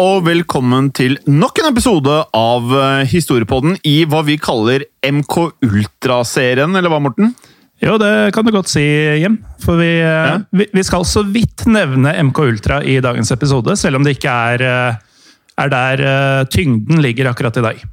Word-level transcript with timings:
Og 0.00 0.24
velkommen 0.26 0.88
til 0.94 1.16
nok 1.30 1.60
en 1.60 1.68
episode 1.70 2.14
av 2.34 2.72
eh, 2.74 3.04
Historiepodden 3.10 3.76
i 3.86 4.02
hva 4.10 4.24
vi 4.26 4.36
kaller 4.42 4.86
MK 5.06 5.36
Ultra-serien, 5.66 6.74
eller 6.74 6.90
hva, 6.90 7.00
Morten? 7.04 7.30
Jo, 7.82 7.96
det 8.00 8.32
kan 8.34 8.46
du 8.46 8.52
godt 8.54 8.70
si, 8.72 8.82
Jim. 9.20 9.38
For 9.62 9.78
vi, 9.78 9.90
ja. 10.00 10.40
vi, 10.54 10.66
vi 10.72 10.84
skal 10.86 11.06
så 11.06 11.24
vidt 11.26 11.66
nevne 11.70 12.14
MK 12.30 12.42
Ultra 12.46 12.80
i 12.82 12.98
dagens 13.04 13.30
episode, 13.34 13.76
selv 13.78 14.00
om 14.00 14.06
det 14.06 14.16
ikke 14.16 14.34
er, 14.54 14.66
eh, 14.66 15.32
er 15.62 15.74
der 15.74 16.04
eh, 16.10 16.42
tyngden 16.50 17.02
ligger 17.04 17.30
akkurat 17.30 17.60
i 17.60 17.66
dag. 17.68 17.84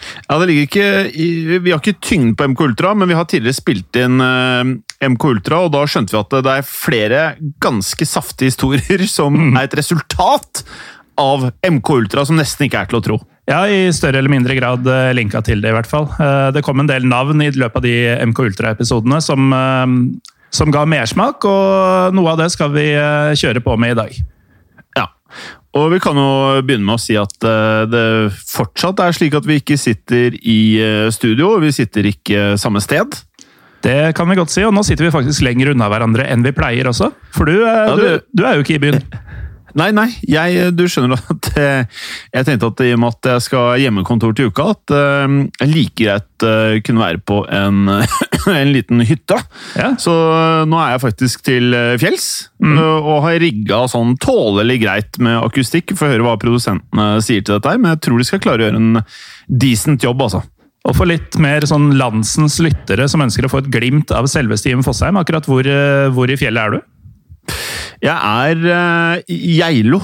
Ja, 0.00 0.38
det 0.40 0.46
ligger 0.48 0.64
ikke 0.64 1.58
Vi 1.60 1.72
har 1.74 1.80
ikke 1.82 2.00
tyngden 2.00 2.32
på 2.32 2.46
MK 2.48 2.62
Ultra, 2.70 2.94
men 2.96 3.10
vi 3.10 3.16
har 3.18 3.26
tidligere 3.28 3.58
spilt 3.58 3.96
inn 4.00 4.20
eh, 4.24 4.76
MK 5.08 5.28
Ultra, 5.32 5.64
og 5.64 5.74
da 5.76 5.84
skjønte 5.88 6.16
vi 6.16 6.20
at 6.20 6.40
det 6.44 6.54
er 6.54 6.68
flere 6.68 7.26
ganske 7.60 8.08
saftige 8.08 8.52
historier 8.52 9.04
som 9.08 9.36
er 9.54 9.68
et 9.68 9.76
resultat 9.80 10.64
av 11.20 11.44
MK 11.66 11.90
Ultra, 11.94 12.24
som 12.26 12.38
nesten 12.40 12.66
ikke 12.66 12.80
er 12.82 12.90
til 12.90 12.98
å 12.98 13.04
tro. 13.04 13.18
Ja, 13.50 13.64
i 13.66 13.88
større 13.94 14.20
eller 14.22 14.30
mindre 14.32 14.54
grad 14.58 14.86
eh, 14.88 15.10
linka 15.16 15.40
til 15.44 15.60
det, 15.62 15.72
i 15.72 15.76
hvert 15.76 15.88
fall. 15.90 16.08
Eh, 16.16 16.50
Det 16.56 16.62
kom 16.66 16.80
en 16.82 16.88
del 16.90 17.06
navn 17.10 17.42
i 17.44 17.50
løpet 17.52 17.80
av 17.80 17.86
de 17.86 17.94
MK 18.30 18.42
Ultra-episodene 18.48 19.20
som, 19.24 19.48
eh, 19.52 19.86
som 20.54 20.70
ga 20.74 20.84
mersmak, 20.88 21.44
og 21.48 22.14
noe 22.16 22.32
av 22.34 22.38
det 22.42 22.50
skal 22.54 22.70
vi 22.74 22.88
kjøre 23.38 23.62
på 23.64 23.76
med 23.78 23.92
i 23.96 23.98
dag. 24.00 24.14
Ja, 24.98 25.06
og 25.78 25.90
vi 25.92 26.00
kan 26.02 26.18
jo 26.18 26.28
begynne 26.66 26.86
med 26.88 26.96
å 26.98 27.02
si 27.02 27.14
at 27.20 27.36
det 27.92 28.04
fortsatt 28.50 28.98
er 29.04 29.14
slik 29.14 29.36
at 29.38 29.46
vi 29.46 29.60
ikke 29.60 29.76
sitter 29.78 30.34
i 30.42 30.58
studio, 31.14 31.52
vi 31.62 31.70
sitter 31.74 32.08
ikke 32.10 32.56
samme 32.58 32.82
sted. 32.82 33.14
Det 33.80 34.12
kan 34.18 34.28
vi 34.28 34.36
godt 34.36 34.50
si, 34.52 34.60
og 34.66 34.74
nå 34.76 34.82
sitter 34.84 35.06
vi 35.06 35.12
faktisk 35.14 35.40
lenger 35.46 35.70
unna 35.72 35.86
hverandre 35.88 36.26
enn 36.28 36.42
vi 36.44 36.50
pleier 36.52 36.90
også. 36.90 37.12
For 37.32 37.48
du, 37.48 37.54
Ja, 37.64 37.94
du, 37.96 38.02
du- 38.02 38.20
du 38.42 38.44
er 38.44 38.58
jo 38.58 38.64
ikke 38.66 38.76
i 38.76 38.82
byen. 38.82 39.00
Nei, 39.78 39.90
nei, 39.94 40.08
jeg, 40.26 40.70
du 40.74 40.84
skjønner 40.90 41.20
at 41.20 41.50
eh, 41.60 42.02
jeg 42.34 42.48
tenkte 42.48 42.70
at 42.72 42.82
i 42.86 42.92
og 42.96 43.02
med 43.02 43.16
at 43.16 43.30
jeg 43.34 43.46
skal 43.46 43.66
ha 43.68 43.78
hjemmekontor 43.80 44.34
til 44.36 44.50
uka, 44.50 44.70
at 44.74 44.94
eh, 44.96 45.36
jeg 45.60 45.72
like 45.72 45.96
greit 46.00 46.46
eh, 46.46 46.80
kunne 46.86 47.04
være 47.04 47.22
på 47.26 47.40
en, 47.46 47.90
en 48.60 48.72
liten 48.74 49.04
hytte. 49.06 49.38
Ja. 49.78 49.92
Så 50.00 50.14
eh, 50.34 50.62
nå 50.70 50.80
er 50.82 50.94
jeg 50.94 51.04
faktisk 51.06 51.44
til 51.46 51.74
eh, 51.76 51.96
fjells, 52.00 52.30
mm. 52.62 52.78
og 52.80 53.26
har 53.26 53.40
rigga 53.42 53.82
sånn 53.90 54.16
tålelig 54.20 54.80
greit 54.84 55.20
med 55.22 55.40
akustikk. 55.40 55.94
Får 55.98 56.14
høre 56.14 56.26
hva 56.26 56.38
produsentene 56.40 57.12
sier 57.24 57.44
til 57.44 57.58
dette 57.58 57.76
men 57.80 57.94
jeg 57.94 58.02
tror 58.06 58.18
de 58.18 58.26
skal 58.26 58.42
klare 58.42 58.64
å 58.64 58.68
gjøre 58.68 58.80
en 58.80 59.04
decent 59.46 60.02
jobb, 60.04 60.26
altså. 60.26 60.42
Og 60.88 60.96
for 60.96 61.08
litt 61.08 61.36
mer 61.40 61.64
sånn 61.68 61.90
landsens 62.00 62.56
lyttere 62.64 63.04
som 63.10 63.20
ønsker 63.20 63.44
å 63.44 63.50
få 63.52 63.60
et 63.60 63.68
glimt 63.72 64.12
av 64.16 64.28
selveste 64.32 64.70
Jim 64.70 64.84
Fosheim, 64.84 65.18
akkurat 65.20 65.44
hvor, 65.48 65.66
eh, 65.68 66.08
hvor 66.14 66.30
i 66.32 66.38
fjellet 66.40 66.62
er 66.62 66.76
du? 66.76 66.80
Jeg 68.00 68.16
er 68.16 69.22
i 69.28 69.58
Geilo. 69.58 70.00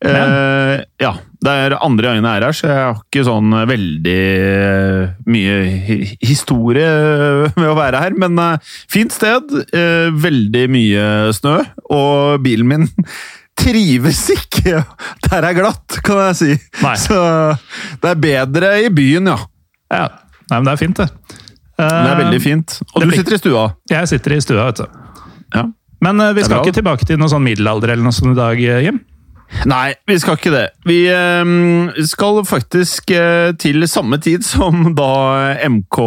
Uh, 0.00 0.80
ja, 0.96 1.10
det 1.44 1.52
er 1.52 1.74
andre 1.76 2.08
gangen 2.08 2.24
jeg 2.24 2.40
er 2.40 2.44
her, 2.46 2.56
så 2.56 2.68
jeg 2.70 2.84
har 2.86 3.00
ikke 3.02 3.24
sånn 3.26 3.52
veldig 3.68 4.20
eh, 4.46 5.10
mye 5.28 5.56
historie 6.24 6.86
med 7.52 7.68
å 7.68 7.76
være 7.76 8.00
her. 8.00 8.16
Men 8.20 8.40
uh, 8.40 8.72
fint 8.90 9.12
sted, 9.14 9.52
Uh, 9.70 10.08
veldig 10.16 10.64
mye 10.72 11.04
snø, 11.36 11.58
og 11.92 12.40
bilen 12.44 12.68
min 12.70 12.88
trives 13.60 14.22
ikke 14.32 14.80
der 15.26 15.46
er 15.50 15.56
glatt, 15.56 16.00
kan 16.06 16.22
jeg 16.30 16.38
si. 16.38 16.56
Nei. 16.80 16.94
Så 17.00 17.18
det 18.00 18.14
er 18.14 18.22
bedre 18.24 18.72
i 18.86 18.88
byen, 18.94 19.30
ja. 19.30 19.36
Ja, 19.90 20.08
Nei, 20.50 20.56
men 20.56 20.66
det 20.66 20.72
er 20.72 20.80
fint, 20.80 20.98
det. 20.98 21.36
Det 21.78 21.86
er 21.86 22.18
veldig 22.18 22.40
fint. 22.42 22.78
Og 22.94 23.04
du 23.04 23.12
sitter 23.14 23.36
i 23.36 23.40
stua. 23.40 23.68
Jeg 23.90 24.08
sitter 24.10 24.34
i 24.34 24.40
stua, 24.42 24.64
vet 24.70 24.80
du. 24.82 24.98
Ja. 25.54 25.68
Men 26.04 26.20
eh, 26.20 26.34
vi 26.36 26.44
skal 26.46 26.64
ikke 26.64 26.80
tilbake 26.80 27.08
til 27.08 27.20
noe 27.20 27.30
sånn 27.30 27.44
middelalder 27.46 27.94
eller 27.94 28.06
noe 28.06 28.16
sånt 28.16 28.34
i 28.34 28.38
dag, 28.40 28.60
eh, 28.60 28.84
Jim. 28.88 29.00
Nei, 29.66 29.96
vi 30.06 30.14
skal 30.22 30.36
ikke 30.38 30.52
det. 30.54 30.66
Vi 30.86 31.00
eh, 31.10 32.04
skal 32.06 32.38
faktisk 32.46 33.10
til 33.60 33.86
samme 33.90 34.20
tid 34.22 34.46
som 34.46 34.92
da 34.98 35.56
MK 35.66 35.98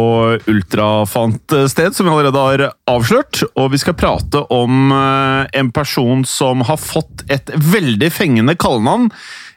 Ultra 0.50 0.88
fant 1.08 1.56
sted, 1.70 1.92
som 1.92 2.08
vi 2.08 2.14
allerede 2.14 2.44
har 2.46 2.64
avslørt. 2.90 3.44
Og 3.60 3.70
vi 3.74 3.82
skal 3.82 3.98
prate 4.00 4.46
om 4.54 4.94
en 4.94 5.72
person 5.76 6.24
som 6.28 6.64
har 6.64 6.80
fått 6.80 7.26
et 7.28 7.52
veldig 7.52 8.10
fengende 8.14 8.56
kallenavn, 8.56 9.10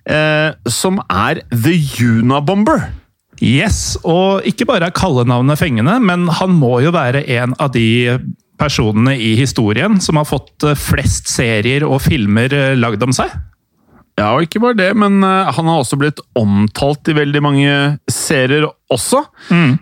eh, 0.03 0.51
som 0.67 0.99
er 1.07 1.45
The 1.51 1.77
Unabomber. 2.03 2.89
Yes, 3.43 3.99
og 4.01 4.45
ikke 4.49 4.65
bare 4.65 4.89
er 4.89 4.97
kallenavnet 4.97 5.59
fengende, 5.59 5.99
men 6.01 6.25
han 6.39 6.55
må 6.57 6.79
jo 6.81 6.93
være 6.95 7.21
en 7.37 7.53
av 7.61 7.69
de 7.75 8.17
personene 8.59 9.15
i 9.17 9.35
historien 9.39 9.99
som 10.03 10.19
har 10.19 10.27
fått 10.27 10.65
eh, 10.65 10.77
flest 10.77 11.29
serier 11.31 11.85
og 11.87 12.01
filmer 12.05 12.53
eh, 12.53 12.73
lagd 12.77 13.05
om 13.05 13.15
seg. 13.15 13.31
Ja, 14.17 14.31
og 14.33 14.47
ikke 14.47 14.63
bare 14.63 14.79
det, 14.79 14.89
men 14.97 15.19
eh, 15.21 15.51
han 15.53 15.69
har 15.69 15.83
også 15.83 15.99
blitt 16.01 16.21
omtalt 16.37 17.11
i 17.11 17.15
veldig 17.17 17.41
mange 17.45 17.73
serier 18.09 18.65
også. 18.89 19.19
Mm. 19.51 19.73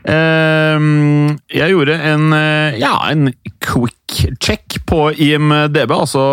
jeg 1.53 1.69
gjorde 1.69 1.95
en, 2.09 2.33
ja, 2.81 2.95
en 3.11 3.29
quick 3.61 4.15
check 4.41 4.79
på 4.89 5.11
IMDb, 5.13 5.93
altså 5.93 6.23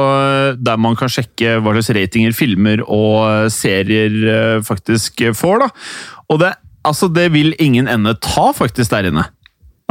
der 0.56 0.80
man 0.80 0.96
kan 0.96 1.12
sjekke 1.12 1.58
hva 1.60 1.74
slags 1.76 1.92
ratinger 1.98 2.32
filmer 2.32 2.80
og 2.86 3.52
serier 3.52 4.64
faktisk 4.64 5.20
får. 5.36 5.66
da. 5.66 5.68
Og 6.32 6.40
det, 6.40 6.54
altså, 6.88 7.12
det 7.12 7.28
vil 7.36 7.52
ingen 7.60 7.92
ende 7.92 8.16
ta, 8.24 8.48
faktisk, 8.56 8.88
der 8.96 9.12
inne. 9.12 9.28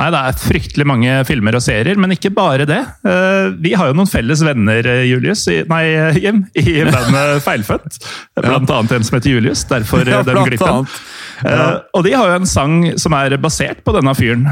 Nei, 0.02 0.08
det 0.10 0.18
er 0.18 0.38
fryktelig 0.42 0.86
mange 0.90 1.16
filmer 1.30 1.54
og 1.54 1.62
serier, 1.62 2.00
men 2.02 2.16
ikke 2.16 2.32
bare 2.34 2.66
det. 2.66 2.80
Eh, 3.06 3.52
Vi 3.62 3.76
har 3.78 3.92
jo 3.92 3.98
noen 4.00 4.10
felles 4.10 4.42
venner, 4.42 4.82
eh, 4.90 5.04
Julius, 5.06 5.44
i, 5.54 5.60
nei, 5.70 5.84
eh, 5.94 6.18
Jim, 6.24 6.40
i 6.58 6.82
bandet 6.96 7.44
Feilfødt. 7.46 8.00
Blant 8.42 8.74
annet 8.74 8.96
en 8.98 9.06
som 9.06 9.20
heter 9.20 9.36
Julius, 9.36 9.62
derfor 9.70 10.08
den 10.08 10.42
glippen. 10.48 10.88
og 11.94 12.04
de 12.06 12.16
har 12.18 12.32
jo 12.32 12.40
en 12.40 12.50
sang 12.50 12.76
som 13.02 13.14
er 13.18 13.38
basert 13.42 13.84
på 13.86 13.94
denne 13.94 14.16
fyren. 14.18 14.48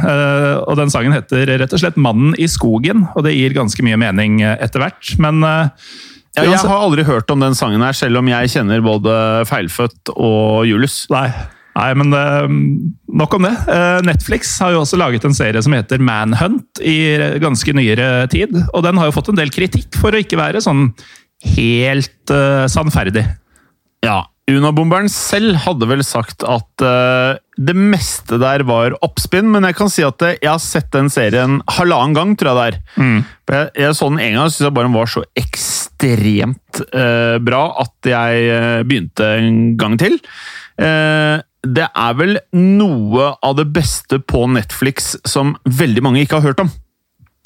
og 0.68 0.78
den 0.78 0.94
sangen 0.94 1.14
heter 1.18 1.50
rett 1.64 1.74
og 1.74 1.82
slett 1.82 1.98
'Mannen 1.98 2.36
i 2.38 2.46
skogen', 2.46 3.08
og 3.16 3.24
det 3.26 3.34
gir 3.34 3.58
ganske 3.58 3.82
mye 3.86 3.98
mening 3.98 4.42
etter 4.42 4.80
hvert. 4.86 5.18
Men 5.18 5.42
Ja, 6.38 6.44
jeg 6.46 6.60
har 6.62 6.78
aldri 6.78 7.04
hørt 7.04 7.30
om 7.32 7.40
den 7.42 7.56
sangen 7.58 7.82
her, 7.82 7.94
selv 7.94 8.22
om 8.22 8.28
jeg 8.28 8.54
kjenner 8.54 8.82
både 8.86 9.46
Feilfødt 9.50 10.14
og 10.16 10.68
Julius. 10.70 11.08
Nei. 11.10 11.32
Nei, 11.76 11.94
men 11.94 12.14
nok 13.14 13.36
om 13.38 13.48
det. 13.48 13.54
Eh, 13.72 14.00
Netflix 14.08 14.56
har 14.64 14.74
jo 14.76 14.84
også 14.84 15.00
laget 15.00 15.26
en 15.28 15.36
serie 15.38 15.62
som 15.66 15.76
heter 15.76 16.02
Manhunt 16.04 16.82
i 16.82 16.98
ganske 17.42 17.74
nyere 17.76 18.28
tid. 18.32 18.56
Og 18.74 18.84
den 18.86 19.00
har 19.00 19.10
jo 19.10 19.16
fått 19.16 19.32
en 19.34 19.40
del 19.40 19.54
kritikk 19.54 19.98
for 20.00 20.14
å 20.14 20.22
ikke 20.22 20.40
være 20.40 20.64
sånn 20.64 20.90
helt 21.56 22.34
uh, 22.34 22.68
sannferdig. 22.68 23.24
Ja, 24.04 24.26
Unabomberen 24.50 25.08
selv 25.14 25.60
hadde 25.62 25.86
vel 25.92 26.02
sagt 26.04 26.42
at 26.42 26.84
uh, 26.84 27.38
det 27.56 27.76
meste 27.78 28.40
der 28.42 28.64
var 28.68 28.96
oppspinn, 29.06 29.48
men 29.54 29.68
jeg 29.68 29.78
kan 29.78 29.92
si 29.94 30.04
at 30.04 30.24
jeg 30.26 30.42
har 30.42 30.60
sett 30.64 30.90
den 30.96 31.12
serien 31.14 31.60
halvannen 31.78 32.18
gang, 32.18 32.34
tror 32.40 32.50
jeg 32.50 32.58
det 32.58 32.66
er. 32.66 32.80
For 33.46 33.60
Jeg, 33.60 33.72
jeg 33.84 33.98
så 34.00 34.10
den 34.10 34.24
en 34.26 34.34
gang 34.34 34.42
og 34.48 34.52
syntes 34.52 34.66
jeg 34.66 34.76
bare 34.80 34.90
den 34.90 34.98
var 34.98 35.14
så 35.14 35.24
ekstremt 35.44 36.82
uh, 36.90 37.38
bra 37.46 37.64
at 37.86 38.12
jeg 38.12 38.88
begynte 38.90 39.30
en 39.38 39.62
gang 39.80 40.00
til. 40.02 40.20
Eh, 40.80 41.38
det 41.66 41.88
er 41.92 42.14
vel 42.16 42.38
noe 42.56 43.34
av 43.44 43.58
det 43.60 43.68
beste 43.76 44.22
på 44.24 44.46
Netflix 44.52 45.16
som 45.28 45.56
veldig 45.68 46.04
mange 46.06 46.22
ikke 46.24 46.40
har 46.40 46.52
hørt 46.52 46.62
om. 46.64 46.70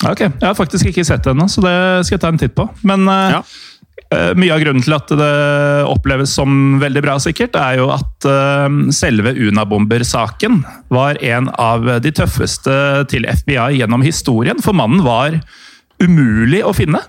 Ok, 0.03 0.19
Jeg 0.25 0.43
har 0.43 0.57
faktisk 0.57 0.89
ikke 0.89 1.05
sett 1.07 1.23
det 1.23 1.31
ennå, 1.31 1.47
så 1.49 1.63
det 1.63 1.75
skal 2.05 2.17
jeg 2.17 2.21
ta 2.21 2.31
en 2.33 2.41
titt 2.41 2.55
på. 2.57 2.67
Men 2.83 3.07
eh, 3.07 3.37
Ja. 3.37 3.41
uh, 4.13 4.33
mye 4.37 4.53
av 4.53 4.61
grunnen 4.61 4.83
til 4.83 4.93
at 4.97 5.07
det 5.07 5.31
oppleves 5.89 6.33
som 6.35 6.79
veldig 6.81 7.03
bra, 7.05 7.17
sikkert, 7.23 7.55
er 7.55 7.79
jo 7.79 7.87
at 7.93 8.27
uh, 8.27 8.67
selve 8.93 9.33
Unabomber-saken 9.33 10.63
var 10.93 11.17
en 11.23 11.49
av 11.57 11.87
de 12.03 12.11
tøffeste 12.11 12.75
til 13.09 13.25
FBI 13.25 13.79
gjennom 13.79 14.03
historien. 14.05 14.59
For 14.61 14.75
mannen 14.77 15.05
var 15.05 15.39
umulig 16.03 16.61
å 16.67 16.73
finne. 16.75 16.99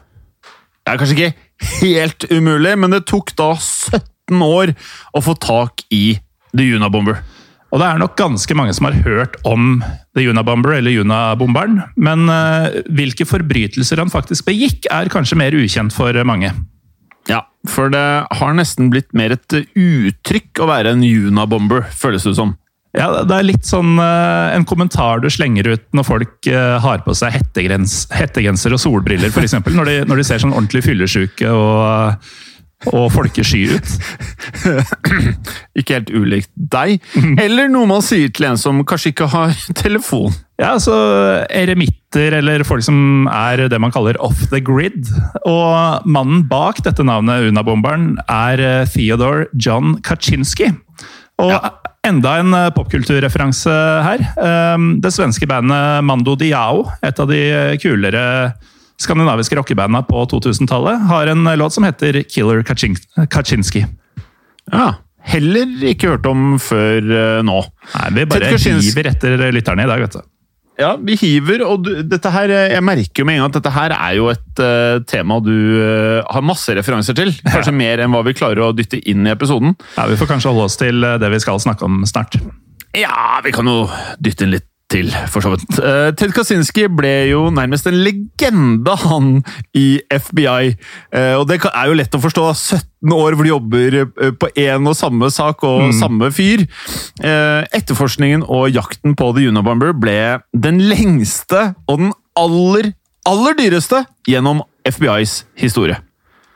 Det 0.84 0.92
er 0.94 1.00
kanskje 1.00 1.16
ikke 1.18 1.34
helt 1.80 2.28
umulig, 2.30 2.76
men 2.78 2.94
det 2.94 3.06
tok 3.10 3.34
da 3.36 3.54
17 3.58 4.40
år 4.44 4.74
å 5.16 5.22
få 5.24 5.34
tak 5.40 5.84
i 5.92 6.20
The 6.56 6.66
Unabomber. 6.78 7.20
Og 7.74 7.80
det 7.82 7.86
er 7.90 7.98
nok 7.98 8.12
ganske 8.18 8.54
mange 8.54 8.74
som 8.76 8.86
har 8.86 8.94
hørt 9.02 9.34
om 9.50 9.80
The 10.14 10.28
Unabomber 10.30 10.76
eller 10.76 11.00
Unabomberen, 11.02 11.80
men 11.98 12.28
eh, 12.30 12.80
hvilke 12.94 13.26
forbrytelser 13.26 13.98
han 13.98 14.12
faktisk 14.12 14.46
begikk, 14.46 14.86
er 14.94 15.10
kanskje 15.10 15.38
mer 15.40 15.56
ukjent 15.58 15.92
for 15.96 16.14
mange. 16.28 16.52
Ja, 17.26 17.40
for 17.66 17.88
det 17.90 18.04
har 18.38 18.54
nesten 18.54 18.90
blitt 18.92 19.10
mer 19.16 19.32
et 19.34 19.56
uttrykk 19.74 20.60
å 20.62 20.68
være 20.70 20.92
en 20.94 21.02
Unabomber, 21.02 21.86
føles 21.90 22.26
det 22.28 22.36
som. 22.38 22.54
Ja, 22.94 23.08
Det 23.26 23.34
er 23.40 23.46
litt 23.48 23.66
sånn 23.66 23.96
eh, 23.98 24.54
en 24.54 24.62
kommentar 24.70 25.18
du 25.24 25.26
slenger 25.32 25.66
ut 25.72 25.86
når 25.98 26.06
folk 26.06 26.46
eh, 26.46 26.76
har 26.84 27.02
på 27.02 27.16
seg 27.18 27.34
hettegrens, 27.34 28.04
hettegenser 28.14 28.76
og 28.76 28.84
solbriller, 28.84 29.32
f.eks. 29.34 29.56
Når, 29.66 29.88
de- 29.90 30.04
når 30.06 30.22
de 30.22 30.26
ser 30.28 30.44
sånn 30.44 30.54
ordentlig 30.54 30.84
fyllesyke 30.86 31.50
og, 31.50 32.28
og 32.92 33.10
folkesky 33.14 33.64
ut. 33.76 33.92
Ikke 35.78 35.98
helt 35.98 36.10
ulikt 36.14 36.50
deg. 36.54 36.98
Eller 37.40 37.70
noe 37.72 37.88
man 37.90 38.02
sier 38.04 38.30
til 38.34 38.48
en 38.50 38.58
som 38.60 38.82
kanskje 38.86 39.12
ikke 39.14 39.28
har 39.32 39.54
telefon. 39.84 40.34
Ja, 40.60 40.76
så 40.78 40.94
Eremitter, 41.50 42.36
eller 42.38 42.62
folk 42.66 42.84
som 42.86 43.26
er 43.32 43.64
det 43.70 43.80
man 43.82 43.92
kaller 43.94 44.18
off 44.22 44.44
the 44.52 44.60
grid. 44.62 45.08
Og 45.48 46.04
mannen 46.06 46.44
bak 46.50 46.78
dette 46.86 47.02
navnet, 47.06 47.48
Unabomberen, 47.50 48.12
er 48.30 48.62
eh, 48.62 48.84
Theodore 48.94 49.48
John 49.58 49.96
Kaczynski. 50.06 50.70
Og 51.42 51.56
enda 52.06 52.36
en 52.38 52.54
eh, 52.54 52.68
popkulturreferanse 52.76 53.74
her. 54.06 54.22
Eh, 54.38 54.86
Det 55.02 55.10
svenske 55.16 55.48
bandet 55.50 56.04
Mando 56.06 56.36
Diao, 56.38 56.84
et 57.02 57.18
av 57.18 57.26
de 57.32 57.42
kulere 57.82 58.24
skandinaviske 59.02 59.56
rockebanda 59.58 60.04
på 60.06 60.26
2000-tallet, 60.30 61.06
har 61.10 61.32
en 61.32 61.48
låt 61.58 61.74
som 61.74 61.86
heter 61.86 62.22
Killer 62.28 62.62
Kachin- 62.66 63.28
Kaczynski. 63.30 63.86
Ja, 64.72 64.94
Heller 65.24 65.70
ikke 65.88 66.10
hørt 66.12 66.26
om 66.28 66.58
før 66.60 67.00
eh, 67.00 67.40
nå. 67.46 67.56
Nei, 67.94 68.08
Vi 68.12 68.24
bare 68.28 68.50
hiver 68.60 69.06
etter 69.08 69.40
lytterne 69.56 69.86
i 69.86 69.88
dag, 69.88 70.02
vet 70.04 70.18
du. 70.18 70.24
Ja, 70.74 70.96
vi 70.98 71.14
hiver, 71.14 71.62
og 71.68 71.84
du, 71.86 71.90
dette 72.02 72.30
her, 72.34 72.50
eh, 72.50 72.72
jeg 72.74 72.82
merker 72.84 73.22
jo 73.22 73.28
med 73.28 73.38
en 73.38 73.44
gang 73.44 73.52
at 73.52 73.58
dette 73.60 73.72
her 73.76 73.94
er 73.94 74.16
jo 74.18 74.26
et 74.32 74.60
uh, 74.62 74.98
tema 75.06 75.38
du 75.44 75.52
uh, 75.54 76.26
har 76.26 76.42
masse 76.42 76.74
referanser 76.74 77.14
til. 77.14 77.30
Kanskje 77.46 77.74
mer 77.76 78.02
enn 78.02 78.10
hva 78.14 78.24
vi 78.26 78.34
klarer 78.34 78.64
å 78.66 78.72
dytte 78.74 78.98
inn 78.98 79.22
i 79.24 79.32
episoden. 79.32 79.76
Ja, 79.94 80.08
Vi 80.10 80.18
får 80.18 80.32
kanskje 80.34 80.50
holde 80.50 80.66
oss 80.66 80.78
til 80.80 81.06
eh, 81.06 81.16
det 81.22 81.30
vi 81.30 81.40
skal 81.44 81.62
snakke 81.62 81.86
om 81.86 82.02
snart. 82.10 82.36
Ja, 82.94 83.38
vi 83.46 83.54
kan 83.54 83.70
jo 83.70 83.86
dytte 84.22 84.46
inn 84.46 84.56
litt 84.56 84.66
til, 84.94 85.10
for 85.32 85.44
så 85.44 85.54
vidt. 85.54 85.78
Eh, 85.78 86.10
Ted 86.18 86.32
Kaczynski 86.34 86.86
ble 86.92 87.12
jo 87.30 87.48
nærmest 87.54 87.88
en 87.90 87.98
legende, 88.04 88.94
han, 89.04 89.30
i 89.76 90.00
FBI. 90.12 90.74
Eh, 91.14 91.34
og 91.38 91.48
det 91.50 91.60
er 91.70 91.90
jo 91.90 91.98
lett 91.98 92.14
å 92.14 92.22
forstå. 92.22 92.46
17 92.54 93.14
år 93.14 93.36
hvor 93.36 93.46
de 93.46 93.52
jobber 93.52 93.98
eh, 94.04 94.32
på 94.38 94.50
én 94.60 94.90
og 94.90 94.96
samme 94.98 95.30
sak 95.34 95.64
og 95.66 95.90
samme 95.96 96.30
fyr. 96.34 96.66
Etterforskningen 97.24 98.46
og 98.46 98.70
jakten 98.74 99.16
på 99.18 99.32
The 99.36 99.50
Unabomber 99.50 99.94
ble 99.96 100.18
den 100.54 100.82
lengste 100.90 101.72
og 101.88 102.00
den 102.00 102.14
aller, 102.38 102.92
aller 103.28 103.58
dyreste 103.58 104.04
gjennom 104.28 104.62
FBIs 104.88 105.42
historie. 105.60 105.98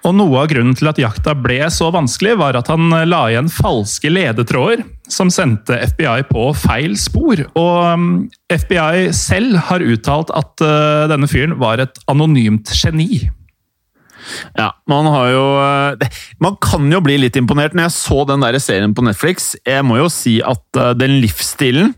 Og 0.08 0.14
Noe 0.16 0.40
av 0.40 0.48
grunnen 0.48 0.76
til 0.78 0.88
at 0.88 0.98
jakta 1.00 1.34
ble 1.36 1.60
så 1.72 1.90
vanskelig, 1.92 2.38
var 2.40 2.56
at 2.56 2.70
han 2.72 2.88
eh, 2.96 3.08
la 3.08 3.26
igjen 3.28 3.50
falske 3.52 4.08
ledetråder 4.08 4.84
som 5.12 5.32
sendte 5.32 5.76
FBI 5.92 6.22
på 6.30 6.48
feil 6.56 6.94
spor. 7.00 7.42
Og 7.58 7.76
um, 7.92 8.06
FBI 8.52 9.10
selv 9.16 9.58
har 9.68 9.84
uttalt 9.84 10.32
at 10.36 10.64
eh, 10.64 11.08
denne 11.12 11.28
fyren 11.28 11.58
var 11.60 11.82
et 11.84 12.00
anonymt 12.08 12.72
geni. 12.78 13.26
Ja, 14.58 14.72
man 14.90 15.06
har 15.08 15.28
jo 15.30 15.44
eh, 15.62 16.16
Man 16.42 16.58
kan 16.60 16.90
jo 16.92 16.98
bli 17.00 17.14
litt 17.16 17.38
imponert 17.38 17.72
når 17.72 17.86
jeg 17.86 17.94
så 17.96 18.24
den 18.28 18.42
der 18.44 18.58
serien 18.60 18.96
på 18.96 19.04
Netflix. 19.04 19.54
Jeg 19.68 19.84
må 19.88 20.00
jo 20.00 20.08
si 20.12 20.38
at 20.44 20.80
den 21.00 21.18
livsstilen 21.22 21.94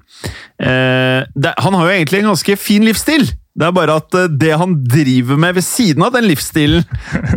eh, 0.62 1.26
det, 1.34 1.54
Han 1.62 1.78
har 1.78 1.88
jo 1.88 1.94
egentlig 1.94 2.22
en 2.22 2.32
ganske 2.32 2.58
fin 2.58 2.86
livsstil. 2.86 3.30
Det 3.60 3.68
er 3.68 3.76
bare 3.76 3.98
at 4.00 4.16
eh, 4.16 4.30
det 4.40 4.54
han 4.56 4.78
driver 4.88 5.40
med 5.40 5.58
ved 5.58 5.66
siden 5.66 6.06
av 6.06 6.14
den 6.16 6.30
livsstilen, 6.30 6.86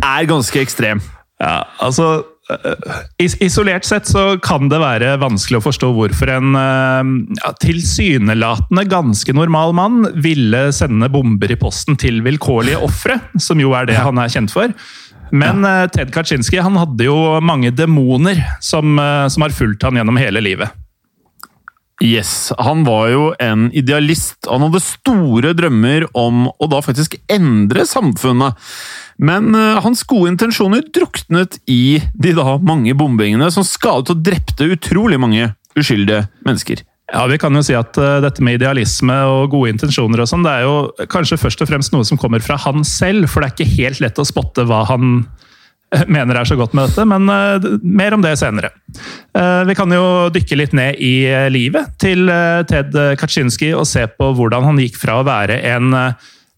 er 0.00 0.30
ganske 0.30 0.62
ekstrem. 0.62 1.02
Ja, 1.42 1.66
altså 1.84 2.24
eh, 2.48 3.00
is 3.20 3.36
Isolert 3.44 3.84
sett 3.84 4.08
så 4.08 4.38
kan 4.42 4.70
det 4.72 4.80
være 4.80 5.18
vanskelig 5.20 5.60
å 5.60 5.66
forstå 5.66 5.90
hvorfor 5.96 6.32
en 6.32 6.56
eh, 6.56 7.10
ja, 7.42 7.52
tilsynelatende 7.60 8.86
ganske 8.88 9.36
normal 9.36 9.76
mann 9.76 10.04
ville 10.14 10.70
sende 10.72 11.10
bomber 11.12 11.52
i 11.52 11.58
posten 11.60 12.00
til 12.00 12.22
vilkårlige 12.24 12.80
ofre, 12.86 13.18
som 13.36 13.60
jo 13.60 13.74
er 13.76 13.90
det 13.90 14.00
han 14.00 14.20
er 14.22 14.32
kjent 14.32 14.54
for. 14.54 14.72
Men 15.34 15.64
Ted 15.90 16.12
Kaczynski 16.14 16.60
han 16.62 16.76
hadde 16.78 17.08
jo 17.08 17.16
mange 17.42 17.72
demoner 17.74 18.38
som, 18.62 19.00
som 19.32 19.42
har 19.42 19.54
fulgt 19.56 19.82
han 19.82 19.96
gjennom 19.98 20.20
hele 20.20 20.42
livet. 20.44 20.70
Yes, 22.04 22.52
Han 22.58 22.84
var 22.84 23.08
jo 23.08 23.28
en 23.40 23.70
idealist. 23.72 24.44
Han 24.50 24.66
hadde 24.66 24.82
store 24.84 25.54
drømmer 25.56 26.04
om 26.12 26.50
å 26.52 26.68
da 26.68 26.82
faktisk 26.84 27.16
endre 27.32 27.86
samfunnet. 27.88 28.58
Men 29.16 29.54
uh, 29.56 29.80
hans 29.80 30.02
gode 30.10 30.34
intensjoner 30.34 30.84
druknet 30.92 31.56
i 31.70 32.02
de 32.12 32.34
da 32.36 32.58
mange 32.60 32.92
bombingene 32.98 33.48
som 33.54 33.64
skadet 33.64 34.12
og 34.12 34.24
drepte 34.26 34.68
utrolig 34.74 35.20
mange 35.22 35.54
uskyldige 35.78 36.26
mennesker. 36.44 36.82
Ja, 37.12 37.24
Vi 37.30 37.38
kan 37.40 37.56
jo 37.56 37.62
si 37.64 37.76
at 37.78 37.96
uh, 37.96 38.20
dette 38.24 38.44
med 38.44 38.58
idealisme 38.58 39.16
og 39.30 39.54
gode 39.54 39.72
intensjoner 39.72 40.24
og 40.24 40.28
sånn, 40.28 40.44
det 40.44 40.58
er 40.58 40.68
jo 40.68 41.08
kanskje 41.08 41.40
først 41.40 41.64
og 41.64 41.72
fremst 41.72 41.94
noe 41.94 42.04
som 42.04 42.20
kommer 42.20 42.44
fra 42.44 42.58
han 42.66 42.84
selv, 42.84 43.30
for 43.30 43.40
det 43.40 43.48
er 43.48 43.56
ikke 43.56 43.78
helt 43.78 44.04
lett 44.04 44.20
å 44.20 44.28
spotte 44.28 44.66
hva 44.68 44.84
han 44.92 45.22
mener 46.14 46.40
er 46.40 46.48
så 46.48 46.58
godt 46.58 46.74
med 46.76 46.88
dette, 46.88 47.06
men 47.08 47.30
uh, 47.30 47.78
mer 47.82 48.16
om 48.16 48.24
det 48.24 48.34
senere. 48.40 48.72
Uh, 49.36 49.62
vi 49.68 49.76
kan 49.78 49.92
jo 49.94 50.04
dykke 50.34 50.58
litt 50.58 50.76
ned 50.76 51.00
i 51.02 51.14
eh, 51.30 51.48
livet 51.52 51.94
til 52.02 52.30
Ted 52.70 52.94
Kaczynski 53.20 53.72
og 53.76 53.86
se 53.88 54.06
på 54.10 54.30
hvordan 54.36 54.66
han 54.66 54.80
gikk 54.82 54.98
fra 55.00 55.18
å 55.20 55.26
være 55.26 55.58
en 55.74 55.94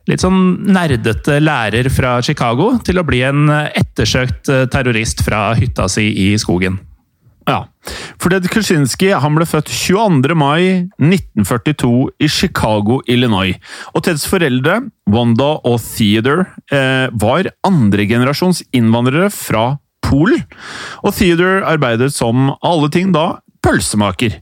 litt 0.07 0.23
sånn 0.23 0.69
nerdete 0.71 1.41
lærer 1.43 1.89
fra 1.91 2.19
Chicago 2.23 2.77
til 2.87 3.01
å 3.01 3.07
bli 3.07 3.25
en 3.27 3.49
ettersøkt 3.51 4.53
terrorist 4.71 5.25
fra 5.27 5.49
hytta 5.59 5.89
si 5.91 6.07
i 6.29 6.29
skogen. 6.39 6.79
Ja, 7.47 7.69
for 8.19 8.33
Ted 8.35 8.49
Kaczynski 8.51 9.13
han 9.15 9.37
ble 9.39 9.47
født 9.47 9.69
22. 9.71 10.35
mai 10.35 10.89
1942 10.99 12.09
i 12.19 12.29
Chicago, 12.29 12.99
Illinois. 13.07 13.55
Og 13.95 14.03
Teds 14.07 14.27
foreldre, 14.27 14.81
Wanda 15.07 15.53
og 15.63 15.79
Theodore, 15.85 16.49
eh, 16.75 17.07
var 17.13 17.53
andregenerasjons 17.67 18.65
innvandrere 18.75 19.31
fra 19.31 19.79
Polen. 20.03 20.43
Og 21.05 21.15
Theodore 21.15 21.63
arbeidet 21.63 22.13
som 22.15 22.51
alle 22.63 22.91
ting 22.91 23.15
da 23.15 23.39
pølsemaker. 23.63 24.41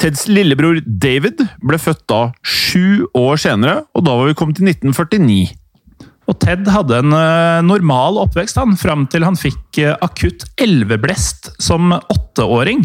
Teds 0.00 0.26
lillebror 0.30 0.80
David 0.86 1.44
ble 1.60 1.78
født 1.80 2.06
da 2.08 2.30
sju 2.46 3.04
år 3.12 3.36
senere, 3.36 3.82
og 3.92 4.06
da 4.06 4.16
var 4.16 4.30
vi 4.30 4.36
kommet 4.38 4.56
til 4.56 4.70
1949. 4.70 5.52
Og 6.28 6.36
Ted 6.42 6.68
hadde 6.68 7.00
en 7.00 7.14
eh, 7.16 7.60
normal 7.64 8.20
oppvekst 8.24 8.58
han, 8.60 8.76
fram 8.76 9.06
til 9.10 9.24
han 9.24 9.38
fikk 9.38 9.80
eh, 9.80 9.96
akutt 10.04 10.44
elveblest 10.60 11.54
som 11.62 11.94
åtteåring. 11.96 12.84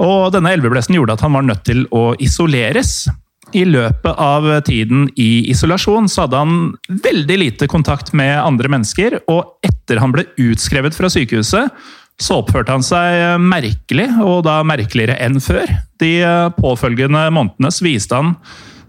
Og 0.00 0.30
denne 0.32 0.54
elveblesten 0.56 0.96
gjorde 0.96 1.18
at 1.18 1.24
han 1.26 1.36
var 1.36 1.44
nødt 1.44 1.66
til 1.68 1.84
å 1.92 2.10
isoleres. 2.22 3.04
I 3.52 3.64
løpet 3.66 4.20
av 4.22 4.46
tiden 4.64 5.08
i 5.18 5.50
isolasjon 5.50 6.06
så 6.08 6.24
hadde 6.24 6.40
han 6.40 6.58
veldig 7.02 7.38
lite 7.40 7.68
kontakt 7.70 8.14
med 8.16 8.36
andre 8.38 8.70
mennesker, 8.70 9.18
og 9.32 9.58
etter 9.66 9.98
han 10.00 10.14
ble 10.14 10.28
utskrevet 10.38 10.94
fra 10.94 11.10
sykehuset, 11.10 11.74
så 12.20 12.40
oppførte 12.42 12.72
han 12.76 12.84
seg 12.84 13.40
merkelig, 13.42 14.06
og 14.22 14.44
da 14.46 14.60
merkeligere 14.66 15.18
enn 15.24 15.40
før. 15.42 15.68
De 16.00 16.14
eh, 16.22 16.48
påfølgende 16.60 17.26
månedene 17.34 17.74
viste 17.84 18.16
han 18.16 18.34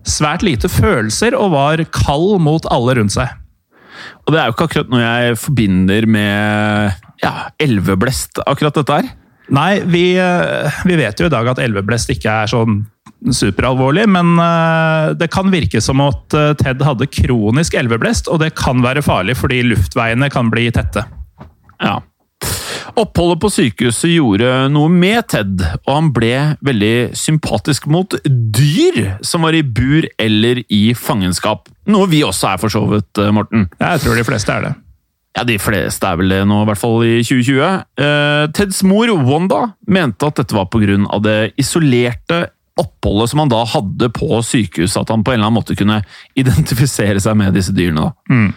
svært 0.07 0.45
lite 0.45 0.69
følelser 0.71 1.36
og 1.38 1.53
var 1.55 1.83
kald 1.93 2.39
mot 2.43 2.65
alle 2.71 2.98
rundt 3.01 3.15
seg. 3.17 3.40
Og 4.25 4.34
det 4.34 4.41
er 4.41 4.50
jo 4.50 4.55
ikke 4.55 4.67
akkurat 4.70 4.91
noe 4.93 5.01
jeg 5.01 5.39
forbinder 5.41 6.08
med 6.10 7.01
ja, 7.24 7.34
elveblest, 7.62 8.43
akkurat 8.46 8.77
dette 8.79 9.00
her. 9.01 9.12
Nei, 9.51 9.81
vi, 9.84 10.15
eh, 10.15 10.81
vi 10.88 10.96
vet 11.00 11.20
jo 11.20 11.27
i 11.27 11.34
dag 11.34 11.48
at 11.51 11.60
elveblest 11.60 12.13
ikke 12.13 12.36
er 12.43 12.51
sånn 12.51 12.84
superalvorlig, 13.36 14.05
men 14.10 14.34
eh, 14.39 15.12
det 15.20 15.27
kan 15.34 15.51
virke 15.51 15.81
som 15.84 16.01
at 16.05 16.38
eh, 16.38 16.53
Ted 16.60 16.84
hadde 16.86 17.10
kronisk 17.12 17.75
elveblest, 17.77 18.31
og 18.31 18.39
det 18.43 18.53
kan 18.60 18.81
være 18.86 19.03
farlig 19.05 19.36
fordi 19.39 19.62
luftveiene 19.67 20.31
kan 20.31 20.50
bli 20.53 20.70
tette. 20.74 21.03
Ja. 21.81 22.00
Oppholdet 23.00 23.39
på 23.43 23.50
sykehuset 23.53 24.12
gjorde 24.15 24.50
noe 24.74 24.89
med 24.91 25.27
Ted, 25.31 25.62
og 25.86 25.91
han 25.93 26.12
ble 26.15 26.33
veldig 26.65 27.12
sympatisk 27.17 27.88
mot 27.91 28.15
dyr 28.25 29.17
som 29.25 29.45
var 29.48 29.55
i 29.57 29.63
bur 29.63 30.07
eller 30.19 30.63
i 30.67 30.83
fangenskap. 30.98 31.69
Noe 31.91 32.10
vi 32.12 32.24
også 32.27 32.53
er, 32.53 32.62
for 32.62 32.74
så 32.74 32.83
vidt, 32.91 33.21
Morten. 33.36 33.69
Jeg 33.79 34.03
tror 34.03 34.17
de 34.19 34.25
fleste 34.27 34.55
er 34.55 34.67
det. 34.69 34.74
Ja, 35.38 35.45
De 35.48 35.55
fleste 35.63 36.03
er 36.10 36.17
vel 36.19 36.33
det 36.33 36.41
nå, 36.48 36.57
i 36.63 36.67
hvert 36.67 36.79
fall 36.81 37.05
i 37.07 37.21
2020. 37.24 37.62
Eh, 38.03 38.48
Teds 38.57 38.81
mor, 38.83 39.12
Wanda, 39.24 39.62
mente 39.88 40.27
at 40.27 40.41
dette 40.41 40.57
var 40.57 40.67
pga. 40.67 40.98
det 41.24 41.53
isolerte 41.62 42.50
oppholdet 42.81 43.29
som 43.31 43.39
han 43.43 43.51
da 43.51 43.62
hadde 43.67 44.10
på 44.12 44.41
sykehuset. 44.43 45.01
At 45.05 45.10
han 45.13 45.24
på 45.24 45.31
en 45.31 45.39
eller 45.39 45.48
annen 45.48 45.60
måte 45.62 45.77
kunne 45.79 46.01
identifisere 46.36 47.19
seg 47.24 47.38
med 47.39 47.55
disse 47.55 47.71
dyrene. 47.75 48.10
da. 48.10 48.33
Mm. 48.33 48.51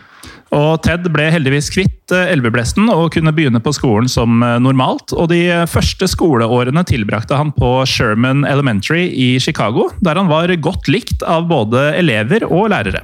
Og 0.54 0.82
Ted 0.86 1.08
ble 1.12 1.26
heldigvis 1.34 1.70
kvitt 1.74 2.14
eh, 2.14 2.30
elveblesten 2.34 2.90
og 2.92 3.10
kunne 3.16 3.32
begynne 3.34 3.62
på 3.64 3.72
skolen 3.74 4.10
som 4.10 4.42
eh, 4.44 4.58
normalt. 4.62 5.14
Og 5.16 5.30
de 5.32 5.42
første 5.70 6.08
skoleårene 6.10 6.84
tilbrakte 6.86 7.38
han 7.40 7.50
på 7.56 7.76
Sherman 7.88 8.44
Elementary 8.48 9.08
i 9.10 9.34
Chicago, 9.42 9.88
der 10.04 10.20
han 10.20 10.30
var 10.30 10.52
godt 10.62 10.90
likt 10.92 11.24
av 11.26 11.48
både 11.50 11.90
elever 11.98 12.46
og 12.50 12.70
lærere. 12.74 13.02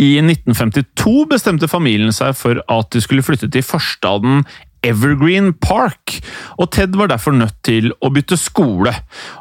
I 0.00 0.16
1952 0.22 1.26
bestemte 1.30 1.68
familien 1.68 2.14
seg 2.16 2.34
for 2.38 2.62
at 2.72 2.92
de 2.94 3.02
skulle 3.04 3.24
flytte 3.24 3.50
til 3.52 3.64
forstaden 3.66 4.46
Evergreen 4.82 5.52
Park, 5.62 6.16
og 6.58 6.72
Ted 6.74 6.96
var 6.98 7.12
derfor 7.12 7.36
nødt 7.36 7.54
til 7.62 7.92
å 8.02 8.10
bytte 8.10 8.38
skole. 8.40 8.90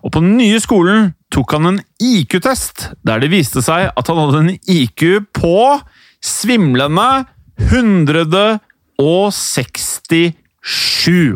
Og 0.06 0.14
på 0.14 0.22
den 0.22 0.36
nye 0.38 0.60
skolen 0.62 1.16
tok 1.34 1.56
han 1.56 1.70
en 1.70 1.80
IQ-test, 1.98 2.92
der 3.08 3.24
det 3.24 3.32
viste 3.34 3.64
seg 3.66 3.90
at 3.90 4.12
han 4.12 4.22
hadde 4.22 4.44
en 4.44 4.54
IQ 4.70 5.32
på 5.34 5.56
svimlende 6.22 7.26
167! 7.70 10.34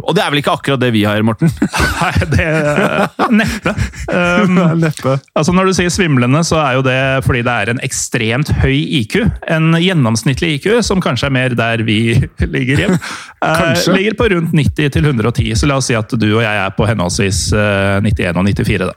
Og 0.05 0.13
det 0.13 0.21
er 0.21 0.29
vel 0.29 0.37
ikke 0.41 0.53
akkurat 0.53 0.81
det 0.81 0.91
vi 0.93 1.03
har, 1.05 1.21
Morten? 1.25 1.49
Nei, 2.01 2.13
det 2.31 2.45
er 2.45 3.09
neppe. 3.33 3.73
Um, 4.05 4.53
neppe. 4.77 5.17
Altså 5.33 5.49
Når 5.55 5.65
du 5.65 5.73
sier 5.73 5.89
svimlende, 5.89 6.43
så 6.45 6.59
er 6.61 6.73
jo 6.77 6.83
det 6.85 7.23
fordi 7.25 7.41
det 7.43 7.51
er 7.51 7.69
en 7.71 7.81
ekstremt 7.83 8.49
høy 8.61 8.77
IQ. 9.01 9.25
En 9.49 9.73
gjennomsnittlig 9.81 10.53
IQ, 10.59 10.67
som 10.85 11.01
kanskje 11.01 11.25
er 11.31 11.33
mer 11.33 11.49
der 11.57 11.81
vi 11.87 12.21
ligger 12.55 12.77
hjem, 12.83 12.93
uh, 13.41 13.73
ligger 13.97 14.13
på 14.19 14.29
rundt 14.35 14.53
90 14.53 14.93
til 14.93 15.03
110. 15.09 15.55
Så 15.57 15.65
la 15.65 15.75
oss 15.81 15.87
si 15.89 15.95
at 15.97 16.09
du 16.13 16.29
og 16.35 16.45
jeg 16.45 16.53
er 16.53 16.69
på 16.77 16.85
henholdsvis 16.85 17.49
uh, 17.57 17.97
91 18.05 18.37
og 18.37 18.45
94. 18.53 18.85
da. 18.85 18.93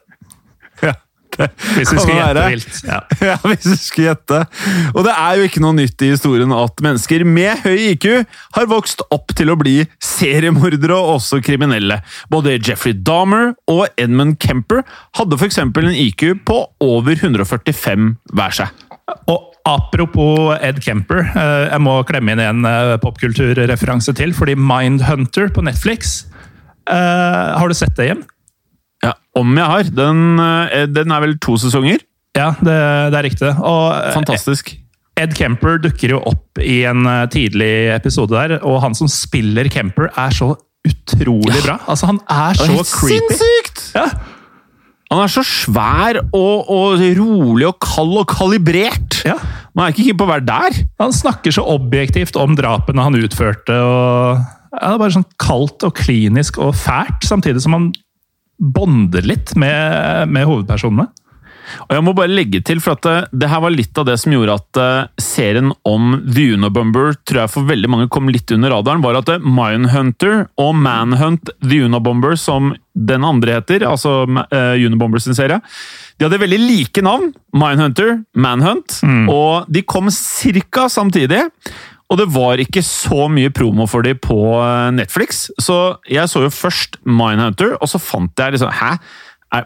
Hvis 1.76 1.92
vi 1.92 2.00
skulle 2.00 2.18
gjette 2.18 2.46
vilt. 2.52 2.78
Ja. 2.88 3.00
ja. 3.30 3.36
hvis 3.44 3.66
vi 3.66 3.76
skulle 3.78 4.08
gjette. 4.08 4.40
Og 4.94 5.04
det 5.06 5.14
er 5.14 5.38
jo 5.38 5.48
ikke 5.48 5.62
noe 5.62 5.76
nytt 5.76 6.04
i 6.04 6.12
historien 6.12 6.54
at 6.56 6.82
mennesker 6.84 7.24
med 7.28 7.62
høy 7.64 7.92
IQ 7.92 8.08
har 8.56 8.70
vokst 8.70 9.04
opp 9.14 9.34
til 9.38 9.52
å 9.52 9.58
bli 9.60 9.76
seriemordere 10.02 10.96
og 10.96 11.18
også 11.18 11.40
kriminelle. 11.44 12.00
Både 12.32 12.56
Jeffrey 12.58 12.96
Dahmer 12.96 13.52
og 13.70 13.86
Edmund 14.00 14.38
Kemper 14.42 14.82
hadde 15.18 15.38
f.eks. 15.38 15.60
en 15.62 15.94
IQ 15.94 16.42
på 16.48 16.62
over 16.84 17.14
145 17.18 18.10
hver 18.34 18.58
seg. 18.62 18.86
Og 19.30 19.48
Apropos 19.68 20.56
Ed 20.64 20.80
Kemper, 20.80 21.26
eh, 21.28 21.66
jeg 21.68 21.82
må 21.84 21.98
klemme 22.08 22.32
inn 22.32 22.40
en 22.40 22.64
eh, 22.68 22.94
popkulturreferanse 23.02 24.14
til. 24.16 24.32
fordi 24.32 24.56
Mindhunter 24.56 25.50
på 25.52 25.64
Netflix 25.66 26.22
uh, 26.88 27.58
Har 27.58 27.68
du 27.68 27.76
sett 27.76 27.96
det 27.98 28.08
igjen? 28.08 28.22
Om 29.38 29.56
jeg 29.58 29.72
har. 29.72 29.90
Den, 29.94 30.22
eh, 30.42 30.84
den 30.90 31.14
er 31.14 31.24
vel 31.24 31.38
to 31.42 31.56
sesonger? 31.60 32.02
Ja, 32.36 32.52
det, 32.58 32.76
det 33.12 33.18
er 33.18 33.26
riktig. 33.26 33.50
Og, 33.56 33.84
eh, 33.94 34.12
Fantastisk. 34.16 34.74
Ed 35.18 35.34
Kemper 35.34 35.80
dukker 35.82 36.14
jo 36.14 36.22
opp 36.30 36.60
i 36.62 36.82
en 36.86 37.06
eh, 37.10 37.26
tidlig 37.32 37.72
episode 37.96 38.34
der, 38.36 38.58
og 38.62 38.82
han 38.84 38.94
som 38.98 39.10
spiller 39.10 39.70
Kemper, 39.72 40.12
er 40.14 40.34
så 40.34 40.52
utrolig 40.86 41.62
bra. 41.64 41.78
Altså, 41.90 42.12
han 42.12 42.20
er 42.30 42.58
så 42.58 42.68
er 42.70 42.84
creepy. 42.86 43.38
Sinnssykt! 43.38 43.86
Ja. 43.96 44.08
Han 45.08 45.22
er 45.24 45.30
så 45.32 45.42
svær 45.46 46.18
og, 46.36 46.68
og, 46.68 47.00
rolig 47.16 47.66
og 47.70 47.78
kald 47.82 48.14
og 48.20 48.28
kalibrert! 48.30 49.22
Ja. 49.26 49.38
Man 49.72 49.86
er 49.86 49.94
ikke 49.94 50.10
keen 50.10 50.18
på 50.20 50.26
å 50.26 50.32
være 50.34 50.46
der. 50.48 50.82
Han 51.00 51.14
snakker 51.16 51.54
så 51.54 51.64
objektivt 51.72 52.36
om 52.38 52.56
drapene 52.58 53.06
han 53.06 53.16
utførte. 53.16 53.72
og 53.72 54.42
ja, 54.74 54.82
Det 54.82 54.92
er 54.92 55.00
bare 55.00 55.16
sånn 55.16 55.30
kaldt 55.40 55.86
og 55.88 55.96
klinisk 55.96 56.60
og 56.62 56.76
fælt, 56.76 57.24
samtidig 57.24 57.64
som 57.64 57.76
han 57.76 57.88
bonder 58.58 59.24
litt 59.26 59.54
med, 59.56 60.28
med, 60.28 60.46
hovedpersonene. 60.48 61.08
Og 61.84 61.90
jeg 61.92 62.04
må 62.04 62.14
bare 62.16 62.32
legge 62.32 62.62
til, 62.64 62.78
for 62.80 62.96
at 62.96 63.04
det, 63.04 63.14
eh, 63.14 63.32
det, 63.42 63.48
her 63.52 63.60
var 63.60 63.74
litt 63.74 63.98
av 64.00 64.06
det 64.08 64.14
som 64.22 64.32
gjorde 64.32 64.54
at 64.56 64.78
uh, 64.80 65.10
serien 65.20 65.68
om 65.88 66.14
The 66.24 66.46
Unabomber 66.56 67.12
tror 67.28 67.42
jeg 67.42 67.52
for 67.52 67.68
veldig 67.68 67.90
mange 67.92 68.08
kom 68.12 68.30
litt 68.32 68.48
under 68.56 68.72
radaren, 68.72 69.04
var 69.04 69.18
at 69.20 69.28
uh, 69.34 69.44
Mindhunter 69.44 70.46
og 70.56 70.72
Manhunt 70.80 71.52
The 71.60 71.82
Unabomber, 71.84 72.38
som 72.40 72.72
den 72.96 73.26
andre 73.28 73.58
heter, 73.58 73.84
altså 73.84 74.22
uh, 74.24 74.74
Unabomber 74.80 75.20
sin 75.20 75.36
serie, 75.36 75.60
de 76.16 76.26
hadde 76.26 76.40
veldig 76.40 76.62
like 76.64 77.04
navn. 77.04 77.30
Mindhunter, 77.52 78.22
Manhunt. 78.34 79.02
Mm. 79.04 79.28
Og 79.28 79.68
de 79.68 79.84
kom 79.84 80.08
ca. 80.08 80.88
samtidig. 80.88 81.44
Og 82.08 82.16
det 82.20 82.28
var 82.32 82.60
ikke 82.62 82.80
så 82.84 83.26
mye 83.28 83.52
promo 83.52 83.84
for 83.90 84.06
de 84.06 84.14
på 84.16 84.38
eh, 84.62 84.90
Netflix, 84.96 85.46
så 85.60 85.98
jeg 86.08 86.28
så 86.30 86.46
jo 86.46 86.52
først 86.52 87.00
Mindhunter, 87.04 87.76
og 87.76 87.90
så 87.90 88.00
fant 88.00 88.32
jeg 88.40 88.56
liksom 88.56 88.72
Hæ? 88.80 88.94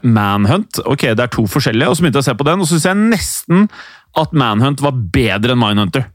Manhunt? 0.06 0.78
Ok, 0.87 1.08
det 1.11 1.22
er 1.25 1.30
to 1.30 1.42
forskjellige. 1.50 1.88
Og 1.90 1.96
så 1.99 2.04
begynte 2.04 2.20
jeg 2.20 2.26
å 2.26 2.30
se 2.30 2.38
på 2.38 2.46
den, 2.46 2.61
og 2.62 2.68
så 2.68 2.76
syns 2.76 2.84
jeg 2.87 3.00
nesten 3.00 3.64
at 4.18 4.34
Manhunt 4.37 4.82
var 4.84 4.94
bedre 5.14 5.56
enn 5.56 5.62
Mindhunter. 5.62 6.06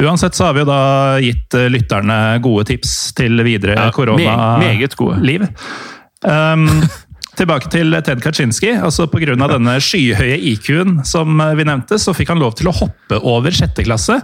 Uansett 0.00 0.34
så 0.34 0.48
har 0.48 0.54
vi 0.56 0.62
jo 0.64 0.68
da 0.68 0.78
gitt 1.22 1.54
eh, 1.58 1.70
lytterne 1.70 2.18
gode 2.42 2.66
tips 2.72 3.14
til 3.18 3.38
videre 3.46 3.76
ja, 3.78 3.90
koronaliv. 3.94 4.30
Um, 6.24 6.66
tilbake 7.38 7.70
til 7.70 7.94
Ted 8.06 8.22
Kaczynski. 8.22 8.72
altså 8.74 9.06
Pga. 9.10 9.36
denne 9.36 9.76
skyhøye 9.82 10.38
IQ-en 10.54 11.00
som 11.06 11.38
vi 11.58 11.66
nevnte, 11.66 11.98
så 11.98 12.14
fikk 12.14 12.34
han 12.34 12.42
lov 12.42 12.56
til 12.58 12.70
å 12.70 12.74
hoppe 12.74 13.22
over 13.22 13.54
sjette 13.54 13.86
klasse. 13.86 14.20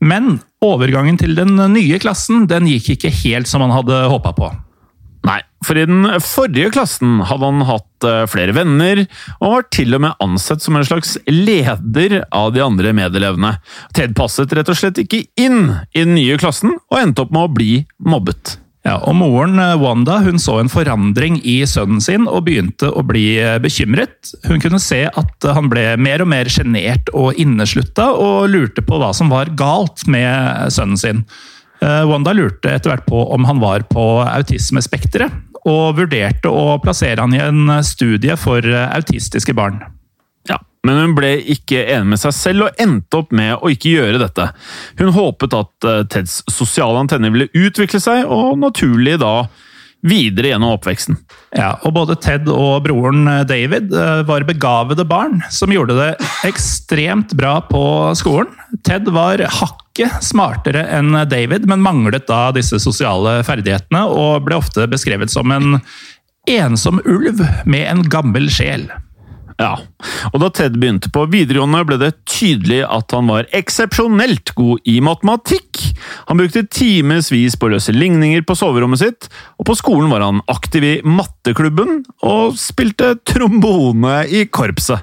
Men 0.00 0.38
overgangen 0.64 1.18
til 1.20 1.36
den 1.38 1.56
nye 1.72 1.98
klassen 2.02 2.46
den 2.50 2.68
gikk 2.68 2.94
ikke 2.96 3.12
helt 3.24 3.50
som 3.50 3.64
han 3.64 3.74
hadde 3.74 4.06
håpa 4.12 4.34
på. 4.36 4.52
Nei, 5.26 5.40
for 5.66 5.78
i 5.78 5.86
den 5.88 6.06
forrige 6.22 6.70
klassen 6.76 7.18
hadde 7.26 7.48
han 7.48 7.64
hatt 7.66 8.06
eh, 8.06 8.26
flere 8.30 8.54
venner, 8.54 9.02
og 9.40 9.54
var 9.56 9.64
til 9.74 9.96
og 9.96 10.04
med 10.04 10.22
ansett 10.22 10.62
som 10.62 10.78
en 10.78 10.86
slags 10.86 11.16
leder 11.26 12.20
av 12.30 12.52
de 12.54 12.62
andre 12.62 12.92
medelevene. 12.94 13.56
Ted 13.96 14.14
passet 14.18 14.54
rett 14.54 14.70
og 14.70 14.78
slett 14.78 15.00
ikke 15.02 15.24
inn 15.40 15.72
i 15.90 16.04
den 16.04 16.14
nye 16.14 16.38
klassen, 16.38 16.76
og 16.92 17.00
endte 17.00 17.26
opp 17.26 17.34
med 17.34 17.48
å 17.48 17.54
bli 17.56 17.72
mobbet. 18.06 18.58
Ja, 18.86 19.00
og 19.02 19.16
Moren 19.18 19.58
eh, 19.58 19.74
Wanda 19.80 20.20
hun 20.22 20.38
så 20.38 20.60
en 20.60 20.70
forandring 20.70 21.40
i 21.42 21.58
sønnen 21.66 21.98
sin 22.02 22.28
og 22.30 22.44
begynte 22.46 22.86
å 22.86 23.02
bli 23.06 23.24
eh, 23.42 23.56
bekymret. 23.62 24.30
Hun 24.46 24.62
kunne 24.62 24.78
se 24.82 25.00
at 25.10 25.48
han 25.56 25.70
ble 25.72 25.88
mer 25.98 26.22
og 26.22 26.30
mer 26.30 26.50
sjenert 26.52 27.10
og 27.10 27.40
inneslutta, 27.42 28.12
og 28.14 28.46
lurte 28.52 28.84
på 28.86 29.00
hva 29.02 29.10
som 29.16 29.32
var 29.32 29.50
galt 29.58 30.06
med 30.06 30.70
sønnen 30.74 31.02
sin. 31.02 31.24
Eh, 31.82 32.04
Wanda 32.06 32.36
lurte 32.36 32.76
etter 32.76 32.94
hvert 32.94 33.08
på 33.10 33.26
om 33.34 33.48
han 33.50 33.58
var 33.64 33.88
på 33.90 34.06
autismespekteret, 34.22 35.34
og 35.66 35.98
vurderte 35.98 36.46
å 36.46 36.78
plassere 36.78 37.18
han 37.24 37.34
i 37.34 37.42
en 37.42 37.80
studie 37.82 38.38
for 38.38 38.62
autistiske 38.86 39.56
barn. 39.56 39.80
Men 40.86 41.02
hun 41.02 41.14
ble 41.18 41.34
ikke 41.56 41.84
enig 41.84 42.14
med 42.14 42.22
seg 42.22 42.34
selv 42.36 42.68
og 42.68 42.82
endte 42.82 43.20
opp 43.20 43.32
med 43.34 43.56
å 43.58 43.70
ikke 43.72 43.96
gjøre 43.96 44.22
dette. 44.22 44.50
Hun 45.00 45.14
håpet 45.16 45.56
at 45.58 45.88
eh, 45.88 46.02
Teds 46.12 46.40
sosiale 46.52 47.02
antenner 47.02 47.34
ville 47.34 47.50
utvikle 47.66 48.02
seg, 48.02 48.26
og 48.30 48.58
naturlig 48.62 49.18
da 49.22 49.48
videre 50.06 50.52
gjennom 50.52 50.74
oppveksten. 50.76 51.16
Ja, 51.56 51.72
og 51.82 51.94
Både 51.96 52.16
Ted 52.20 52.48
og 52.52 52.84
broren 52.86 53.26
eh, 53.30 53.42
David 53.48 53.94
eh, 53.96 54.22
var 54.28 54.46
begavede 54.46 55.06
barn 55.08 55.40
som 55.50 55.72
gjorde 55.74 55.96
det 55.98 56.10
ekstremt 56.46 57.34
bra 57.38 57.58
på 57.66 57.82
skolen. 58.18 58.52
Ted 58.86 59.08
var 59.14 59.42
hakket 59.60 60.22
smartere 60.24 60.84
enn 60.94 61.16
David, 61.30 61.66
men 61.70 61.84
manglet 61.84 62.28
da 62.28 62.50
disse 62.54 62.78
sosiale 62.82 63.40
ferdighetene 63.46 64.04
og 64.12 64.46
ble 64.46 64.60
ofte 64.60 64.86
beskrevet 64.90 65.32
som 65.32 65.50
en 65.54 65.80
ensom 66.46 67.00
ulv 67.02 67.42
med 67.66 67.88
en 67.90 68.04
gammel 68.10 68.46
sjel. 68.52 68.86
Ja, 69.56 69.78
og 70.34 70.42
da 70.42 70.50
Ted 70.52 70.74
begynte 70.76 71.08
på 71.12 71.22
videregående, 71.32 71.80
ble 71.88 71.96
det 72.00 72.12
tydelig 72.28 72.82
at 72.84 73.14
han 73.16 73.30
var 73.32 73.48
eksepsjonelt 73.56 74.52
god 74.58 74.84
i 74.84 74.98
matematikk. 75.04 75.80
Han 76.28 76.42
brukte 76.42 76.66
timevis 76.68 77.56
på 77.56 77.70
å 77.70 77.72
løse 77.76 77.94
ligninger 77.96 78.44
på 78.44 78.56
soverommet 78.58 79.00
sitt, 79.00 79.30
og 79.56 79.70
på 79.70 79.78
skolen 79.80 80.12
var 80.12 80.26
han 80.26 80.44
aktiv 80.52 80.84
i 80.84 80.94
matteklubben 81.08 82.02
og 82.28 82.58
spilte 82.60 83.14
trombone 83.24 84.24
i 84.28 84.44
korpset. 84.44 85.00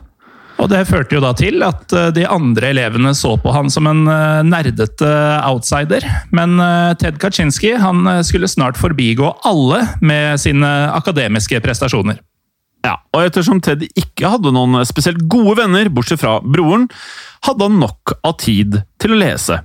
Og 0.62 0.70
det 0.72 0.86
førte 0.88 1.18
jo 1.18 1.22
da 1.24 1.32
til 1.36 1.64
at 1.66 1.94
eh, 1.98 2.12
de 2.16 2.28
andre 2.30 2.70
elevene 2.72 3.14
så 3.18 3.34
på 3.42 3.52
han 3.56 3.72
som 3.74 3.90
en 3.90 4.06
eh, 4.08 4.44
nerdete 4.48 5.10
outsider. 5.50 6.06
Men 6.36 6.56
eh, 6.62 6.94
Ted 7.02 7.18
Kaczynski 7.20 7.74
han 7.82 8.06
skulle 8.24 8.48
snart 8.52 8.80
forbigå 8.80 9.34
alle 9.50 9.82
med 10.06 10.40
sine 10.44 10.70
akademiske 10.94 11.60
prestasjoner. 11.66 12.22
Ja, 12.84 12.98
og 13.16 13.24
ettersom 13.24 13.62
Ted 13.64 13.86
ikke 13.96 14.34
hadde 14.36 14.52
noen 14.56 14.82
spesielt 14.88 15.22
gode 15.32 15.56
venner, 15.62 15.88
bortsett 15.94 16.20
fra 16.24 16.40
broren, 16.44 16.90
hadde 17.48 17.70
han 17.70 17.80
nok 17.80 18.18
av 18.24 18.36
tid 18.44 18.82
til 19.00 19.16
å 19.16 19.20
lese. 19.22 19.62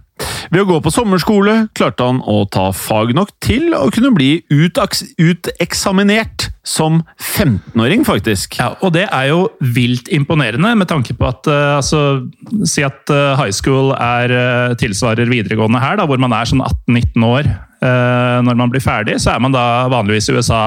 Ved 0.50 0.62
å 0.62 0.68
gå 0.68 0.78
på 0.82 0.90
sommerskole 0.90 1.68
klarte 1.78 2.06
han 2.06 2.20
å 2.26 2.40
ta 2.50 2.68
fag 2.74 3.12
nok 3.16 3.30
til 3.44 3.74
å 3.76 3.90
kunne 3.94 4.10
bli 4.14 4.42
uteksaminert 4.50 6.48
som 6.66 7.02
15-åring, 7.16 8.04
faktisk. 8.06 8.58
Ja, 8.60 8.72
og 8.82 8.92
det 8.96 9.06
er 9.06 9.30
jo 9.30 9.48
vilt 9.60 10.10
imponerende, 10.14 10.74
med 10.78 10.88
tanke 10.90 11.14
på 11.16 11.28
at 11.28 11.48
uh, 11.50 11.78
altså, 11.78 12.26
Si 12.66 12.82
at 12.84 13.08
uh, 13.12 13.36
high 13.38 13.54
school 13.54 13.92
er, 13.94 14.32
uh, 14.34 14.76
tilsvarer 14.80 15.30
videregående 15.30 15.80
her, 15.82 15.96
da, 16.00 16.06
hvor 16.08 16.20
man 16.20 16.34
er 16.36 16.50
sånn 16.50 16.64
18-19 16.64 17.28
år 17.28 17.44
når 17.82 18.56
man 18.58 18.70
blir 18.72 18.82
ferdig. 18.82 19.20
Så 19.22 19.30
er 19.34 19.42
man 19.42 19.54
da 19.54 19.86
vanligvis 19.92 20.28
i 20.28 20.34
USA 20.34 20.62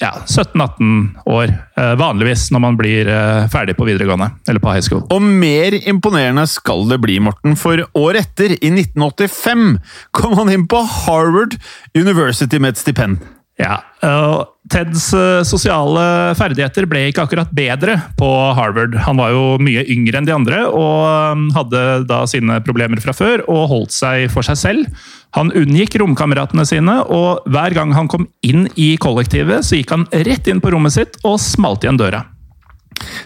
ja, 0.00 0.12
17-18 0.26 1.08
år. 1.26 1.52
eh, 1.76 1.94
vanligvis 1.98 2.50
når 2.54 2.62
man 2.62 2.76
blir 2.78 3.08
eh, 3.10 3.46
ferdig 3.52 3.76
på 3.76 3.86
videregående, 3.88 4.30
eller 4.48 4.62
på 4.62 4.74
high 4.74 4.84
school. 4.84 5.02
Og 5.10 5.22
mer 5.22 5.76
imponerende 5.82 6.46
skal 6.50 6.86
det 6.90 7.00
bli, 7.02 7.18
Morten, 7.22 7.56
for 7.58 7.82
året 7.98 8.26
etter, 8.26 8.56
i 8.56 8.70
1985, 8.72 9.78
kom 10.16 10.36
han 10.38 10.52
inn 10.52 10.68
på 10.70 10.82
Harvard 11.06 11.58
University 11.96 12.60
med 12.62 12.74
et 12.76 12.84
stipend. 12.84 13.18
Ja, 13.56 13.78
og 14.04 14.52
Teds 14.68 15.06
eh, 15.16 15.40
sosiale 15.48 16.34
ferdigheter 16.36 16.84
ble 16.90 17.06
ikke 17.08 17.22
akkurat 17.24 17.52
bedre 17.56 17.94
på 18.18 18.28
Harvard. 18.58 18.98
Han 19.06 19.16
var 19.16 19.32
jo 19.32 19.44
mye 19.62 19.84
yngre 19.94 20.20
enn 20.20 20.28
de 20.28 20.34
andre 20.34 20.58
og 20.68 21.32
um, 21.32 21.46
hadde 21.56 21.84
da 22.10 22.20
sine 22.28 22.58
problemer 22.66 23.00
fra 23.00 23.14
før 23.16 23.46
og 23.46 23.68
holdt 23.70 23.96
seg 23.96 24.26
for 24.34 24.44
seg 24.44 24.60
selv. 24.60 25.08
Han 25.38 25.54
unngikk 25.56 25.96
romkameratene 26.02 26.66
sine, 26.68 26.98
og 27.12 27.48
hver 27.52 27.76
gang 27.76 27.96
han 27.96 28.08
kom 28.12 28.28
inn 28.46 28.68
i 28.76 28.94
kollektivet, 29.00 29.64
så 29.64 29.80
gikk 29.80 29.92
han 29.92 30.06
rett 30.26 30.48
inn 30.48 30.62
på 30.64 30.72
rommet 30.72 30.96
sitt 30.96 31.18
og 31.24 31.40
smalt 31.40 31.84
igjen 31.84 32.00
døra. 32.00 32.26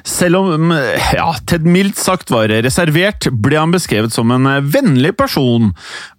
Selv 0.07 0.41
om 0.41 0.73
ja, 0.75 1.29
Ted 1.47 1.67
mildt 1.67 1.99
sagt 1.99 2.33
var 2.35 2.51
reservert, 2.51 3.31
ble 3.31 3.59
han 3.59 3.75
beskrevet 3.75 4.15
som 4.15 4.31
en 4.35 4.49
vennlig 4.67 5.15
person, 5.19 5.71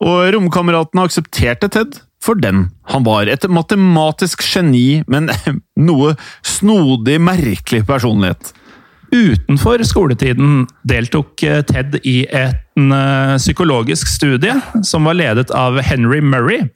og 0.04 0.32
romkameratene 0.36 1.08
aksepterte 1.08 1.72
Ted 1.72 2.00
for 2.22 2.38
den 2.40 2.70
han 2.92 3.06
var. 3.08 3.28
Et 3.28 3.46
matematisk 3.50 4.44
geni, 4.46 5.04
men 5.12 5.30
noe 5.90 6.16
snodig, 6.46 7.20
merkelig 7.22 7.84
personlighet. 7.88 8.54
Utenfor 9.12 9.82
skoletiden 9.84 10.66
deltok 10.88 11.44
eh, 11.44 11.60
Ted 11.68 11.98
i 12.08 12.22
en 12.32 12.94
eh, 12.96 13.38
psykologisk 13.42 14.08
studie 14.08 14.56
som 14.88 15.10
var 15.10 15.18
ledet 15.20 15.52
av 15.52 15.82
Henry 15.84 16.22
Murray. 16.24 16.70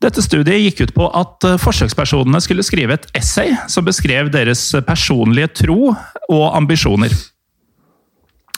Dette 0.00 0.22
studiet 0.22 0.62
gikk 0.62 0.80
ut 0.86 0.94
på 0.96 1.10
at 1.12 1.44
eh, 1.44 1.58
forsøkspersonene 1.60 2.40
skulle 2.40 2.64
skrive 2.64 2.96
et 2.96 3.10
essay 3.18 3.52
som 3.68 3.84
beskrev 3.84 4.32
deres 4.32 4.62
personlige 4.88 5.52
tro 5.64 5.92
og 5.92 6.46
ambisjoner. 6.56 7.12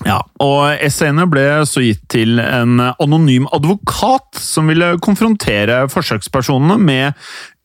Ja, 0.06 0.22
og 0.40 0.80
essayene 0.80 1.26
ble 1.28 1.44
så 1.68 1.82
gitt 1.84 2.06
til 2.12 2.40
en 2.40 2.80
anonym 2.80 3.48
advokat 3.52 4.38
som 4.40 4.70
ville 4.70 4.94
konfrontere 5.04 5.82
forsøkspersonene 5.92 6.78
med 6.80 7.18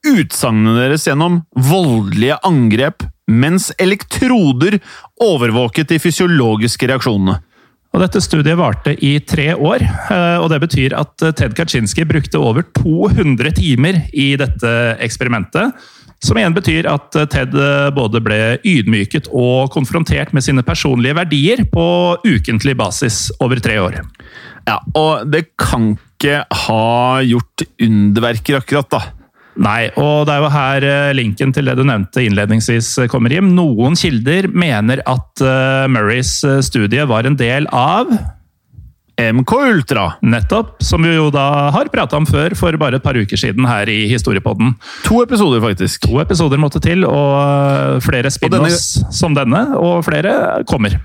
utsagnene 0.06 0.76
deres 0.78 1.08
gjennom 1.08 1.40
voldelige 1.56 2.38
angrep, 2.46 3.06
mens 3.32 3.72
elektroder 3.82 4.78
overvåket 5.24 5.94
de 5.94 6.02
fysiologiske 6.02 6.92
reaksjonene. 6.92 7.40
Og 7.96 8.02
dette 8.04 8.20
studiet 8.20 8.60
varte 8.60 8.92
i 9.08 9.16
tre 9.24 9.54
år, 9.56 9.86
eh, 10.12 10.38
og 10.44 10.50
det 10.52 10.60
betyr 10.66 10.98
at 11.00 11.16
Ted 11.40 11.56
Kaczynski 11.56 12.04
brukte 12.04 12.42
over 12.44 12.68
200 12.76 13.56
timer 13.56 14.02
i 14.12 14.34
dette 14.40 14.72
eksperimentet. 15.00 15.72
Som 16.24 16.40
igjen 16.40 16.56
betyr 16.56 16.88
at 16.90 17.16
Ted 17.32 17.54
både 17.96 18.22
ble 18.24 18.40
ydmyket 18.66 19.28
og 19.36 19.72
konfrontert 19.74 20.32
med 20.34 20.46
sine 20.46 20.64
personlige 20.66 21.18
verdier 21.18 21.66
på 21.70 21.86
ukentlig 22.26 22.78
basis 22.80 23.28
over 23.44 23.60
tre 23.62 23.76
år. 23.84 24.00
Ja, 24.66 24.80
og 24.98 25.28
det 25.30 25.48
kan 25.62 25.94
ikke 25.94 26.42
ha 26.66 27.22
gjort 27.28 27.68
underverker, 27.84 28.62
akkurat, 28.62 28.90
da. 28.90 29.04
Nei, 29.56 29.88
og 29.96 30.26
det 30.28 30.34
er 30.34 30.42
jo 30.44 30.52
her 30.52 30.86
eh, 30.90 31.14
linken 31.16 31.54
til 31.56 31.70
det 31.70 31.78
du 31.80 31.86
nevnte 31.88 32.26
innledningsvis 32.26 32.90
eh, 33.00 33.10
kommer, 33.12 33.32
hjem. 33.32 33.54
Noen 33.56 33.96
kilder 33.96 34.50
mener 34.52 35.00
at 35.08 35.44
eh, 35.44 35.86
Murrays 35.92 36.38
eh, 36.44 36.60
studie 36.66 37.06
var 37.08 37.28
en 37.28 37.38
del 37.40 37.70
av 37.72 38.12
MK 39.18 39.52
Ultra. 39.52 40.14
Nettopp, 40.22 40.84
som 40.84 41.04
vi 41.04 41.16
jo 41.16 41.30
da 41.34 41.72
har 41.76 41.90
prata 41.94 42.20
om 42.20 42.28
før, 42.28 42.56
for 42.58 42.76
bare 42.82 43.00
et 43.00 43.06
par 43.06 43.16
uker 43.16 43.40
siden 43.40 43.68
her 43.70 43.90
i 43.92 44.06
Historiepodden. 44.12 44.76
To 45.08 45.22
episoder, 45.24 45.64
faktisk. 45.64 46.04
To 46.08 46.20
episoder 46.24 46.62
måtte 46.62 46.84
til, 46.84 47.08
og 47.08 47.36
eh, 47.40 48.00
flere 48.06 48.32
spin-offs 48.34 49.06
som 49.16 49.38
denne, 49.38 49.68
og 49.80 50.04
flere 50.08 50.64
kommer. 50.70 51.00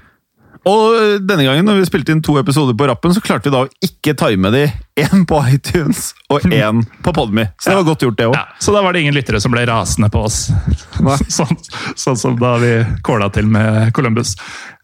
Og 0.68 1.22
denne 1.24 1.46
gangen, 1.46 1.64
når 1.64 1.78
vi 1.78 1.86
spilte 1.88 2.12
inn 2.12 2.20
to 2.24 2.34
episoder 2.36 2.74
på 2.76 2.88
rappen, 2.90 3.14
så 3.16 3.22
klarte 3.24 3.48
vi 3.48 3.54
da 3.54 3.62
å 3.64 3.86
ikke 3.86 4.12
time 4.18 4.50
de 4.52 4.66
én 5.00 5.22
på 5.28 5.38
iTunes 5.48 6.10
og 6.28 6.44
én 6.52 6.82
på 7.00 7.14
Podme. 7.16 7.46
Så 7.56 7.70
det 7.70 7.78
var 7.78 7.86
godt 7.88 8.04
gjort, 8.04 8.18
det 8.18 8.26
òg. 8.28 8.36
Ja, 8.36 8.44
så 8.60 8.74
da 8.76 8.82
var 8.84 8.92
det 8.92 9.06
ingen 9.06 9.16
lyttere 9.16 9.40
som 9.40 9.54
ble 9.54 9.64
rasende 9.70 10.10
på 10.12 10.26
oss. 10.28 10.50
sånn, 11.38 11.56
sånn 11.96 12.20
som 12.20 12.36
da 12.40 12.58
vi 12.60 12.74
kåla 13.06 13.30
til 13.32 13.48
med 13.48 13.88
Columbus. 13.96 14.34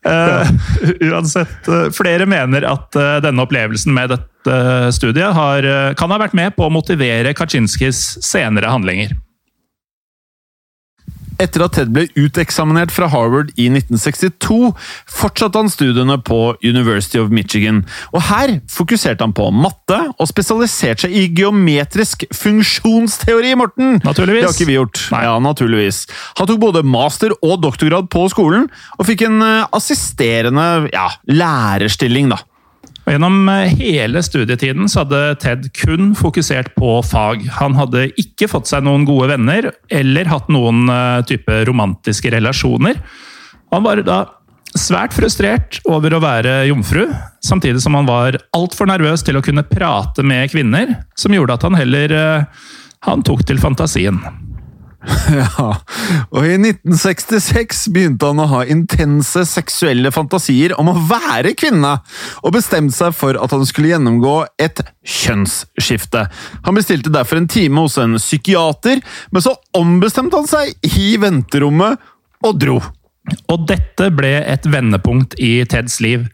Eh, 0.06 0.48
uansett, 1.10 1.68
uh, 1.68 1.88
flere 1.94 2.28
mener 2.30 2.66
at 2.68 2.98
uh, 2.98 3.16
denne 3.24 3.42
opplevelsen 3.42 3.94
med 3.96 4.14
dette 4.14 4.56
studiet 4.94 5.34
har, 5.34 5.66
kan 5.98 6.12
ha 6.14 6.20
vært 6.22 6.36
med 6.38 6.54
på 6.54 6.68
å 6.68 6.70
motivere 6.70 7.32
Kaczynskis 7.34 7.98
senere 8.22 8.70
handlinger. 8.70 9.16
Etter 11.42 11.66
at 11.66 11.76
Ted 11.76 11.92
ble 11.92 12.06
uteksaminert 12.16 12.92
fra 12.94 13.08
Harvard 13.12 13.52
i 13.60 13.68
1962, 13.68 14.72
fortsatte 15.10 15.60
han 15.60 15.70
studiene 15.72 16.16
på 16.24 16.56
University 16.64 17.20
of 17.20 17.32
Michigan. 17.34 17.82
Og 18.14 18.24
her 18.30 18.56
fokuserte 18.72 19.24
han 19.26 19.34
på 19.36 19.50
matte, 19.52 19.98
og 20.16 20.30
spesialiserte 20.30 21.06
seg 21.06 21.16
i 21.16 21.26
geometrisk 21.36 22.26
funksjonsteori, 22.34 23.54
Morten! 23.60 24.00
Naturligvis. 24.06 24.46
Det 24.46 24.50
har 24.50 24.58
ikke 24.58 24.70
vi 24.70 24.78
gjort. 24.78 25.04
Nei. 25.12 25.22
Ja, 25.28 25.36
naturligvis. 25.42 26.02
Han 26.40 26.50
tok 26.50 26.62
både 26.62 26.84
master 26.86 27.36
og 27.42 27.60
doktorgrad 27.64 28.10
på 28.12 28.26
skolen, 28.32 28.70
og 28.96 29.08
fikk 29.08 29.26
en 29.28 29.40
eh, 29.44 29.64
assisterende 29.76 30.86
ja, 30.94 31.10
lærerstilling, 31.28 32.32
da. 32.32 32.40
Og 33.06 33.14
Gjennom 33.14 33.46
eh, 33.52 33.74
hele 33.78 34.22
studietiden 34.24 34.88
så 34.90 35.04
hadde 35.04 35.36
Ted 35.42 35.68
kun 35.78 36.10
fokusert 36.18 36.72
på 36.74 36.96
fag. 37.06 37.44
Han 37.60 37.76
hadde 37.78 38.08
ikke 38.18 38.48
fått 38.50 38.66
seg 38.70 38.82
noen 38.86 39.06
gode 39.06 39.30
venner, 39.30 39.70
eller 39.94 40.30
hatt 40.32 40.50
noen 40.50 40.90
eh, 40.90 41.20
type 41.28 41.60
romantiske 41.68 42.34
relasjoner. 42.34 42.98
Han 43.70 43.86
var 43.86 44.02
da 44.06 44.24
svært 44.76 45.14
frustrert 45.16 45.78
over 45.88 46.16
å 46.16 46.20
være 46.20 46.64
jomfru, 46.68 47.06
samtidig 47.46 47.80
som 47.84 47.94
han 47.96 48.10
var 48.10 48.40
altfor 48.56 48.90
nervøs 48.90 49.22
til 49.24 49.38
å 49.38 49.44
kunne 49.44 49.64
prate 49.70 50.26
med 50.26 50.50
kvinner, 50.50 50.98
som 51.16 51.34
gjorde 51.34 51.56
at 51.56 51.68
han 51.68 51.78
heller 51.78 52.16
eh, 52.16 52.66
han 53.06 53.22
tok 53.22 53.46
til 53.46 53.62
fantasien. 53.62 54.18
Ja, 55.36 55.68
og 56.30 56.46
i 56.46 56.56
1966 56.56 57.86
begynte 57.94 58.28
han 58.30 58.40
å 58.42 58.48
ha 58.50 58.62
intense 58.70 59.44
seksuelle 59.48 60.12
fantasier 60.14 60.74
om 60.80 60.90
å 60.90 60.96
være 61.08 61.54
kvinne, 61.58 61.96
og 62.42 62.54
bestemte 62.56 62.96
seg 62.96 63.14
for 63.16 63.38
at 63.40 63.54
han 63.54 63.64
skulle 63.68 63.92
gjennomgå 63.92 64.36
et 64.62 64.82
kjønnsskifte. 65.06 66.26
Han 66.66 66.78
bestilte 66.78 67.14
derfor 67.14 67.40
en 67.40 67.50
time 67.50 67.86
hos 67.86 67.98
en 68.02 68.18
psykiater, 68.20 69.02
men 69.34 69.44
så 69.44 69.56
ombestemte 69.78 70.38
han 70.40 70.50
seg 70.50 70.92
i 70.96 71.16
venterommet 71.22 72.02
og 72.46 72.60
dro. 72.62 72.80
Og 73.50 73.66
dette 73.66 74.10
ble 74.14 74.36
et 74.42 74.66
vendepunkt 74.70 75.34
i 75.42 75.58
Teds 75.70 75.98
liv. 76.04 76.28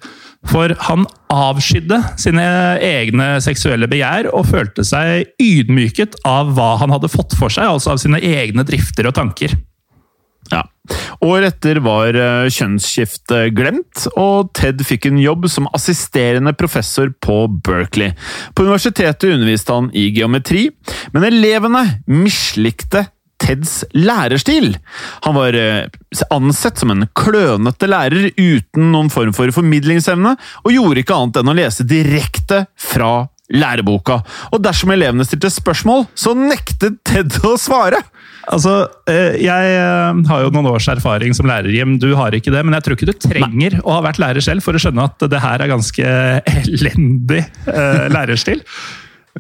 For 0.50 0.74
han 0.88 1.04
avskydde 1.32 1.98
sine 2.20 2.44
egne 2.82 3.36
seksuelle 3.44 3.88
begjær 3.90 4.30
og 4.34 4.48
følte 4.50 4.84
seg 4.86 5.30
ydmyket 5.40 6.18
av 6.28 6.54
hva 6.56 6.74
han 6.82 6.92
hadde 6.92 7.10
fått 7.12 7.36
for 7.38 7.52
seg, 7.52 7.68
altså 7.70 7.94
av 7.94 8.02
sine 8.02 8.20
egne 8.20 8.66
drifter 8.66 9.08
og 9.08 9.16
tanker. 9.16 9.54
Ja. 10.50 10.64
Året 11.22 11.54
etter 11.54 11.78
var 11.84 12.16
eh, 12.18 12.50
kjønnsskiftet 12.50 13.54
glemt, 13.54 14.06
og 14.18 14.50
Ted 14.58 14.82
fikk 14.84 15.06
en 15.08 15.20
jobb 15.22 15.46
som 15.50 15.70
assisterende 15.76 16.52
professor 16.58 17.12
på 17.22 17.44
Berkeley. 17.62 18.16
På 18.52 18.66
universitetet 18.66 19.30
underviste 19.30 19.76
han 19.78 19.92
i 19.94 20.08
geometri, 20.16 20.66
men 21.14 21.28
elevene 21.30 21.86
mislikte 22.10 23.06
Teds 23.42 23.82
lærerstil. 23.96 24.76
Han 25.26 25.36
var 25.36 25.56
eh, 25.58 26.24
ansett 26.30 26.78
som 26.80 26.92
en 26.94 27.08
klønete 27.18 27.88
lærer 27.90 28.30
uten 28.38 28.90
noen 28.94 29.10
form 29.12 29.34
for 29.36 29.50
formidlingsevne, 29.54 30.36
og 30.62 30.74
gjorde 30.74 31.02
ikke 31.02 31.18
annet 31.18 31.40
enn 31.42 31.52
å 31.52 31.58
lese 31.58 31.86
direkte 31.88 32.64
fra 32.78 33.26
læreboka. 33.52 34.20
Og 34.54 34.62
dersom 34.64 34.94
elevene 34.94 35.26
stilte 35.28 35.50
spørsmål, 35.52 36.06
så 36.16 36.32
nektet 36.38 37.02
Ted 37.08 37.34
å 37.44 37.56
svare! 37.60 38.00
Altså, 38.52 38.88
eh, 39.10 39.36
Jeg 39.42 39.74
eh, 39.76 40.22
har 40.30 40.40
jo 40.42 40.50
noen 40.54 40.70
års 40.72 40.88
erfaring 40.90 41.34
som 41.36 41.46
lærer, 41.50 41.70
Jim. 41.74 41.98
Du 42.02 42.08
har 42.18 42.34
ikke 42.34 42.54
det. 42.54 42.64
Men 42.66 42.78
jeg 42.78 42.86
tror 42.86 42.96
ikke 42.96 43.12
du 43.12 43.20
trenger 43.28 43.78
å 43.82 43.98
ha 43.98 44.02
vært 44.06 44.22
lærer 44.22 44.42
selv 44.44 44.64
for 44.64 44.74
å 44.74 44.82
skjønne 44.82 45.04
at 45.10 45.26
det 45.30 45.42
her 45.42 45.62
er 45.62 45.70
ganske 45.70 46.16
elendig 46.62 47.44
lærerstil. 48.12 48.64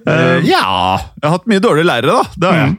Ja 0.06 0.38
Jeg 0.42 1.26
har 1.26 1.34
hatt 1.34 1.50
mye 1.50 1.62
dårlige 1.62 1.88
lærere, 1.88 2.22
da. 2.22 2.36
Det 2.36 2.48
har 2.48 2.60
jeg. 2.62 2.76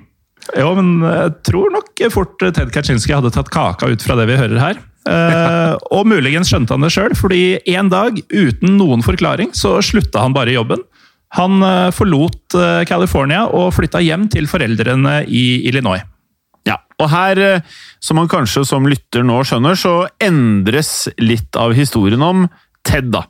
Jo, 0.60 0.73
men 0.75 0.97
jeg 1.08 1.36
tror 1.47 1.71
nok 1.73 2.01
fort 2.12 2.41
Ted 2.41 2.71
Kaczynski 2.73 3.15
hadde 3.15 3.32
tatt 3.34 3.51
kaka 3.53 3.88
ut 3.93 4.03
fra 4.03 4.17
det 4.19 4.27
vi 4.29 4.39
hører 4.39 4.60
her. 4.60 4.82
Eh, 5.10 5.75
og 5.95 6.08
muligens 6.10 6.51
skjønte 6.51 6.75
han 6.75 6.84
det 6.84 6.91
sjøl, 6.95 7.15
fordi 7.17 7.60
en 7.75 7.91
dag, 7.91 8.19
uten 8.32 8.77
noen 8.79 9.06
forklaring, 9.06 9.53
så 9.56 9.77
slutta 9.84 10.23
han 10.25 10.36
bare 10.36 10.53
i 10.53 10.58
jobben. 10.58 10.84
Han 11.39 11.63
eh, 11.65 11.89
forlot 11.95 12.58
eh, 12.60 12.82
California 12.89 13.45
og 13.49 13.71
flytta 13.73 14.01
hjem 14.03 14.27
til 14.34 14.49
foreldrene 14.49 15.23
i 15.25 15.63
Illinois. 15.69 16.03
Ja, 16.67 16.77
og 17.01 17.10
her, 17.12 17.41
eh, 17.41 17.79
som 18.03 18.19
man 18.21 18.29
kanskje 18.32 18.65
som 18.67 18.86
lytter 18.89 19.25
nå 19.25 19.39
skjønner, 19.47 19.79
så 19.79 19.95
endres 20.21 21.10
litt 21.21 21.58
av 21.60 21.73
historien 21.77 22.21
om 22.23 22.45
Ted, 22.86 23.10
da. 23.13 23.25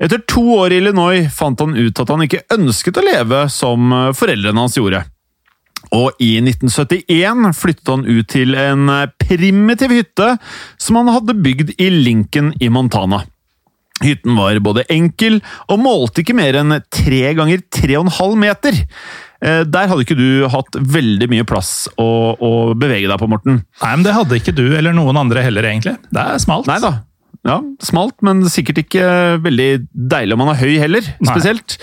Etter 0.00 0.22
to 0.24 0.42
år 0.56 0.72
i 0.72 0.80
Illinois 0.80 1.28
fant 1.34 1.60
han 1.60 1.76
ut 1.76 1.98
at 2.00 2.10
han 2.10 2.24
ikke 2.24 2.46
ønsket 2.56 2.98
å 2.98 3.04
leve 3.04 3.44
som 3.52 3.92
foreldrene 4.16 4.62
hans 4.62 4.78
gjorde. 4.78 5.02
Og 5.96 6.20
i 6.22 6.36
1971 6.42 7.50
flyttet 7.58 7.90
han 7.90 8.04
ut 8.06 8.28
til 8.30 8.54
en 8.58 8.88
eh, 8.94 9.08
primitiv 9.22 9.90
hytte 9.94 10.36
som 10.80 11.00
han 11.00 11.10
hadde 11.10 11.34
bygd 11.42 11.74
i 11.82 11.90
Lincoln 11.90 12.52
i 12.62 12.68
Montana. 12.72 13.24
Hytten 14.00 14.36
var 14.38 14.56
både 14.64 14.86
enkel 14.88 15.40
og 15.68 15.82
målte 15.82 16.22
ikke 16.22 16.36
mer 16.38 16.56
enn 16.62 16.78
tre 16.94 17.34
ganger 17.36 17.60
tre 17.74 17.98
og 17.98 18.06
en 18.06 18.14
halv 18.16 18.38
meter. 18.40 18.78
Eh, 19.44 19.64
Der 19.68 19.90
hadde 19.90 20.06
ikke 20.06 20.16
du 20.16 20.46
hatt 20.52 20.78
veldig 20.78 21.28
mye 21.32 21.44
plass 21.48 21.88
å, 22.00 22.08
å 22.38 22.52
bevege 22.78 23.10
deg 23.10 23.20
på, 23.20 23.28
Morten. 23.28 23.60
Nei, 23.82 23.92
men 23.96 24.06
Det 24.06 24.16
hadde 24.16 24.40
ikke 24.40 24.56
du 24.56 24.64
eller 24.70 24.96
noen 24.96 25.20
andre 25.20 25.44
heller, 25.44 25.68
egentlig. 25.68 25.98
Det 26.08 26.22
er 26.22 26.40
smalt. 26.40 26.70
Nei 26.70 26.78
da. 26.80 26.94
Ja, 27.46 27.56
Smalt, 27.80 28.18
men 28.26 28.42
sikkert 28.52 28.82
ikke 28.82 29.04
veldig 29.40 29.70
deilig 29.92 30.36
om 30.36 30.42
man 30.44 30.52
er 30.52 30.60
høy 30.60 30.74
heller. 30.82 31.06
Nei. 31.22 31.32
Spesielt. 31.32 31.78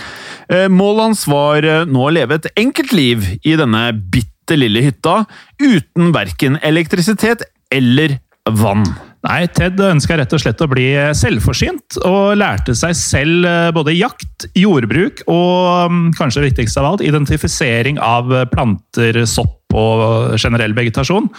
Eh, 0.53 0.67
Målet 0.69 1.07
hans 1.09 1.25
var 1.29 1.65
eh, 1.65 1.83
nå 1.89 2.05
å 2.05 2.13
leve 2.13 2.37
et 2.37 2.49
enkelt 2.61 2.93
liv 2.93 3.25
i 3.41 3.55
denne 3.57 3.89
bitte 3.97 4.57
lille 4.57 4.85
hytta, 4.85 5.23
uten 5.59 6.13
verken 6.15 6.59
elektrisitet 6.65 7.47
eller 7.73 8.19
vann. 8.61 8.85
Nei, 9.25 9.41
Ted 9.51 9.81
ønska 9.81 10.15
rett 10.21 10.31
og 10.37 10.39
slett 10.39 10.61
å 10.61 10.69
bli 10.71 10.85
selvforsynt, 11.17 11.97
og 12.07 12.37
lærte 12.37 12.77
seg 12.77 12.93
selv 12.95 13.49
eh, 13.49 13.73
både 13.75 13.97
jakt, 13.97 14.45
jordbruk 14.55 15.25
og 15.25 15.89
mm, 15.91 16.03
kanskje 16.21 16.45
viktigst 16.51 16.77
av 16.79 16.93
alt, 16.93 17.03
identifisering 17.03 17.97
av 17.97 18.29
planter, 18.53 19.25
sopp 19.25 19.73
og 19.75 20.37
generell 20.37 20.77
vegetasjon. 20.77 21.31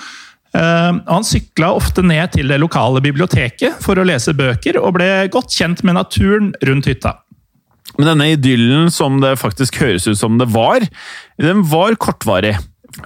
Eh, 0.56 0.92
Han 1.06 1.26
sykla 1.26 1.72
ofte 1.76 2.02
ned 2.02 2.32
til 2.36 2.48
det 2.48 2.60
lokale 2.60 3.02
biblioteket 3.04 3.82
for 3.84 3.98
å 3.98 4.06
lese 4.06 4.34
bøker, 4.36 4.80
og 4.80 4.96
ble 4.98 5.28
godt 5.32 5.52
kjent 5.54 5.84
med 5.84 5.98
naturen 5.98 6.52
rundt 6.64 6.88
hytta. 6.90 7.18
Men 7.98 8.12
denne 8.12 8.32
idyllen 8.34 8.90
som 8.92 9.20
det 9.22 9.38
faktisk 9.40 9.80
høres 9.82 10.06
ut 10.06 10.18
som 10.20 10.36
det 10.38 10.50
var, 10.54 10.84
den 11.40 11.64
var 11.66 11.96
kortvarig. 11.98 12.56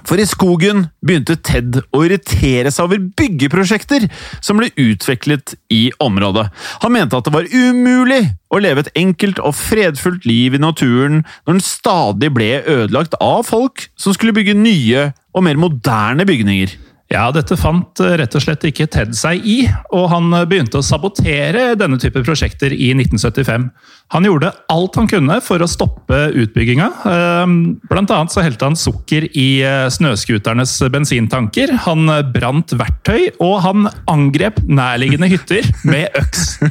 For 0.07 0.17
i 0.17 0.25
skogen 0.25 0.87
begynte 1.05 1.35
Ted 1.45 1.77
å 1.93 2.01
irritere 2.05 2.71
seg 2.73 2.87
over 2.87 3.01
byggeprosjekter 3.19 4.07
som 4.41 4.57
ble 4.57 4.71
utviklet 4.79 5.53
i 5.73 5.91
området. 6.01 6.47
Han 6.81 6.95
mente 6.95 7.19
at 7.19 7.27
det 7.27 7.33
var 7.35 7.49
umulig 7.51 8.21
å 8.53 8.61
leve 8.63 8.85
et 8.85 8.93
enkelt 8.97 9.41
og 9.43 9.57
fredfullt 9.59 10.25
liv 10.29 10.55
i 10.55 10.61
naturen 10.61 11.21
når 11.43 11.51
den 11.51 11.65
stadig 11.67 12.31
ble 12.33 12.49
ødelagt 12.63 13.17
av 13.21 13.43
folk 13.49 13.87
som 13.99 14.15
skulle 14.15 14.35
bygge 14.35 14.57
nye 14.57 15.11
og 15.33 15.45
mer 15.45 15.61
moderne 15.61 16.25
bygninger. 16.29 16.73
Ja, 17.13 17.27
dette 17.29 17.53
fant 17.59 17.99
eh, 18.01 18.15
rett 18.17 18.33
og 18.33 18.41
slett 18.41 18.63
ikke 18.65 18.87
Ted 18.89 19.13
seg 19.13 19.43
i, 19.45 19.59
og 19.93 20.07
han 20.09 20.33
eh, 20.33 20.47
begynte 20.49 20.79
å 20.79 20.85
sabotere 20.85 21.75
denne 21.77 21.99
type 22.01 22.23
prosjekter 22.25 22.73
i 22.73 22.89
1975. 22.95 23.67
Han 24.15 24.27
gjorde 24.27 24.49
alt 24.73 24.97
han 24.97 25.09
kunne 25.09 25.37
for 25.45 25.61
å 25.61 25.69
stoppe 25.69 26.23
utbygginga. 26.41 26.89
Eh, 27.11 27.53
Blant 27.91 28.13
annet 28.15 28.33
så 28.33 28.41
helte 28.41 28.65
han 28.65 28.77
sukker 28.79 29.27
i 29.29 29.47
snøscooternes 29.93 30.73
bensintanker, 30.93 31.75
han 31.85 32.09
brant 32.33 32.73
verktøy, 32.79 33.29
og 33.43 33.59
han 33.65 33.87
angrep 34.09 34.63
nærliggende 34.65 35.29
hytter 35.29 35.69
med 35.85 36.09
øks. 36.17 36.55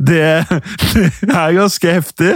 Det, 0.00 0.24
det 1.20 1.34
er 1.36 1.52
ganske 1.52 1.92
heftig. 1.92 2.30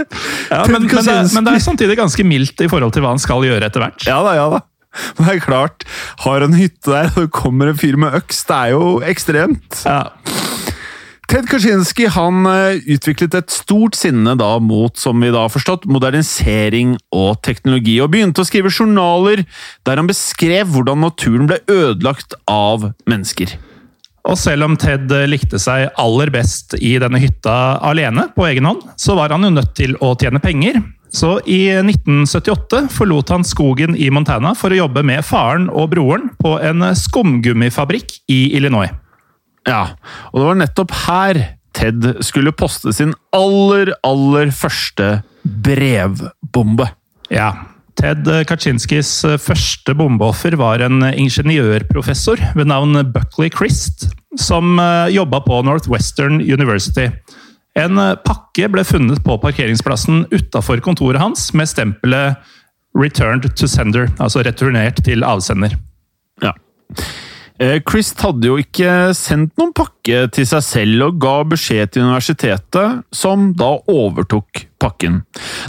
Ja, 0.51 0.59
men, 0.69 0.85
men, 0.85 1.07
det, 1.07 1.15
men 1.33 1.47
det 1.47 1.55
er 1.55 1.63
samtidig 1.65 1.97
ganske 1.97 2.21
mildt 2.27 2.61
i 2.61 2.69
forhold 2.69 2.93
til 2.93 3.01
hva 3.01 3.15
han 3.15 3.21
skal 3.21 3.41
gjøre 3.47 3.65
etter 3.65 3.81
hvert. 3.81 4.05
Ja 4.05 4.19
da, 4.21 4.35
ja 4.37 4.45
da. 4.53 4.61
Men 5.17 5.27
det 5.27 5.35
er 5.37 5.45
klart, 5.45 5.87
har 6.25 6.45
en 6.45 6.57
hytte 6.57 6.91
der, 6.91 7.11
og 7.15 7.27
det 7.27 7.35
kommer 7.35 7.71
en 7.71 7.79
fyr 7.79 7.99
med 7.99 8.15
øks, 8.21 8.45
det 8.49 8.61
er 8.61 8.75
jo 8.75 8.99
ekstremt. 9.05 9.83
Ja. 9.85 10.01
Ted 11.25 11.47
Kaczynski 11.49 12.05
han 12.13 12.45
eh, 12.45 12.83
utviklet 12.93 13.33
et 13.33 13.53
stort 13.53 13.97
sinne 13.97 14.35
da 14.37 14.51
mot, 14.61 14.93
som 14.99 15.23
vi 15.23 15.31
da 15.33 15.47
har 15.47 15.53
forstått, 15.53 15.87
modernisering 15.89 16.93
og 17.15 17.39
teknologi, 17.45 17.97
og 18.03 18.11
begynte 18.13 18.43
å 18.43 18.47
skrive 18.47 18.69
journaler 18.69 19.41
der 19.87 20.01
han 20.01 20.09
beskrev 20.09 20.69
hvordan 20.75 21.01
naturen 21.01 21.49
ble 21.49 21.57
ødelagt 21.65 22.37
av 22.51 22.91
mennesker. 23.09 23.55
Og 24.25 24.37
selv 24.41 24.65
om 24.65 24.77
Ted 24.81 25.11
likte 25.29 25.59
seg 25.61 25.91
aller 26.01 26.31
best 26.33 26.73
i 26.79 26.95
denne 27.01 27.21
hytta 27.21 27.77
alene, 27.85 28.29
på 28.33 28.45
egen 28.49 28.65
hånd, 28.69 28.85
så 28.97 29.17
var 29.17 29.33
han 29.33 29.45
jo 29.45 29.53
nødt 29.53 29.75
til 29.77 29.97
å 30.01 30.15
tjene 30.17 30.41
penger. 30.41 30.79
Så 31.13 31.37
i 31.47 31.69
1978 31.79 32.87
forlot 32.91 33.31
han 33.31 33.45
skogen 33.47 33.95
i 33.95 34.09
Montana 34.11 34.53
for 34.57 34.73
å 34.73 34.79
jobbe 34.83 35.03
med 35.07 35.25
faren 35.25 35.69
og 35.71 35.91
broren 35.93 36.31
på 36.41 36.57
en 36.63 36.83
skumgummifabrikk 36.97 38.17
i 38.31 38.55
Illinois. 38.57 38.91
Ja, 39.65 39.95
og 40.31 40.41
det 40.41 40.49
var 40.49 40.59
nettopp 40.59 40.97
her 41.05 41.39
Ted 41.75 42.05
skulle 42.23 42.53
poste 42.55 42.93
sin 42.95 43.11
aller, 43.35 43.91
aller 44.07 44.51
første 44.55 45.19
brevbombe. 45.43 46.87
Ja, 47.33 47.49
Ted 47.99 48.27
Kaczynskis 48.47 49.09
første 49.43 49.95
bombeoffer 49.95 50.55
var 50.59 50.83
en 50.85 51.03
ingeniørprofessor 51.03 52.41
ved 52.55 52.69
navn 52.71 52.99
Buckley 53.11 53.51
Christ, 53.51 54.09
som 54.39 54.79
jobba 55.11 55.41
på 55.43 55.61
Northwestern 55.67 56.39
University. 56.43 57.09
En 57.75 57.99
pakke 58.23 58.69
ble 58.71 58.85
funnet 58.87 59.19
på 59.25 59.35
parkeringsplassen 59.43 60.25
utafor 60.31 60.79
kontoret 60.83 61.19
hans 61.19 61.49
med 61.53 61.67
stempelet 61.67 62.39
'Returned 62.95 63.49
to 63.59 63.67
sender', 63.67 64.07
altså 64.23 64.39
returnert 64.47 65.03
til 65.03 65.23
avsender. 65.27 65.75
Ja. 66.41 66.53
Eh, 67.59 67.79
Christ 67.87 68.19
hadde 68.23 68.49
jo 68.49 68.57
ikke 68.59 69.13
sendt 69.15 69.53
noen 69.59 69.71
pakke 69.75 70.25
til 70.35 70.47
seg 70.47 70.63
selv 70.63 71.05
og 71.07 71.19
ga 71.23 71.35
beskjed 71.47 71.93
til 71.93 72.03
universitetet, 72.03 73.03
som 73.15 73.53
da 73.55 73.77
overtok 73.91 74.65
pakken. 74.79 75.21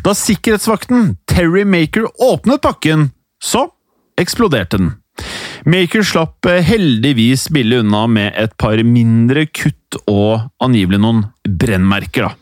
Da 0.03 0.15
sikkerhetsvakten 0.15 1.17
Terry 1.31 1.63
Maker 1.63 2.09
åpnet 2.23 2.63
pakken, 2.63 3.11
så 3.43 3.69
eksploderte 4.19 4.81
den. 4.81 4.95
Maker 5.67 6.05
slapp 6.07 6.47
eh, 6.51 6.63
heldigvis 6.65 7.49
billig 7.55 7.83
unna 7.85 8.07
med 8.11 8.37
et 8.39 8.57
par 8.61 8.81
mindre 8.87 9.47
kutt 9.51 9.99
og 10.07 10.47
angivelig 10.63 11.01
noen 11.03 11.25
brennmerker. 11.47 12.29
da. 12.29 12.35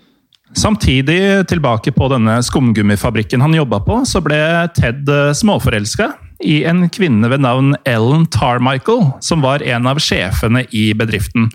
Samtidig, 0.54 1.46
tilbake 1.50 1.90
på 1.90 2.08
denne 2.12 2.36
skumgummifabrikken 2.46 3.42
han 3.42 3.56
jobba 3.56 3.80
på, 3.82 4.02
så 4.06 4.20
ble 4.22 4.38
Ted 4.76 5.08
småforelska 5.34 6.12
i 6.44 6.60
en 6.68 6.86
kvinne 6.92 7.28
ved 7.32 7.42
navn 7.42 7.74
Ellen 7.88 8.26
Tarmichael, 8.30 9.08
som 9.24 9.42
var 9.44 9.64
en 9.66 9.88
av 9.90 9.98
sjefene 10.02 10.64
i 10.70 10.92
bedriften. 10.96 11.48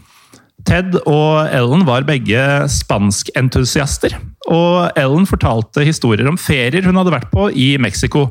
Ted 0.68 0.98
og 1.06 1.48
Ellen 1.56 1.86
var 1.88 2.08
begge 2.08 2.42
spanskentusiaster, 2.72 4.18
og 4.52 5.00
Ellen 5.00 5.28
fortalte 5.30 5.86
historier 5.88 6.28
om 6.30 6.40
ferier 6.40 6.86
hun 6.86 7.00
hadde 7.00 7.14
vært 7.16 7.32
på 7.32 7.48
i 7.56 7.72
Mexico. 7.82 8.30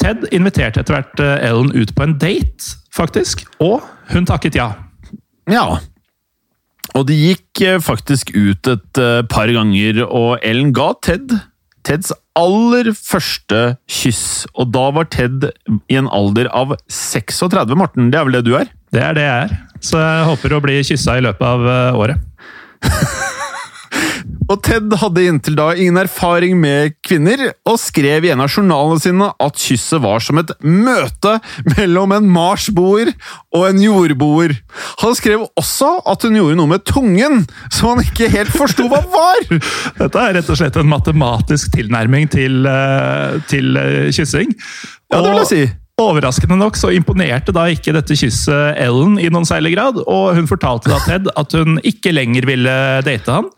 Ted 0.00 0.26
inviterte 0.32 0.80
etter 0.80 0.96
hvert 0.96 1.20
Ellen 1.20 1.74
ut 1.76 1.94
på 1.96 2.06
en 2.06 2.16
date, 2.20 2.74
faktisk, 2.94 3.44
og 3.60 3.84
hun 4.10 4.26
takket 4.28 4.56
ja. 4.58 4.72
Ja. 5.50 5.78
Og 6.96 7.06
de 7.06 7.16
gikk 7.18 7.62
eh, 7.62 7.78
faktisk 7.82 8.32
ut 8.34 8.70
et 8.70 9.00
eh, 9.00 9.20
par 9.30 9.52
ganger, 9.54 10.02
og 10.08 10.40
Ellen 10.42 10.72
ga 10.74 10.92
Ted 11.04 11.36
Teds 11.86 12.12
aller 12.36 12.90
første 12.92 13.60
kyss. 13.88 14.44
Og 14.52 14.68
da 14.74 14.90
var 14.94 15.08
Ted 15.12 15.48
i 15.90 15.96
en 15.96 16.10
alder 16.12 16.50
av 16.52 16.74
36, 16.92 17.72
Morten. 17.78 18.10
Det 18.12 18.20
er 18.20 18.28
vel 18.28 18.36
det 18.36 18.44
du 18.48 18.52
er? 18.58 18.68
Det 18.92 19.00
er 19.04 19.16
det 19.16 19.24
jeg 19.24 19.46
er. 19.46 19.56
Så 19.80 20.02
jeg 20.02 20.28
håper 20.28 20.56
å 20.56 20.62
bli 20.64 20.76
kyssa 20.84 21.16
i 21.16 21.24
løpet 21.24 21.46
av 21.46 21.66
eh, 21.72 22.00
året. 22.04 22.28
Og 24.50 24.58
Ted 24.66 24.90
hadde 24.98 25.24
inntil 25.30 25.54
da 25.58 25.68
ingen 25.76 26.00
erfaring 26.00 26.56
med 26.58 26.96
kvinner, 27.06 27.52
og 27.68 27.78
skrev 27.78 28.26
i 28.26 28.32
en 28.34 28.42
av 28.42 28.50
journalene 28.50 28.98
sine 29.02 29.28
at 29.30 29.60
kysset 29.62 30.02
var 30.02 30.22
som 30.24 30.40
et 30.42 30.50
møte 30.66 31.36
mellom 31.76 32.16
en 32.16 32.26
marsboer 32.34 33.12
og 33.54 33.66
en 33.68 33.82
jordboer. 33.84 34.56
Han 35.04 35.14
skrev 35.18 35.44
også 35.60 35.92
at 36.10 36.26
hun 36.26 36.38
gjorde 36.40 36.58
noe 36.58 36.72
med 36.72 36.86
tungen 36.88 37.44
som 37.70 37.92
han 37.92 38.02
ikke 38.02 38.30
helt 38.32 38.50
forsto 38.54 38.88
hva 38.90 39.04
var! 39.12 39.44
Dette 40.00 40.24
er 40.24 40.40
rett 40.40 40.50
og 40.50 40.58
slett 40.58 40.78
en 40.80 40.90
matematisk 40.90 41.76
tilnærming 41.76 42.26
til, 42.32 42.64
eh, 42.66 43.38
til 43.50 43.78
eh, 43.78 44.08
kyssing. 44.14 44.50
Ja, 45.10 45.20
det 45.20 45.28
vil 45.28 45.42
jeg 45.44 45.52
si. 45.52 45.62
Overraskende 46.00 46.56
nok 46.56 46.78
så 46.80 46.90
imponerte 46.96 47.52
da 47.52 47.66
ikke 47.68 47.92
dette 47.92 48.16
kysset 48.16 48.78
Ellen 48.80 49.18
i 49.20 49.28
noen 49.30 49.46
særlig 49.46 49.74
grad, 49.76 50.00
og 50.08 50.32
hun 50.38 50.48
fortalte 50.48 50.90
da 50.90 50.98
Ted 51.04 51.30
at 51.36 51.54
hun 51.54 51.76
ikke 51.86 52.14
lenger 52.16 52.48
ville 52.48 52.74
date 53.06 53.36
han. 53.36 53.50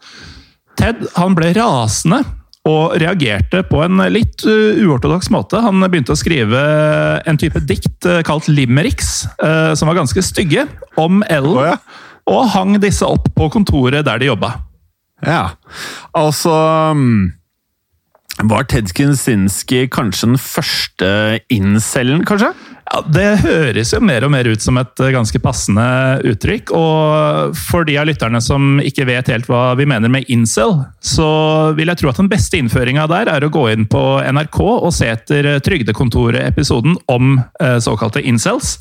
Ted 0.78 1.04
han 1.16 1.36
ble 1.36 1.52
rasende 1.56 2.22
og 2.68 2.94
reagerte 3.02 3.64
på 3.66 3.80
en 3.82 4.04
litt 4.14 4.44
uh, 4.46 4.78
uortodoks 4.84 5.32
måte. 5.34 5.58
Han 5.64 5.82
begynte 5.82 6.14
å 6.14 6.18
skrive 6.18 6.62
en 7.26 7.40
type 7.40 7.58
dikt 7.66 8.06
uh, 8.06 8.20
kalt 8.26 8.46
limericks, 8.50 9.24
uh, 9.42 9.74
som 9.78 9.90
var 9.90 9.98
ganske 9.98 10.22
stygge, 10.22 10.68
om 11.00 11.24
Ellen. 11.26 11.56
Oh, 11.58 11.66
ja. 11.66 11.78
Og 12.30 12.52
hang 12.54 12.76
disse 12.82 13.06
opp 13.06 13.26
på 13.34 13.50
kontoret 13.50 14.06
der 14.06 14.22
de 14.22 14.30
jobba. 14.30 14.54
Ja, 15.22 15.54
altså 16.18 16.50
mm, 16.98 17.32
Var 18.50 18.64
Ted 18.70 18.90
Kinsinski 18.94 19.84
kanskje 19.90 20.32
den 20.32 20.40
første 20.42 21.10
incelen, 21.52 22.24
kanskje? 22.26 22.50
Ja, 22.92 23.00
Det 23.08 23.28
høres 23.40 23.94
jo 23.94 24.02
mer 24.04 24.26
og 24.26 24.32
mer 24.34 24.48
ut 24.52 24.60
som 24.60 24.76
et 24.76 25.00
eh, 25.00 25.12
ganske 25.14 25.40
passende 25.40 25.84
uttrykk. 26.28 26.74
Og 26.76 27.56
for 27.56 27.88
de 27.88 27.96
av 27.96 28.08
lytterne 28.10 28.40
som 28.44 28.76
ikke 28.84 29.06
vet 29.08 29.30
helt 29.32 29.48
hva 29.48 29.70
vi 29.78 29.86
mener 29.88 30.12
med 30.12 30.28
incel, 30.32 30.76
så 31.00 31.30
vil 31.78 31.88
jeg 31.88 32.02
tro 32.02 32.12
at 32.12 32.20
den 32.20 32.28
beste 32.32 32.60
innføringa 32.60 33.08
der 33.10 33.32
er 33.32 33.46
å 33.46 33.52
gå 33.52 33.64
inn 33.72 33.88
på 33.88 34.04
NRK 34.28 34.60
og 34.60 34.92
se 34.92 35.08
etter 35.08 35.54
Trygdekontoret-episoden 35.64 36.98
om 37.12 37.38
eh, 37.40 37.78
såkalte 37.80 38.20
incels. 38.20 38.76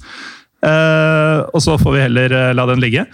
Eh, 0.62 1.38
og 1.48 1.64
så 1.64 1.78
får 1.80 1.96
vi 1.96 2.04
heller 2.04 2.36
eh, 2.36 2.52
la 2.58 2.68
den 2.70 2.84
ligge. 2.84 3.08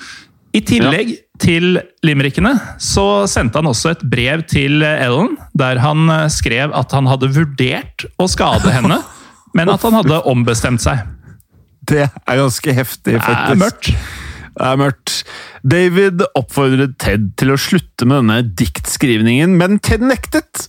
I 0.57 0.61
tillegg 0.65 1.11
til 1.41 1.77
limerickene 2.05 2.53
så 2.81 3.27
sendte 3.29 3.59
han 3.59 3.69
også 3.69 3.91
et 3.93 4.03
brev 4.09 4.41
til 4.49 4.81
Ellen, 4.81 5.35
der 5.57 5.81
han 5.83 6.09
eh, 6.09 6.25
skrev 6.33 6.73
at 6.75 6.95
han 6.95 7.09
hadde 7.09 7.29
vurdert 7.35 8.07
å 8.17 8.25
skade 8.31 8.73
henne, 8.73 8.97
men 9.57 9.73
at 9.73 9.83
han 9.87 9.99
hadde 9.99 10.21
ombestemt 10.29 10.83
seg. 10.83 11.03
Det 11.87 12.05
er 12.07 12.39
ganske 12.41 12.73
heftig, 12.75 13.17
Det 13.17 13.35
er 13.35 13.59
mørkt. 13.59 13.91
Det 14.57 14.65
er 14.65 14.79
mørkt. 14.79 15.13
David 15.67 16.23
oppfordret 16.37 16.95
Ted 17.01 17.29
til 17.37 17.53
å 17.53 17.59
slutte 17.61 18.07
med 18.07 18.23
denne 18.23 18.39
diktskrivningen, 18.57 19.53
men 19.59 19.77
Ted 19.83 20.03
nektet. 20.05 20.67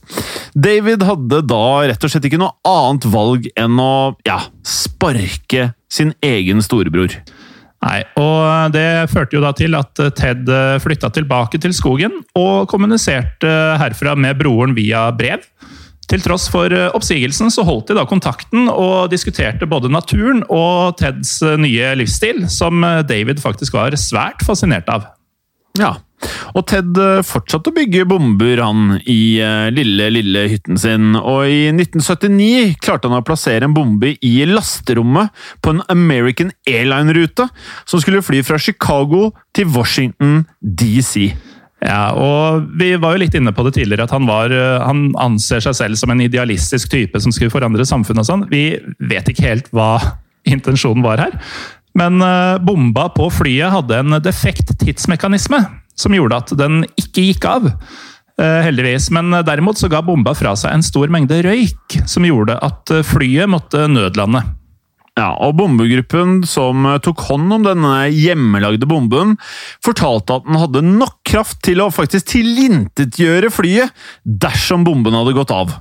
David 0.52 1.04
hadde 1.08 1.40
da 1.48 1.64
rett 1.88 2.04
og 2.04 2.12
slett 2.12 2.28
ikke 2.28 2.40
noe 2.40 2.54
annet 2.68 3.08
valg 3.08 3.48
enn 3.58 3.80
å 3.80 4.14
ja, 4.28 4.42
sparke 4.66 5.70
sin 5.92 6.12
egen 6.24 6.60
storebror. 6.64 7.16
Nei, 7.78 8.02
og 8.18 8.74
Det 8.74 9.06
førte 9.12 9.38
jo 9.38 9.42
da 9.44 9.54
til 9.56 9.76
at 9.78 10.00
Ted 10.18 10.50
flytta 10.82 11.12
tilbake 11.14 11.60
til 11.62 11.74
skogen 11.76 12.20
og 12.36 12.68
kommuniserte 12.70 13.52
herfra 13.80 14.16
med 14.18 14.40
broren 14.40 14.76
via 14.76 15.08
brev. 15.14 15.46
Til 16.08 16.22
tross 16.24 16.46
for 16.48 16.72
oppsigelsen 16.96 17.52
så 17.52 17.66
holdt 17.68 17.90
de 17.90 17.98
da 17.98 18.06
kontakten 18.08 18.70
og 18.72 19.10
diskuterte 19.12 19.68
både 19.68 19.90
naturen 19.92 20.40
og 20.48 20.96
Teds 21.00 21.38
nye 21.60 21.92
livsstil, 22.00 22.46
som 22.48 22.80
David 23.08 23.42
faktisk 23.44 23.76
var 23.76 23.96
svært 24.00 24.40
fascinert 24.46 24.88
av. 24.88 25.10
Ja, 25.78 25.98
og 26.56 26.64
Ted 26.70 26.98
eh, 26.98 27.20
fortsatte 27.26 27.70
å 27.70 27.76
bygge 27.76 28.06
bomber 28.08 28.62
han 28.62 28.96
i 29.06 29.38
eh, 29.42 29.68
lille, 29.74 30.08
lille 30.16 30.46
hytten 30.50 30.78
sin, 30.80 31.12
og 31.18 31.46
i 31.46 31.68
1979 31.70 32.78
klarte 32.82 33.10
han 33.10 33.20
å 33.20 33.26
plassere 33.26 33.68
en 33.68 33.76
bombe 33.76 34.14
i 34.24 34.34
lasterommet 34.48 35.34
på 35.62 35.74
en 35.74 35.84
American 35.92 36.52
Airline-rute 36.68 37.48
som 37.84 38.02
skulle 38.02 38.24
fly 38.24 38.42
fra 38.46 38.58
Chicago 38.62 39.28
til 39.56 39.70
Washington 39.74 40.42
DC. 40.58 41.30
Ja, 41.84 42.10
og 42.18 42.66
Vi 42.78 42.90
var 42.98 43.14
jo 43.14 43.22
litt 43.22 43.36
inne 43.38 43.52
på 43.54 43.62
det 43.66 43.76
tidligere, 43.76 44.08
at 44.08 44.14
han, 44.14 44.26
var, 44.26 44.50
eh, 44.50 44.82
han 44.82 45.12
anser 45.22 45.62
seg 45.62 45.76
selv 45.78 46.00
som 46.00 46.10
en 46.10 46.24
idealistisk 46.24 46.90
type 46.90 47.20
som 47.22 47.34
skulle 47.34 47.54
forandre 47.54 47.86
samfunnet 47.86 48.24
og 48.24 48.30
sånn. 48.30 48.46
Vi 48.50 48.64
vet 48.98 49.30
ikke 49.30 49.46
helt 49.46 49.70
hva 49.70 49.96
intensjonen 50.54 51.06
var 51.06 51.22
her. 51.22 51.38
Men 51.98 52.22
eh, 52.22 52.58
bomba 52.62 53.08
på 53.14 53.28
flyet 53.30 53.74
hadde 53.74 54.02
en 54.02 54.18
defekt 54.24 54.74
tidsmekanisme 54.82 55.62
som 55.98 56.14
gjorde 56.14 56.42
at 56.42 56.54
den 56.58 56.82
ikke 56.98 57.24
gikk 57.30 57.46
av. 57.50 57.70
eh, 58.38 58.60
Heldigvis, 58.66 59.10
men 59.14 59.30
derimot 59.46 59.78
så 59.78 59.90
ga 59.90 60.02
bomba 60.02 60.34
fra 60.38 60.54
seg 60.58 60.74
en 60.74 60.86
stor 60.86 61.10
mengde 61.14 61.40
røyk, 61.46 62.00
som 62.10 62.26
gjorde 62.26 62.58
at 62.62 62.90
flyet 63.06 63.50
måtte 63.50 63.86
nødlande. 63.90 64.42
Ja, 65.18 65.32
og 65.42 65.56
Bombegruppen 65.58 66.44
som 66.46 66.86
eh, 66.86 67.00
tok 67.02 67.24
hånd 67.26 67.50
om 67.56 67.66
denne 67.66 68.06
hjemmelagde 68.14 68.86
bomben, 68.88 69.34
fortalte 69.84 70.38
at 70.38 70.46
den 70.46 70.60
hadde 70.60 70.84
nok 70.86 71.16
kraft 71.26 71.58
til 71.66 71.82
å 71.82 71.90
faktisk 71.94 72.30
tilintetgjøre 72.36 73.50
flyet 73.50 73.90
dersom 74.22 74.86
bomben 74.86 75.16
hadde 75.18 75.34
gått 75.36 75.54
av. 75.54 75.74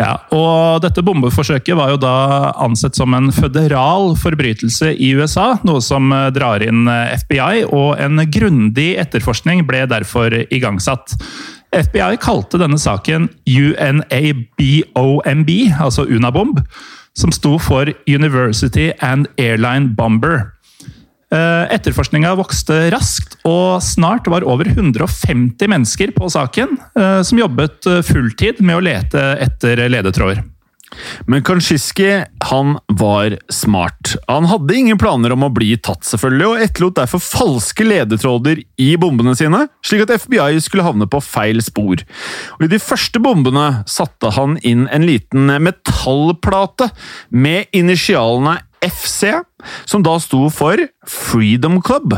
Ja, 0.00 0.16
og 0.32 0.80
Dette 0.84 1.02
bombeforsøket 1.04 1.76
var 1.76 1.90
jo 1.92 1.98
da 2.00 2.52
ansett 2.64 2.96
som 2.96 3.12
en 3.16 3.28
føderal 3.34 4.16
forbrytelse 4.20 4.88
i 4.96 5.12
USA, 5.16 5.58
noe 5.68 5.80
som 5.84 6.12
eh, 6.12 6.30
drar 6.34 6.64
inn 6.64 6.84
eh, 6.90 7.16
FBI, 7.22 7.64
og 7.72 7.96
en 8.02 8.20
grundig 8.32 8.96
etterforskning 9.00 9.64
ble 9.68 9.86
derfor 9.88 10.32
igangsatt. 10.48 11.16
FBI 11.72 12.18
kalte 12.20 12.58
denne 12.60 12.76
saken 12.80 13.30
UNABOMB, 13.48 14.70
altså 15.80 16.04
Unabomb, 16.04 16.60
som 17.18 17.32
sto 17.34 17.58
for 17.60 17.92
University 18.08 18.92
and 19.00 19.28
Airline 19.36 19.94
Bomber. 19.96 20.52
Eh, 21.32 21.64
Etterforskninga 21.72 22.34
vokste 22.36 22.90
raskt, 22.92 23.38
og 23.48 23.80
snart 23.84 24.28
var 24.28 24.44
over 24.44 24.68
150 24.68 25.70
mennesker 25.70 26.12
på 26.12 26.28
saken, 26.32 26.76
eh, 26.98 27.20
som 27.24 27.40
jobbet 27.40 27.88
eh, 27.88 28.02
fulltid 28.04 28.60
med 28.60 28.76
å 28.76 28.84
lete 28.84 29.22
etter 29.40 29.86
ledetråder. 29.88 30.42
Men 31.26 31.44
Kanshiski 31.46 32.10
han 32.48 32.76
var 32.88 33.36
smart. 33.52 34.14
Han 34.28 34.48
hadde 34.50 34.76
ingen 34.76 35.00
planer 35.00 35.34
om 35.34 35.46
å 35.46 35.52
bli 35.54 35.74
tatt, 35.76 36.04
selvfølgelig, 36.08 36.48
og 36.48 36.64
etterlot 36.66 36.98
derfor 37.00 37.22
falske 37.22 37.86
ledetråder 37.86 38.62
i 38.82 38.90
bombene 39.00 39.34
sine, 39.38 39.66
slik 39.84 40.04
at 40.06 40.14
FBI 40.24 40.60
skulle 40.64 40.86
havne 40.86 41.08
på 41.10 41.22
feil 41.24 41.62
spor. 41.64 42.02
Og 42.58 42.66
I 42.66 42.72
de 42.72 42.82
første 42.82 43.22
bombene 43.22 43.68
satte 43.90 44.32
han 44.36 44.58
inn 44.66 44.88
en 44.92 45.06
liten 45.08 45.50
metallplate 45.62 46.90
med 47.30 47.72
initialene 47.76 48.58
FC, 48.82 49.30
som 49.86 50.02
da 50.02 50.18
sto 50.20 50.48
for 50.50 50.80
Freedom 51.06 51.80
Club. 51.82 52.16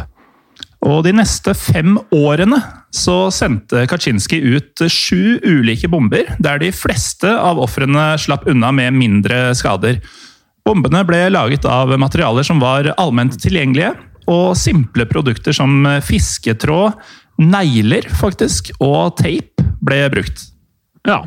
Og 0.85 1.01
de 1.07 1.15
neste 1.17 1.55
fem 1.57 1.97
årene 2.13 2.59
så 2.95 3.31
sendte 3.33 3.87
Kaczynski 3.89 4.37
ut 4.55 4.85
sju 4.93 5.41
ulike 5.41 5.89
bomber, 5.91 6.29
der 6.39 6.61
de 6.61 6.71
fleste 6.77 7.31
av 7.33 7.61
ofrene 7.63 8.13
slapp 8.21 8.45
unna 8.51 8.71
med 8.75 8.93
mindre 8.99 9.55
skader. 9.57 10.03
Bombene 10.65 11.03
ble 11.09 11.27
laget 11.33 11.65
av 11.69 11.93
materialer 12.01 12.45
som 12.45 12.61
var 12.61 12.93
allment 12.99 13.37
tilgjengelige, 13.41 13.95
og 14.29 14.55
simple 14.57 15.05
produkter 15.09 15.57
som 15.57 15.85
fisketråd, 16.05 16.97
negler 17.41 18.07
faktisk, 18.21 18.71
og 18.79 19.17
tape 19.19 19.65
ble 19.85 20.05
brukt. 20.13 20.47
Ja. 21.05 21.25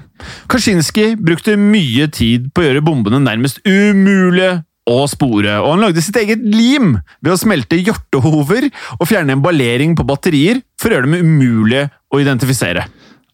Kaczynski 0.49 1.11
brukte 1.19 1.57
mye 1.59 2.07
tid 2.13 2.47
på 2.53 2.63
å 2.63 2.69
gjøre 2.69 2.85
bombene 2.85 3.19
nærmest 3.21 3.59
umulige 3.67 4.61
å 4.87 5.01
spore, 5.11 5.57
og 5.59 5.73
han 5.73 5.83
lagde 5.83 6.03
sitt 6.03 6.17
eget 6.19 6.43
lim 6.43 6.95
ved 7.19 7.33
å 7.33 7.39
smelte 7.39 7.79
hjortehover 7.79 8.69
og 8.97 9.07
fjerne 9.09 9.35
emballering 9.35 9.97
på 9.97 10.05
batterier 10.07 10.61
for 10.79 10.89
å 10.89 10.97
gjøre 10.97 11.09
dem 11.09 11.27
umulige 11.27 11.89
å 12.13 12.21
identifisere. 12.23 12.87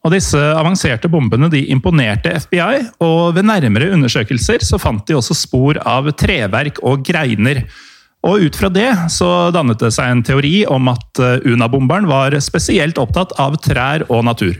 Og 0.04 0.12
Disse 0.12 0.40
avanserte 0.58 1.08
bombene 1.08 1.48
de 1.52 1.62
imponerte 1.72 2.34
FBI, 2.44 2.90
og 3.06 3.38
ved 3.38 3.48
nærmere 3.48 3.94
undersøkelser 3.96 4.66
så 4.66 4.80
fant 4.82 5.06
de 5.08 5.16
også 5.16 5.38
spor 5.38 5.80
av 5.88 6.10
treverk 6.20 6.82
og 6.84 7.06
greiner. 7.08 7.64
Og 8.28 8.44
Ut 8.48 8.60
fra 8.60 8.70
det 8.72 8.90
så 9.12 9.30
dannet 9.56 9.80
det 9.80 9.94
seg 9.96 10.12
en 10.12 10.26
teori 10.26 10.64
om 10.72 10.92
at 10.92 11.24
eh, 11.24 11.48
Unabomberen 11.48 12.08
var 12.08 12.36
spesielt 12.44 13.00
opptatt 13.00 13.36
av 13.40 13.56
trær 13.64 14.06
og 14.10 14.24
natur. 14.28 14.56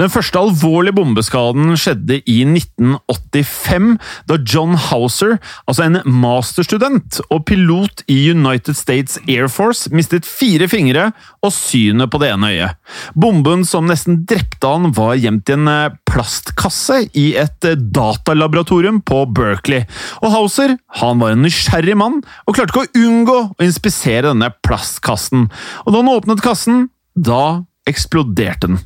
Den 0.00 0.08
første 0.08 0.40
alvorlige 0.40 0.94
bombeskaden 0.96 1.74
skjedde 1.76 2.22
i 2.24 2.38
1985, 2.46 3.90
da 4.30 4.38
John 4.48 4.72
Hauser, 4.86 5.34
altså 5.68 5.84
en 5.84 5.98
masterstudent 6.08 7.18
og 7.26 7.42
pilot 7.50 8.00
i 8.08 8.16
United 8.32 8.78
States 8.78 9.18
Air 9.28 9.50
Force, 9.52 9.92
mistet 9.92 10.24
fire 10.24 10.70
fingre 10.72 11.10
og 11.44 11.52
synet 11.52 12.08
på 12.08 12.20
det 12.22 12.30
ene 12.32 12.52
øyet. 12.54 12.80
Bomben 13.12 13.66
som 13.68 13.90
nesten 13.90 14.22
drepte 14.24 14.72
han, 14.72 14.88
var 14.96 15.18
gjemt 15.20 15.52
i 15.52 15.58
en 15.58 15.68
eh, 15.68 15.92
plastkasse 16.08 17.02
i 17.12 17.26
et 17.36 17.68
eh, 17.68 17.76
datalaboratorium 17.76 19.02
på 19.04 19.26
Berkeley. 19.36 19.84
Og 20.24 20.32
Hauser 20.32 20.78
han 21.02 21.20
var 21.20 21.34
en 21.34 21.44
nysgjerrig 21.44 21.98
mann 22.00 22.22
og 22.46 22.56
klarte 22.56 22.72
ikke 22.72 22.86
å 22.88 23.04
unngå 23.04 23.40
å 23.52 23.68
inspisere 23.68 24.30
denne 24.30 24.48
plastkassen. 24.64 25.50
Og 25.84 25.92
da 25.92 26.00
han 26.00 26.14
åpnet 26.16 26.44
kassen, 26.44 26.86
da 27.12 27.66
eksploderte 27.90 28.70
den. 28.70 28.80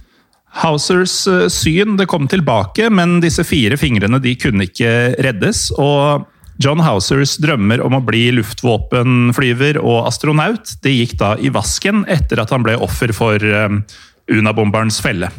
Hausers 0.62 1.17
eh, 1.31 1.47
syn 1.53 1.99
det 1.99 2.09
kom 2.11 2.29
tilbake, 2.31 2.90
men 2.93 3.19
disse 3.25 3.45
fire 3.47 3.79
fingrene 3.81 4.21
de 4.23 4.37
kunne 4.38 4.69
ikke 4.69 4.95
reddes. 5.25 5.71
og 5.79 6.31
John 6.62 6.79
Housers 6.79 7.35
drømmer 7.43 7.83
om 7.83 7.97
å 7.97 8.03
bli 8.05 8.29
luftvåpenflyver 8.37 9.81
og 9.83 10.07
astronaut 10.07 10.77
det 10.85 10.93
gikk 10.95 11.17
da 11.19 11.33
i 11.43 11.51
vasken 11.51 12.05
etter 12.07 12.38
at 12.38 12.55
han 12.55 12.62
ble 12.62 12.77
offer 12.79 13.11
for 13.17 13.43
eh, 13.43 13.81
Unabomberens 14.31 15.01
felle. 15.05 15.33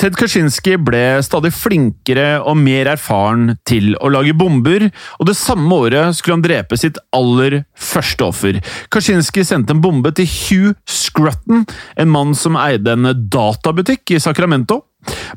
Ted 0.00 0.16
Kaczynski 0.16 0.78
ble 0.80 1.20
stadig 1.24 1.52
flinkere 1.54 2.40
og 2.40 2.56
mer 2.60 2.88
erfaren 2.94 3.56
til 3.68 3.92
å 4.00 4.10
lage 4.12 4.34
bomber, 4.36 4.86
og 5.20 5.28
det 5.28 5.36
samme 5.38 5.68
året 5.84 6.16
skulle 6.16 6.38
han 6.38 6.44
drepe 6.46 6.78
sitt 6.80 7.00
aller 7.14 7.62
første 7.78 8.24
offer. 8.24 8.60
Kaczynski 8.92 9.44
sendte 9.46 9.76
en 9.76 9.82
bombe 9.84 10.14
til 10.16 10.28
Hugh 10.30 10.72
Scrutton, 10.88 11.66
en 11.96 12.12
mann 12.12 12.32
som 12.38 12.56
eide 12.60 12.96
en 12.96 13.12
databutikk 13.32 14.16
i 14.16 14.22
Sacramento. 14.22 14.82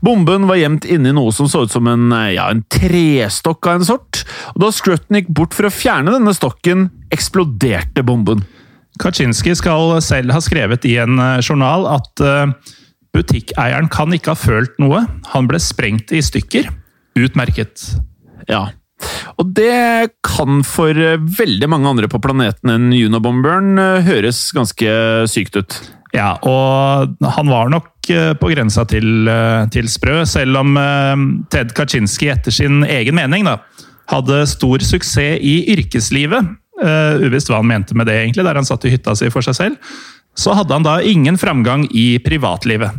Bomben 0.05 0.45
var 0.47 0.59
gjemt 0.59 0.85
inni 0.87 1.11
noe 1.15 1.33
som 1.33 1.49
så 1.49 1.63
ut 1.65 1.73
som 1.73 1.87
en, 1.89 2.11
ja, 2.31 2.47
en 2.51 2.63
trestokk 2.71 3.67
av 3.67 3.81
en 3.81 3.87
sort, 3.87 4.23
og 4.53 4.61
da 4.63 4.71
Scrutton 4.73 5.19
gikk 5.19 5.33
bort 5.35 5.57
for 5.57 5.67
å 5.67 5.73
fjerne 5.73 6.13
denne 6.15 6.35
stokken, 6.37 6.89
eksploderte 7.13 8.05
bomben. 8.05 8.45
Kaczynski 9.01 9.55
skal 9.59 9.97
selv 10.05 10.31
ha 10.31 10.39
skrevet 10.39 10.85
i 10.87 10.95
en 11.03 11.19
eh, 11.19 11.41
journal 11.43 11.83
at 11.97 12.23
uh, 12.23 12.53
Butikkeieren 13.15 13.87
kan 13.91 14.11
ikke 14.15 14.33
ha 14.33 14.39
følt 14.39 14.75
noe. 14.81 15.05
Han 15.31 15.47
ble 15.47 15.61
sprengt 15.63 16.11
i 16.15 16.23
stykker. 16.25 16.67
Utmerket. 17.15 17.93
Ja. 18.49 18.67
Og 19.39 19.51
det 19.55 20.15
kan 20.25 20.61
for 20.67 20.95
veldig 21.39 21.69
mange 21.71 21.91
andre 21.91 22.09
på 22.11 22.21
planeten 22.23 22.71
enn 22.71 22.89
Junobomberen 22.95 23.75
eh, 23.81 24.05
høres 24.07 24.47
ganske 24.55 24.89
sykt 25.31 25.59
ut. 25.59 25.77
Ja, 26.15 26.35
og 26.47 27.15
han 27.35 27.51
var 27.51 27.71
nok 27.71 28.11
eh, 28.13 28.31
på 28.39 28.51
grensa 28.53 28.85
til, 28.87 29.27
eh, 29.31 29.65
til 29.71 29.89
sprø, 29.91 30.21
selv 30.29 30.61
om 30.61 30.79
Ted 31.51 31.75
Kaczynski 31.75 32.31
etter 32.31 32.55
sin 32.55 32.83
egen 32.87 33.19
mening 33.19 33.47
da, 33.47 33.59
hadde 34.11 34.45
stor 34.47 34.83
suksess 34.85 35.41
i 35.43 35.57
yrkeslivet. 35.75 36.55
Uvisst 36.75 37.47
hva 37.47 37.61
han 37.61 37.69
mente 37.69 37.95
med 37.95 38.09
det, 38.09 38.17
egentlig, 38.19 38.43
der 38.43 38.57
han 38.59 38.67
satt 38.67 38.83
i 38.83 38.91
hytta 38.91 39.13
si 39.15 39.29
for 39.31 39.45
seg 39.45 39.55
selv 39.55 39.93
så 40.35 40.55
hadde 40.57 40.75
han 40.75 40.85
da 40.85 40.99
ingen 41.01 41.39
framgang 41.39 41.87
i 41.91 42.15
privatlivet. 42.23 42.95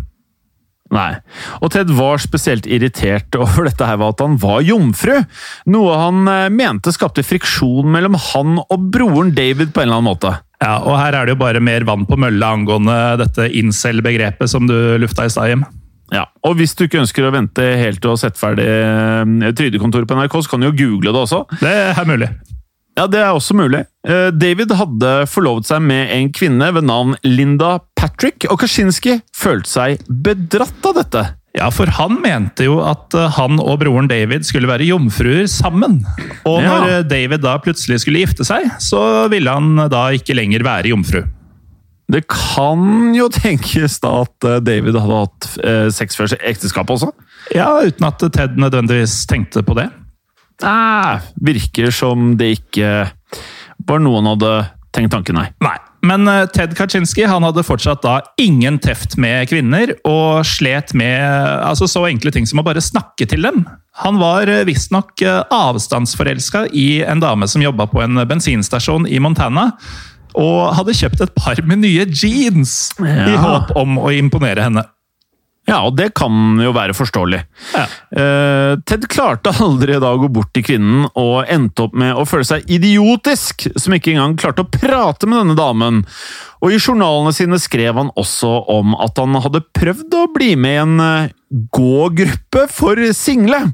Nei, 0.95 1.17
og 1.59 1.73
Ted 1.75 1.91
var 1.99 2.21
spesielt 2.23 2.67
irritert 2.71 3.35
over 3.43 3.67
dette 3.67 3.89
her 3.89 4.03
at 4.07 4.23
han 4.23 4.37
var 4.43 4.63
jomfru, 4.67 5.17
noe 5.73 5.97
han 5.99 6.31
eh, 6.31 6.51
mente 6.55 6.95
skapte 6.95 7.27
friksjon 7.27 7.91
mellom 7.91 8.19
han 8.31 8.61
og 8.63 8.91
broren 8.95 9.35
David 9.35 9.75
på 9.75 9.83
en 9.83 9.89
eller 9.89 10.01
annen 10.01 10.13
måte. 10.13 10.37
Ja, 10.63 10.79
og 10.87 10.95
her 10.97 11.13
er 11.13 11.27
det 11.27 11.35
jo 11.35 11.43
bare 11.43 11.61
mer 11.61 11.85
vann 11.85 12.07
på 12.09 12.17
mølla 12.21 12.55
angående 12.55 12.95
dette 13.21 13.51
incel-begrepet 13.59 14.49
som 14.49 14.69
du 14.71 14.77
lufta 15.03 15.27
i 15.27 15.33
stad, 15.33 15.51
Jim. 15.51 15.67
Ja, 16.15 16.29
og 16.47 16.55
hvis 16.61 16.77
du 16.79 16.85
ikke 16.87 17.03
ønsker 17.03 17.27
å 17.27 17.33
vente 17.35 17.65
helt 17.81 17.99
til 17.99 18.13
å 18.13 18.19
sette 18.21 18.39
ferdig 18.39 18.67
eh, 18.71 19.51
Trygdekontoret 19.59 20.07
på 20.07 20.17
NRK, 20.21 20.39
så 20.39 20.53
kan 20.53 20.63
du 20.63 20.71
jo 20.71 20.77
google 20.79 21.11
det 21.11 21.25
også. 21.27 21.43
Det 21.59 21.75
er 21.91 22.07
mulig. 22.09 22.31
Ja, 22.97 23.05
det 23.13 23.21
er 23.21 23.35
også 23.37 23.57
mulig. 23.57 23.83
Eh, 24.09 24.31
David 24.33 24.73
hadde 24.79 25.11
forlovet 25.29 25.69
seg 25.69 25.83
med 25.85 26.09
en 26.15 26.31
kvinne 26.33 26.71
ved 26.73 26.87
navn 26.89 27.17
Linda 27.27 27.77
Patrick, 27.99 28.49
og 28.49 28.63
Kaczynski 28.63 29.19
følte 29.37 29.69
seg 29.69 30.07
bedratt 30.09 30.89
av 30.89 30.97
dette. 31.03 31.25
Ja, 31.57 31.69
for 31.73 31.89
han 31.99 32.19
mente 32.25 32.67
jo 32.67 32.79
at 32.85 33.13
eh, 33.17 33.29
han 33.37 33.61
og 33.61 33.83
broren 33.85 34.09
David 34.09 34.49
skulle 34.49 34.71
være 34.71 34.89
jomfruer 34.89 35.45
sammen. 35.53 36.01
Og 36.49 36.63
når 36.65 36.89
ja. 36.89 36.95
Eh, 37.03 37.05
David 37.09 37.45
da 37.45 37.59
plutselig 37.61 38.01
skulle 38.05 38.25
gifte 38.25 38.49
seg, 38.49 38.71
så 38.81 39.27
ville 39.33 39.53
han 39.53 39.77
da 39.93 40.07
ikke 40.17 40.37
lenger 40.39 40.65
være 40.65 40.95
jomfru. 40.95 41.21
Det 42.09 42.23
kan 42.33 43.13
jo 43.17 43.29
tenkes 43.43 44.01
da 44.01 44.23
at 44.23 44.51
David 44.65 44.97
hadde 44.97 45.21
hatt 45.21 45.53
sex 45.93 46.17
før 46.17 46.33
ekteskapet 46.39 46.97
også? 46.97 47.13
Ja, 47.53 47.75
uten 47.85 48.09
at 48.09 48.25
Ted 48.33 48.57
nødvendigvis 48.57 49.21
tenkte 49.29 49.61
på 49.67 49.77
det. 49.77 49.91
Nei, 50.65 51.19
virker 51.51 51.93
som 51.93 52.33
det 52.41 52.55
ikke 52.61 52.93
var 53.87 54.01
noe 54.03 54.23
han 54.23 54.31
hadde 54.33 54.55
tenkt 54.97 55.13
tanken, 55.13 55.37
nei. 55.37 55.51
nei. 55.65 55.77
Men 56.07 56.29
eh, 56.31 56.45
Ted 56.55 56.77
Kaczynski 56.79 57.27
han 57.29 57.45
hadde 57.47 57.65
fortsatt 57.67 58.05
da 58.05 58.21
ingen 58.41 58.79
teft 58.83 59.17
med 59.21 59.49
kvinner, 59.51 59.93
og 60.09 60.47
slet 60.47 60.95
med 60.97 61.21
altså 61.67 61.89
så 61.91 62.07
enkle 62.09 62.33
ting 62.35 62.49
som 62.49 62.63
å 62.63 62.67
bare 62.67 62.85
snakke 62.85 63.29
til 63.29 63.47
dem. 63.49 63.65
Han 64.03 64.21
var 64.23 64.51
eh, 64.51 64.65
visstnok 64.69 65.25
eh, 65.25 65.43
avstandsforelska 65.53 66.67
i 66.73 67.03
en 67.07 67.23
dame 67.25 67.49
som 67.51 67.65
jobba 67.65 67.89
på 67.91 68.05
en 68.05 68.23
bensinstasjon 68.29 69.09
i 69.09 69.21
Montana. 69.23 69.73
Og 70.37 70.75
hadde 70.77 70.93
kjøpt 70.93 71.23
et 71.25 71.33
par 71.33 71.63
med 71.65 71.81
nye 71.81 72.05
jeans 72.13 72.91
ja. 73.01 73.25
i 73.33 73.39
håp 73.41 73.73
om 73.81 73.97
å 73.97 74.11
imponere 74.13 74.67
henne. 74.67 74.85
Ja, 75.67 75.81
og 75.83 75.97
det 75.99 76.13
kan 76.15 76.61
jo 76.63 76.71
være 76.75 76.95
forståelig. 76.95 77.41
Ja. 77.75 77.85
Uh, 78.15 78.73
Ted 78.87 79.09
klarte 79.11 79.51
aldri 79.65 79.99
da 80.03 80.13
å 80.15 80.21
gå 80.23 80.31
bort 80.31 80.53
til 80.55 80.63
kvinnen, 80.67 81.09
og 81.19 81.49
endte 81.51 81.89
opp 81.89 81.97
med 81.99 82.15
å 82.15 82.27
føle 82.29 82.47
seg 82.47 82.71
idiotisk 82.71 83.67
som 83.75 83.97
ikke 83.97 84.15
engang 84.15 84.37
klarte 84.39 84.63
å 84.63 84.71
prate 84.71 85.27
med 85.27 85.43
denne 85.43 85.57
damen. 85.59 86.05
Og 86.63 86.71
i 86.73 86.79
journalene 86.79 87.35
sine 87.35 87.59
skrev 87.63 87.99
han 87.99 88.13
også 88.19 88.53
om 88.73 88.95
at 89.03 89.19
han 89.19 89.35
hadde 89.43 89.65
prøvd 89.77 90.17
å 90.17 90.23
bli 90.37 90.53
med 90.55 90.77
i 90.77 90.85
en 90.85 91.03
uh, 91.03 91.35
gå-gruppe 91.75 92.67
for 92.71 93.03
single, 93.17 93.65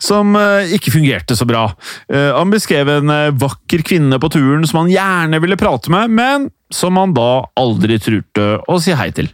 som 0.00 0.32
uh, 0.40 0.64
ikke 0.72 0.96
fungerte 0.96 1.36
så 1.36 1.44
bra. 1.48 1.66
han 2.08 2.52
beskrev 2.52 2.88
en 2.88 3.12
vakker 3.40 3.82
kvinne 3.84 4.16
på 4.20 4.28
turen 4.32 4.64
som 4.68 4.82
han 4.82 4.92
gjerne 4.92 5.40
ville 5.44 5.60
prate 5.60 5.92
med, 5.92 6.12
men 6.12 6.50
som 6.72 6.96
han 7.00 7.14
da 7.16 7.46
aldri 7.60 8.00
turte 8.00 8.54
å 8.64 8.80
si 8.80 8.96
hei 8.96 9.10
til. 9.16 9.28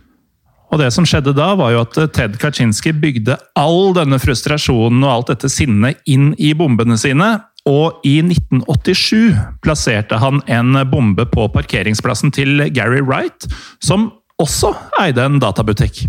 Og 0.70 0.78
det 0.78 0.90
som 0.94 1.06
skjedde 1.08 1.34
da, 1.34 1.52
var 1.58 1.74
jo 1.74 1.82
at 1.82 1.98
Ted 2.14 2.38
Kaczynski 2.40 2.92
bygde 2.94 3.36
all 3.58 3.90
denne 3.96 4.20
frustrasjonen 4.22 5.02
og 5.02 5.12
alt 5.12 5.32
dette 5.32 5.50
sinnet 5.50 5.98
inn 6.10 6.30
i 6.38 6.52
bombene 6.54 6.98
sine. 7.00 7.32
Og 7.68 8.00
i 8.06 8.20
1987 8.22 9.34
plasserte 9.64 10.20
han 10.22 10.40
en 10.48 10.78
bombe 10.90 11.26
på 11.28 11.48
parkeringsplassen 11.52 12.32
til 12.32 12.62
Gary 12.72 13.02
Wright, 13.02 13.50
som 13.82 14.12
også 14.40 14.72
eide 15.02 15.26
en 15.26 15.42
databutikk. 15.42 16.06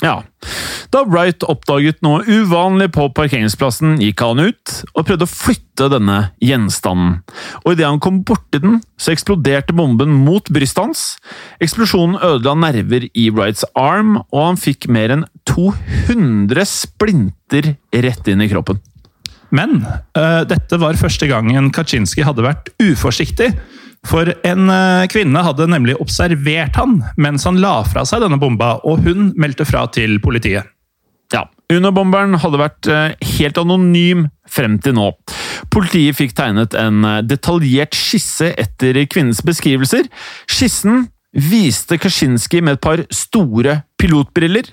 Ja. 0.00 0.22
Da 0.90 1.02
Wright 1.04 1.44
oppdaget 1.44 2.00
noe 2.04 2.24
uvanlig 2.24 2.88
på 2.96 3.06
parkeringsplassen, 3.14 3.98
gikk 4.00 4.22
han 4.24 4.40
ut 4.40 4.74
og 4.94 5.04
prøvde 5.06 5.26
å 5.26 5.30
flytte 5.30 5.90
denne 5.92 6.18
gjenstanden. 6.42 7.18
Og 7.62 7.74
idet 7.74 7.88
han 7.88 8.00
kom 8.02 8.22
borti 8.26 8.62
den, 8.62 8.80
så 9.00 9.12
eksploderte 9.14 9.76
bomben 9.76 10.14
mot 10.24 10.48
brystet 10.52 10.82
hans. 10.82 11.04
Eksplosjonen 11.62 12.18
ødela 12.18 12.56
nerver 12.64 13.06
i 13.12 13.28
Wrights 13.28 13.66
arm, 13.78 14.18
og 14.32 14.46
han 14.48 14.60
fikk 14.60 14.88
mer 14.92 15.14
enn 15.14 15.26
200 15.50 16.64
splinter 16.68 17.74
rett 17.92 18.32
inn 18.32 18.44
i 18.44 18.50
kroppen. 18.50 18.80
Men 19.54 19.82
uh, 19.82 20.42
dette 20.46 20.78
var 20.78 20.98
første 20.98 21.26
gangen 21.30 21.72
Kaczynski 21.74 22.24
hadde 22.26 22.46
vært 22.46 22.70
uforsiktig. 22.82 23.50
For 24.08 24.30
en 24.48 24.72
eh, 24.72 25.06
kvinne 25.12 25.42
hadde 25.44 25.68
nemlig 25.68 25.98
observert 26.00 26.78
han 26.80 27.00
mens 27.20 27.44
han 27.48 27.60
la 27.60 27.80
fra 27.84 28.06
seg 28.08 28.24
denne 28.24 28.40
bomba, 28.40 28.78
og 28.88 29.04
hun 29.04 29.32
meldte 29.40 29.66
fra 29.68 29.84
til 29.92 30.18
politiet. 30.24 30.68
Ja, 31.30 31.44
Unobomberen 31.70 32.34
hadde 32.42 32.58
vært 32.58 32.88
eh, 32.90 33.12
helt 33.36 33.58
anonym 33.60 34.26
frem 34.50 34.78
til 34.82 34.96
nå. 34.96 35.10
Politiet 35.70 36.18
fikk 36.18 36.34
tegnet 36.38 36.74
en 36.78 37.04
eh, 37.06 37.20
detaljert 37.22 37.94
skisse 37.94 38.50
etter 38.58 38.98
kvinnens 39.10 39.44
beskrivelser. 39.46 40.08
Skissen 40.50 41.06
viste 41.30 42.00
Kaczynski 42.00 42.64
med 42.64 42.78
et 42.78 42.82
par 42.82 43.04
store 43.14 43.82
pilotbriller, 44.00 44.66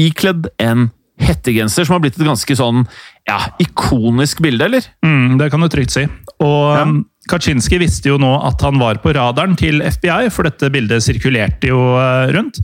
ikledd 0.00 0.48
en 0.62 0.88
hettegenser, 1.20 1.84
som 1.84 1.98
har 1.98 2.04
blitt 2.06 2.16
et 2.16 2.24
ganske 2.24 2.56
sånn 2.56 2.86
ja, 3.28 3.36
ikonisk 3.60 4.40
bilde, 4.40 4.70
eller? 4.70 4.86
Mm, 5.04 5.36
det 5.42 5.50
kan 5.52 5.60
du 5.60 5.68
trygt 5.68 5.92
si. 5.92 6.06
Og 6.40 6.78
ja. 6.78 6.86
Kaczynski 7.30 7.78
visste 7.80 8.10
jo 8.10 8.18
nå 8.20 8.30
at 8.46 8.62
han 8.66 8.80
var 8.80 9.00
på 9.02 9.14
radaren 9.14 9.56
til 9.58 9.82
FBI, 9.84 10.30
for 10.34 10.48
dette 10.48 10.70
bildet 10.72 11.04
sirkulerte 11.04 11.70
jo 11.70 11.78
uh, 11.94 12.26
rundt. 12.34 12.62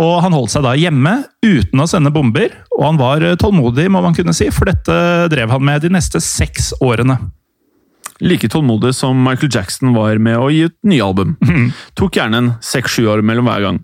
Og 0.00 0.20
han 0.24 0.34
holdt 0.34 0.54
seg 0.54 0.64
da 0.64 0.76
hjemme 0.78 1.16
uten 1.44 1.82
å 1.82 1.88
sende 1.90 2.12
bomber, 2.14 2.54
og 2.76 2.86
han 2.88 3.00
var 3.00 3.24
uh, 3.26 3.36
tålmodig, 3.38 3.88
må 3.92 4.02
man 4.04 4.16
kunne 4.16 4.34
si, 4.36 4.50
for 4.54 4.70
dette 4.70 4.96
drev 5.32 5.52
han 5.54 5.66
med 5.66 5.84
de 5.84 5.92
neste 5.94 6.22
seks 6.24 6.72
årene. 6.82 7.18
Like 8.20 8.50
tålmodig 8.52 8.92
som 8.98 9.16
Michael 9.24 9.52
Jackson 9.54 9.94
var 9.96 10.18
med 10.20 10.36
å 10.36 10.50
gi 10.52 10.66
ut 10.68 10.76
nye 10.84 11.04
album. 11.04 11.36
Mm. 11.40 11.70
Tok 11.96 12.18
gjerne 12.18 12.42
en 12.42 12.50
seks-sju 12.64 13.06
år 13.08 13.24
mellom 13.24 13.48
hver 13.48 13.64
gang. 13.68 13.80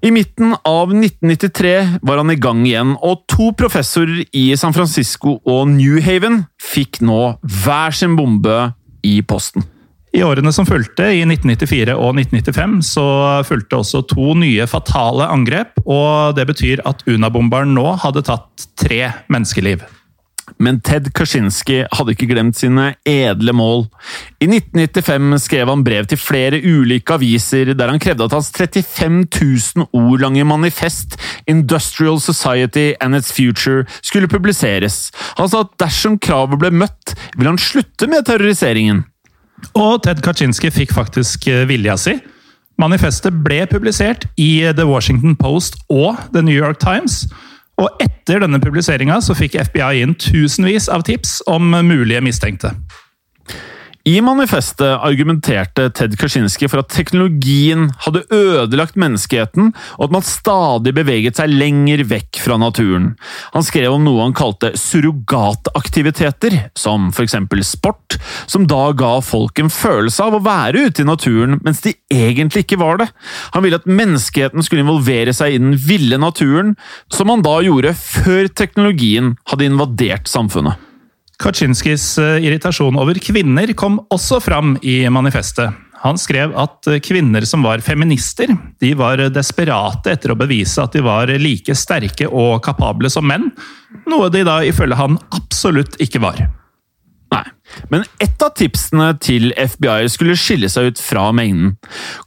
I 0.00 0.10
midten 0.12 0.54
av 0.64 0.92
1993 0.96 2.00
var 2.08 2.20
han 2.22 2.32
i 2.32 2.38
gang 2.40 2.62
igjen, 2.64 2.94
og 3.04 3.26
to 3.28 3.50
professorer 3.56 4.22
i 4.32 4.46
San 4.56 4.72
Francisco 4.72 5.36
og 5.44 5.66
New 5.74 5.98
Haven 6.00 6.46
fikk 6.60 7.02
nå 7.04 7.34
hver 7.44 7.96
sin 7.96 8.16
bombe 8.16 8.70
i 9.06 9.20
posten. 9.22 9.64
I 10.10 10.24
årene 10.26 10.50
som 10.52 10.66
fulgte, 10.66 11.06
i 11.14 11.22
1994 11.22 11.94
og 11.94 12.16
1995, 12.18 12.80
så 12.96 13.06
fulgte 13.46 13.78
også 13.78 14.02
to 14.10 14.32
nye 14.38 14.66
fatale 14.66 15.28
angrep. 15.30 15.78
og 15.86 16.34
Det 16.34 16.48
betyr 16.50 16.82
at 16.88 17.04
Unabomberen 17.06 17.76
nå 17.76 17.86
hadde 18.02 18.24
tatt 18.26 18.66
tre 18.80 19.04
menneskeliv. 19.30 19.84
Men 20.58 20.80
Ted 20.80 21.10
Kaczynski 21.14 21.82
hadde 21.92 22.14
ikke 22.14 22.28
glemt 22.30 22.58
sine 22.58 22.94
edle 23.08 23.52
mål. 23.56 23.86
I 24.40 24.48
1995 24.48 25.44
skrev 25.44 25.70
han 25.70 25.84
brev 25.86 26.08
til 26.10 26.20
flere 26.20 26.60
ulike 26.60 27.14
aviser 27.14 27.74
der 27.74 27.92
han 27.92 28.02
krevde 28.02 28.26
at 28.26 28.34
hans 28.36 28.50
35 28.56 29.26
000 29.76 29.86
ord 29.92 30.24
lange 30.24 30.44
manifest 30.44 31.16
Industrial 31.46 32.20
Society 32.20 32.92
and 33.00 33.16
Its 33.16 33.32
Future 33.32 33.84
skulle 34.02 34.28
publiseres. 34.28 35.10
Han 35.38 35.48
sa 35.48 35.64
at 35.64 35.76
dersom 35.80 36.18
kravet 36.18 36.60
ble 36.60 36.72
møtt, 36.82 37.14
ville 37.36 37.52
han 37.52 37.60
slutte 37.60 38.08
med 38.10 38.26
terroriseringen. 38.26 39.04
Og 39.76 40.00
Ted 40.04 40.22
Kaczynski 40.24 40.70
fikk 40.72 40.94
faktisk 40.96 41.46
eh, 41.50 41.66
vilja 41.68 41.96
si. 42.00 42.16
Manifestet 42.80 43.36
ble 43.44 43.66
publisert 43.68 44.24
i 44.40 44.62
The 44.76 44.86
Washington 44.88 45.36
Post 45.36 45.76
og 45.92 46.16
The 46.32 46.42
New 46.42 46.56
York 46.56 46.80
Times. 46.80 47.26
Og 47.80 48.02
etter 48.02 48.42
denne 48.42 48.60
publiseringa 48.60 49.18
fikk 49.36 49.56
FBI 49.70 50.02
inn 50.04 50.16
tusenvis 50.20 50.90
av 50.92 51.06
tips 51.08 51.40
om 51.48 51.72
mulige 51.86 52.20
mistenkte. 52.24 52.74
I 54.08 54.20
manifestet 54.24 54.96
argumenterte 55.04 55.90
Ted 55.92 56.14
Kaczynski 56.16 56.70
for 56.72 56.80
at 56.80 56.88
teknologien 56.88 57.90
hadde 58.06 58.22
ødelagt 58.32 58.96
menneskeheten, 58.96 59.74
og 59.98 60.06
at 60.06 60.14
man 60.14 60.24
stadig 60.24 60.94
beveget 60.96 61.36
seg 61.36 61.52
lenger 61.52 62.06
vekk 62.08 62.40
fra 62.40 62.56
naturen. 62.60 63.10
Han 63.52 63.66
skrev 63.66 63.92
om 63.92 64.06
noe 64.06 64.24
han 64.24 64.36
kalte 64.36 64.72
surrogataktiviteter, 64.80 66.56
som 66.72 67.10
for 67.12 67.28
eksempel 67.28 67.60
sport, 67.66 68.16
som 68.48 68.64
da 68.70 68.88
ga 68.96 69.18
folk 69.20 69.60
en 69.60 69.72
følelse 69.72 70.24
av 70.24 70.38
å 70.38 70.44
være 70.48 70.88
ute 70.88 71.04
i 71.04 71.08
naturen, 71.10 71.60
mens 71.60 71.84
de 71.84 71.92
egentlig 72.08 72.64
ikke 72.64 72.80
var 72.80 73.04
det. 73.04 73.10
Han 73.52 73.66
ville 73.66 73.82
at 73.82 73.90
menneskeheten 74.00 74.64
skulle 74.64 74.86
involvere 74.86 75.36
seg 75.36 75.52
i 75.52 75.60
den 75.60 75.76
ville 75.76 76.16
naturen, 76.16 76.72
som 77.12 77.28
han 77.28 77.44
da 77.44 77.58
gjorde 77.68 77.98
før 78.00 78.48
teknologien 78.48 79.36
hadde 79.52 79.68
invadert 79.68 80.30
samfunnet. 80.30 80.89
Kaczynskis 81.40 82.18
eh, 82.20 82.42
irritasjon 82.44 82.98
over 83.00 83.18
kvinner 83.22 83.72
kom 83.78 83.98
også 84.12 84.40
fram 84.44 84.74
i 84.84 85.02
manifestet. 85.12 85.72
Han 86.00 86.20
skrev 86.20 86.52
at 86.56 86.88
eh, 86.88 87.00
kvinner 87.04 87.44
som 87.48 87.64
var 87.64 87.80
feminister, 87.84 88.52
de 88.80 88.92
var 88.98 89.22
desperate 89.32 90.12
etter 90.12 90.34
å 90.34 90.38
bevise 90.40 90.82
at 90.82 90.96
de 90.96 91.04
var 91.04 91.32
like 91.40 91.76
sterke 91.76 92.28
og 92.28 92.60
kapable 92.64 93.10
som 93.12 93.28
menn, 93.28 93.50
noe 94.08 94.30
de 94.32 94.44
da 94.48 94.60
ifølge 94.68 95.00
han 95.00 95.20
absolutt 95.36 95.96
ikke 96.02 96.22
var. 96.24 96.42
Nei, 97.30 97.44
men 97.92 98.04
ett 98.18 98.42
av 98.42 98.56
tipsene 98.58 99.12
til 99.22 99.52
FBI 99.54 100.08
skulle 100.10 100.36
skille 100.40 100.68
seg 100.72 100.90
ut 100.90 101.00
fra 101.00 101.28
mengden. 101.36 101.76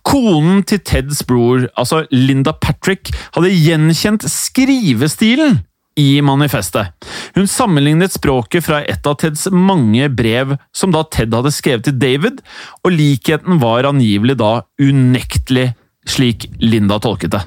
Konen 0.08 0.64
til 0.70 0.80
Teds 0.80 1.26
bror, 1.28 1.68
altså 1.76 2.06
Linda 2.14 2.56
Patrick, 2.56 3.12
hadde 3.36 3.52
gjenkjent 3.52 4.26
skrivestilen 4.32 5.60
i 6.00 6.22
manifestet. 6.26 6.94
Hun 7.36 7.48
sammenlignet 7.50 8.14
språket 8.16 8.66
fra 8.66 8.82
et 8.82 9.08
av 9.08 9.18
Teds 9.22 9.48
mange 9.52 10.10
brev 10.10 10.56
som 10.76 10.94
da 10.94 11.04
Ted 11.14 11.34
hadde 11.34 11.54
skrevet 11.54 11.88
til 11.88 11.98
David, 12.00 12.44
og 12.84 12.96
likheten 12.96 13.62
var 13.62 13.90
angivelig 13.90 14.38
da 14.42 14.54
unektelig, 14.82 15.72
slik 16.10 16.50
Linda 16.62 17.00
tolket 17.02 17.36
det. 17.36 17.44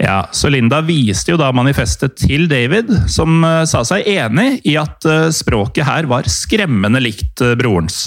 Ja, 0.00 0.22
så 0.32 0.48
Linda 0.48 0.80
viste 0.80 1.34
jo 1.34 1.40
da 1.40 1.50
manifestet 1.52 2.16
til 2.22 2.46
David, 2.48 2.88
som 3.12 3.42
uh, 3.44 3.66
sa 3.68 3.82
seg 3.84 4.08
enig 4.08 4.62
i 4.64 4.78
at 4.80 5.04
uh, 5.04 5.28
språket 5.34 5.84
her 5.84 6.08
var 6.08 6.28
skremmende 6.30 7.02
likt 7.04 7.44
uh, 7.44 7.52
brorens. 7.60 8.06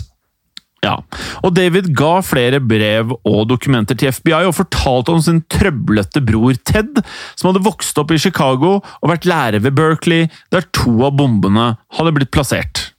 Ja, 0.84 0.98
og 1.40 1.54
David 1.56 1.94
ga 1.96 2.18
flere 2.26 2.60
brev 2.60 3.14
og 3.16 3.46
dokumenter 3.48 3.96
til 3.96 4.12
FBI 4.12 4.42
og 4.50 4.58
fortalte 4.58 5.14
om 5.14 5.22
sin 5.24 5.40
trøblete 5.52 6.20
bror 6.28 6.58
Ted, 6.68 7.00
som 7.40 7.50
hadde 7.50 7.64
vokst 7.64 8.00
opp 8.02 8.12
i 8.12 8.20
Chicago 8.20 8.76
og 8.82 9.12
vært 9.14 9.28
lærer 9.30 9.64
ved 9.64 9.78
Berkeley, 9.78 10.28
der 10.52 10.68
to 10.76 10.98
av 11.08 11.16
bombene 11.20 11.74
hadde 11.96 12.16
blitt 12.18 12.34
plassert. 12.36 12.90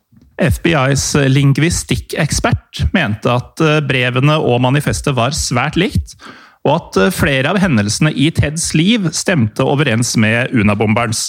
FBIs 0.41 1.12
lingvistikkekspert 1.30 2.87
mente 2.97 3.30
at 3.30 3.61
brevene 3.87 4.41
og 4.41 4.64
manifestet 4.64 5.14
var 5.14 5.37
svært 5.37 5.76
likt, 5.78 6.16
og 6.64 6.78
at 6.78 7.12
flere 7.14 7.53
av 7.53 7.61
hendelsene 7.61 8.14
i 8.16 8.30
Teds 8.35 8.72
liv 8.74 9.11
stemte 9.12 9.66
overens 9.68 10.14
med 10.16 10.57
Unabomberens. 10.57 11.28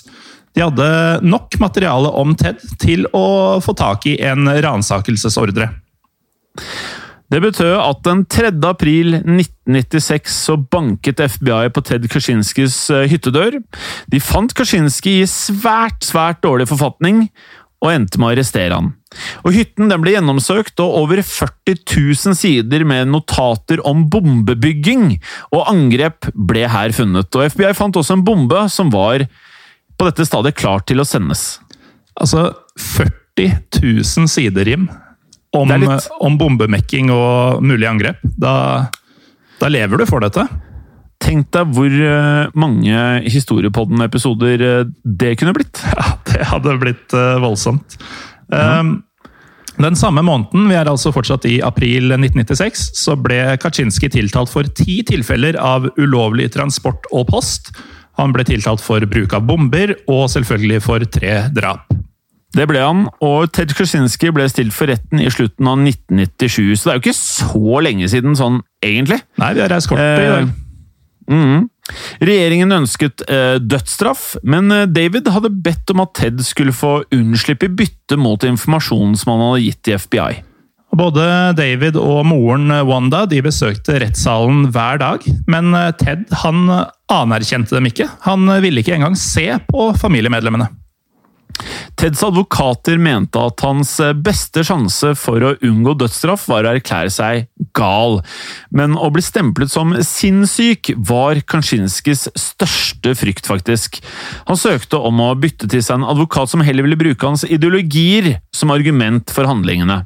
De 0.55 0.63
hadde 0.63 0.87
nok 1.27 1.57
materiale 1.59 2.09
om 2.15 2.31
Ted 2.39 2.63
til 2.79 3.03
å 3.11 3.59
få 3.63 3.75
tak 3.75 4.07
i 4.07 4.15
en 4.23 4.47
ransakelsesordre. 4.47 5.67
Det 7.33 7.41
betød 7.41 7.73
at 7.81 8.01
den 8.05 8.21
3. 8.29 8.51
april 8.69 9.15
1996 9.17 10.33
så 10.45 10.55
banket 10.61 11.23
FBI 11.33 11.71
på 11.73 11.81
Ted 11.81 12.05
Kaczynskis 12.11 12.77
hyttedør. 13.09 13.57
De 14.11 14.19
fant 14.21 14.53
Kaczynski 14.53 15.19
i 15.23 15.29
svært, 15.29 16.05
svært 16.05 16.43
dårlig 16.45 16.69
forfatning, 16.69 17.25
og 17.83 17.91
endte 17.91 18.21
med 18.21 18.29
å 18.29 18.35
arrestere 18.35 18.77
han. 18.77 18.91
Og 19.45 19.55
Hytten 19.55 19.89
ble 20.01 20.13
gjennomsøkt, 20.15 20.79
og 20.83 20.99
over 21.01 21.21
40 21.25 21.81
000 21.81 22.37
sider 22.37 22.85
med 22.87 23.09
notater 23.11 23.81
om 23.87 24.05
bombebygging 24.11 25.17
og 25.51 25.65
angrep 25.71 26.29
ble 26.33 26.67
her 26.71 26.93
funnet. 26.95 27.29
Og 27.33 27.49
FBI 27.51 27.73
fant 27.77 27.97
også 27.97 28.19
en 28.19 28.25
bombe 28.27 28.67
som 28.73 28.93
var 28.93 29.25
på 29.95 30.09
dette 30.09 30.27
stadiet 30.27 30.57
klar 30.59 30.85
til 30.85 31.01
å 31.01 31.07
sendes. 31.07 31.55
Altså 32.15 32.51
40 32.79 33.57
000 33.81 34.29
sider, 34.31 34.69
Jim 34.69 34.87
om, 35.55 35.73
litt... 35.81 36.09
om 36.23 36.37
bombemekking 36.39 37.11
og 37.13 37.63
mulig 37.65 37.87
angrep. 37.89 38.21
Da, 38.39 38.53
da, 39.61 39.71
lever 39.71 40.01
du 40.01 40.07
for 40.09 40.23
dette. 40.25 40.45
Tenk 41.23 41.49
deg 41.55 41.73
hvor 41.73 41.89
eh, 41.89 42.53
mange 42.59 43.01
Historiepodden-episoder 43.31 44.67
eh, 44.69 44.93
det 45.03 45.35
kunne 45.39 45.55
blitt. 45.57 45.81
Ja, 45.95 46.15
det 46.27 46.47
hadde 46.51 46.79
blitt 46.81 47.13
voldsomt. 47.39 47.95
Mm. 48.51 48.97
Den 49.79 49.95
samme 49.95 50.21
måneden, 50.23 50.69
vi 50.69 50.75
er 50.75 50.87
altså 50.87 51.11
fortsatt 51.15 51.45
i 51.49 51.57
april 51.63 52.13
1996, 52.15 52.83
så 52.95 53.15
ble 53.19 53.57
Kaczynski 53.59 54.07
tiltalt 54.11 54.51
for 54.51 54.67
ti 54.77 55.01
tilfeller 55.07 55.57
av 55.59 55.89
ulovlig 55.99 56.49
transport 56.55 57.07
og 57.11 57.27
post. 57.31 57.73
Han 58.19 58.31
ble 58.35 58.45
tiltalt 58.47 58.83
for 58.83 59.03
bruk 59.11 59.35
av 59.35 59.43
bomber, 59.47 59.97
og 60.07 60.29
selvfølgelig 60.31 60.83
for 60.85 61.03
tre 61.11 61.37
drap. 61.55 61.91
Det 62.55 62.67
ble 62.69 62.79
han, 62.79 63.05
og 63.25 63.49
Ted 63.55 63.73
Krasinski 63.75 64.29
ble 64.35 64.45
stilt 64.51 64.75
for 64.75 64.87
retten 64.91 65.19
i 65.19 65.31
slutten 65.33 65.67
av 65.67 65.81
1997, 65.81 66.77
så 66.79 66.87
det 66.87 66.91
er 66.91 66.99
jo 66.99 67.03
ikke 67.03 67.17
så 67.17 67.81
lenge 67.83 68.07
siden 68.11 68.37
sånn, 68.39 68.61
egentlig. 68.85 69.19
Nei, 69.41 69.49
vi 69.57 69.63
har 69.63 69.73
reist 69.73 69.91
kort 69.91 69.99
i 69.99 70.29
dag. 70.29 70.45
Eh, 70.45 71.33
mm. 71.35 71.65
Regjeringen 72.23 72.71
ønsket 72.77 73.25
eh, 73.27 73.57
dødsstraff, 73.59 74.37
men 74.47 74.71
eh, 74.71 74.87
David 74.87 75.27
hadde 75.35 75.51
bedt 75.51 75.91
om 75.91 76.05
at 76.05 76.15
Ted 76.17 76.39
skulle 76.47 76.75
få 76.75 77.01
unnslippe 77.13 77.67
i 77.67 77.75
bytte 77.83 78.17
mot 78.19 78.45
informasjonen 78.47 79.17
som 79.19 79.35
han 79.35 79.43
hadde 79.49 79.65
gitt 79.65 79.81
til 79.85 79.99
FBI. 79.99 80.39
Både 80.95 81.27
David 81.57 81.97
og 81.99 82.21
moren 82.29 82.71
Wanda 82.87 83.25
de 83.27 83.41
besøkte 83.43 83.97
rettssalen 83.99 84.69
hver 84.71 85.01
dag, 85.03 85.27
men 85.51 85.75
eh, 85.75 85.91
Ted 85.99 86.31
han 86.45 86.63
anerkjente 87.11 87.75
dem 87.75 87.91
ikke. 87.91 88.07
Han 88.29 88.47
ville 88.63 88.79
ikke 88.79 88.95
engang 88.95 89.19
se 89.19 89.49
på 89.67 89.91
familiemedlemmene. 89.99 90.71
Teds 91.95 92.23
advokater 92.27 92.99
mente 92.99 93.39
at 93.39 93.61
hans 93.63 93.93
beste 94.25 94.65
sjanse 94.67 95.13
for 95.19 95.43
å 95.43 95.53
unngå 95.63 95.95
dødsstraff 95.99 96.47
var 96.51 96.67
å 96.67 96.73
erklære 96.75 97.13
seg 97.13 97.45
gal, 97.77 98.19
men 98.75 98.97
å 98.99 99.09
bli 99.13 99.23
stemplet 99.23 99.71
som 99.71 99.93
sinnssyk 100.03 100.91
var 101.07 101.39
Kanskinskis 101.47 102.27
største 102.35 103.15
frykt, 103.17 103.47
faktisk. 103.47 104.01
Han 104.49 104.59
søkte 104.59 104.99
om 104.99 105.21
å 105.23 105.31
bytte 105.39 105.69
til 105.71 105.83
seg 105.83 105.99
en 105.99 106.09
advokat 106.11 106.51
som 106.51 106.63
heller 106.65 106.87
ville 106.87 106.99
bruke 106.99 107.27
hans 107.27 107.45
ideologier 107.47 108.39
som 108.55 108.73
argument 108.75 109.31
for 109.33 109.47
handlingene. 109.49 110.03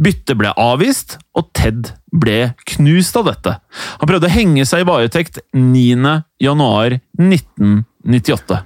Byttet 0.00 0.36
ble 0.38 0.52
avvist, 0.60 1.18
og 1.36 1.50
Ted 1.56 1.92
ble 2.16 2.54
knust 2.72 3.18
av 3.18 3.28
dette. 3.28 3.58
Han 4.00 4.08
prøvde 4.08 4.30
å 4.30 4.36
henge 4.36 4.64
seg 4.68 4.84
i 4.84 4.88
varetekt 4.88 5.42
9. 5.56 6.16
januar 6.42 6.98
1998. 7.20 8.62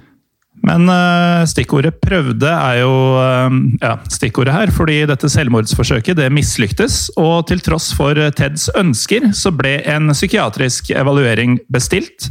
Men 0.61 0.85
uh, 0.85 1.41
stikkordet 1.49 1.97
'prøvde' 2.03 2.51
er 2.51 2.81
jo 2.83 2.93
uh, 3.17 3.49
ja, 3.81 3.95
stikkordet 4.13 4.53
her, 4.53 4.73
fordi 4.75 4.99
dette 5.09 5.29
selvmordsforsøket 5.29 6.19
det 6.19 6.29
mislyktes. 6.33 7.07
Og 7.17 7.47
til 7.49 7.63
tross 7.65 7.89
for 7.97 8.17
Teds 8.37 8.69
ønsker, 8.77 9.31
så 9.33 9.49
ble 9.51 9.79
en 9.89 10.13
psykiatrisk 10.13 10.93
evaluering 10.93 11.57
bestilt. 11.73 12.29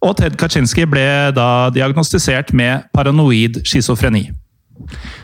Og 0.00 0.16
Ted 0.16 0.38
Kaczynski 0.40 0.86
ble 0.88 1.28
da 1.36 1.68
diagnostisert 1.72 2.52
med 2.56 2.88
paranoid 2.96 3.60
schizofreni. 3.68 4.30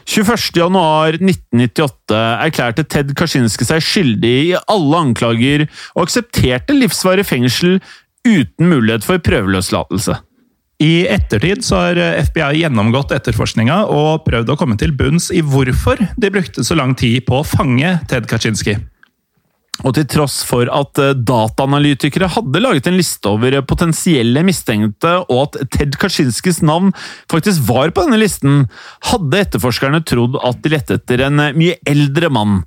21.1.1998 0.06 2.14
erklærte 2.44 2.84
Ted 2.84 3.14
Kaczynski 3.16 3.64
seg 3.66 3.82
skyldig 3.84 4.50
i 4.50 4.56
alle 4.68 4.96
anklager 5.00 5.66
og 5.94 6.02
aksepterte 6.06 6.74
livsvarig 6.76 7.26
fengsel 7.26 7.80
uten 8.26 8.68
mulighet 8.68 9.04
for 9.06 9.18
prøveløslatelse. 9.22 10.14
I 10.82 11.06
ettertid 11.08 11.64
så 11.64 11.78
har 11.80 11.98
FBI 12.28 12.60
gjennomgått 12.60 13.14
etterforskninga 13.16 13.78
og 13.88 14.26
prøvd 14.26 14.50
å 14.52 14.56
komme 14.60 14.76
til 14.76 14.92
bunns 14.92 15.30
i 15.32 15.40
hvorfor 15.40 16.02
de 16.20 16.30
brukte 16.34 16.64
så 16.66 16.76
lang 16.76 16.92
tid 16.98 17.24
på 17.24 17.40
å 17.40 17.46
fange 17.48 17.94
Ted 18.10 18.28
Kaczynski. 18.28 18.76
Og 19.84 19.92
til 19.96 20.06
tross 20.08 20.38
for 20.46 20.70
at 20.72 20.98
eh, 21.02 21.12
dataanalytikere 21.28 22.30
hadde 22.32 22.62
laget 22.62 22.88
en 22.88 22.96
liste 22.96 23.28
over 23.28 23.58
potensielle 23.68 24.40
mistenkte, 24.46 25.12
og 25.28 25.42
at 25.42 25.70
Ted 25.74 25.98
Kaczynskis 26.00 26.62
navn 26.64 26.94
faktisk 27.32 27.66
var 27.68 27.92
på 27.92 28.06
denne 28.06 28.20
listen, 28.22 28.64
hadde 29.10 29.42
etterforskerne 29.44 30.00
trodd 30.08 30.38
at 30.40 30.62
de 30.64 30.72
lette 30.72 30.96
etter 30.96 31.26
en 31.28 31.42
eh, 31.42 31.56
mye 31.56 31.76
eldre 31.88 32.30
mann. 32.32 32.62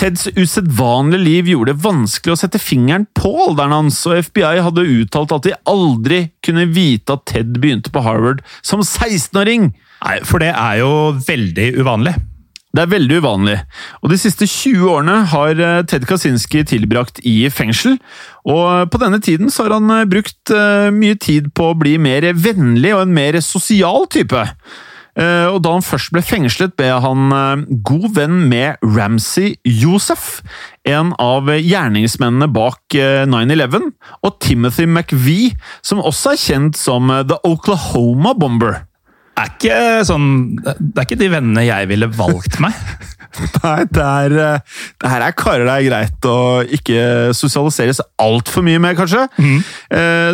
Teds 0.00 0.28
usedvanlige 0.36 1.24
liv 1.24 1.52
gjorde 1.54 1.74
det 1.74 1.84
vanskelig 1.86 2.36
å 2.36 2.40
sette 2.42 2.60
fingeren 2.62 3.08
på 3.16 3.32
alderen 3.48 3.78
hans, 3.78 4.02
og 4.10 4.20
FBI 4.28 4.60
hadde 4.66 4.88
uttalt 5.00 5.36
at 5.36 5.48
de 5.48 5.56
aldri 5.70 6.26
kunne 6.44 6.68
vite 6.74 7.16
at 7.16 7.24
Ted 7.30 7.56
begynte 7.60 7.92
på 7.94 8.04
Harvard 8.04 8.44
som 8.60 8.84
16-åring. 8.84 9.72
Nei, 10.00 10.18
for 10.28 10.42
det 10.42 10.52
er 10.52 10.80
jo 10.80 10.92
veldig 11.24 11.72
uvanlig. 11.80 12.16
Det 12.70 12.84
er 12.84 12.90
veldig 12.92 13.16
uvanlig, 13.18 13.56
og 13.98 14.12
de 14.12 14.16
siste 14.20 14.46
20 14.46 14.84
årene 14.92 15.14
har 15.32 15.58
eh, 15.58 15.80
Ted 15.90 16.04
Kaczynski 16.06 16.62
tilbrakt 16.70 17.18
i 17.26 17.48
fengsel. 17.50 17.96
Og 18.46 18.92
på 18.92 19.00
denne 19.02 19.18
tiden 19.18 19.50
har 19.56 19.74
han 19.74 19.90
eh, 19.90 20.06
brukt 20.06 20.52
eh, 20.54 20.86
mye 20.94 21.18
tid 21.18 21.50
på 21.56 21.72
å 21.72 21.78
bli 21.78 21.96
mer 21.98 22.28
vennlig 22.38 22.94
og 22.94 23.08
en 23.08 23.16
mer 23.16 23.40
sosial 23.42 24.06
type. 24.10 24.46
Og 25.20 25.56
da 25.60 25.72
han 25.74 25.82
først 25.84 26.12
ble 26.14 26.20
fengslet, 26.24 26.70
ble 26.78 26.86
han 27.02 27.32
god 27.84 28.04
venn 28.14 28.36
med 28.48 28.78
Ramsey 28.94 29.56
Josef, 29.66 30.38
en 30.88 31.10
av 31.20 31.50
gjerningsmennene 31.50 32.46
bak 32.54 32.94
9-11, 33.28 33.90
og 34.22 34.38
Timothy 34.40 34.86
McVie, 34.86 35.58
som 35.82 36.00
også 36.00 36.36
er 36.36 36.40
kjent 36.46 36.78
som 36.78 37.10
The 37.26 37.40
Oklahoma 37.44 38.32
Bomber 38.38 38.78
er 39.38 39.48
ikke 39.50 39.78
sånn 40.08 40.28
Det 40.60 40.98
er 40.98 41.06
ikke 41.06 41.20
de 41.20 41.30
vennene 41.32 41.64
jeg 41.66 41.88
ville 41.90 42.10
valgt 42.12 42.58
meg. 42.62 42.76
Nei, 43.62 43.84
det 43.86 44.02
er, 44.02 44.32
eh, 44.42 44.78
det 45.00 45.10
her 45.12 45.24
er 45.24 45.34
karer 45.38 45.62
det 45.68 45.74
er 45.76 45.86
greit 45.86 46.26
å 46.26 46.38
ikke 46.66 47.02
sosialiseres 47.36 48.02
altfor 48.20 48.64
mye 48.66 48.80
med, 48.82 48.96
kanskje. 48.98 49.22
Mm. 49.38 49.60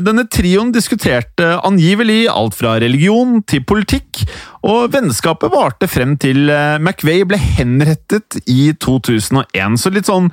Denne 0.07 0.25
trioen 0.33 0.73
diskuterte 0.73 1.51
angivelig 1.67 2.25
alt 2.33 2.57
fra 2.57 2.79
religion 2.81 3.43
til 3.45 3.67
politikk, 3.69 4.25
og 4.67 4.89
vennskapet 4.97 5.53
varte 5.53 5.91
frem 5.93 6.17
til 6.21 6.49
eh, 6.49 6.81
McVeigh 6.81 7.29
ble 7.29 7.39
henrettet 7.59 8.41
i 8.49 8.73
2001. 8.81 9.77
Så 9.83 9.93
litt 9.93 10.09
sånn 10.09 10.33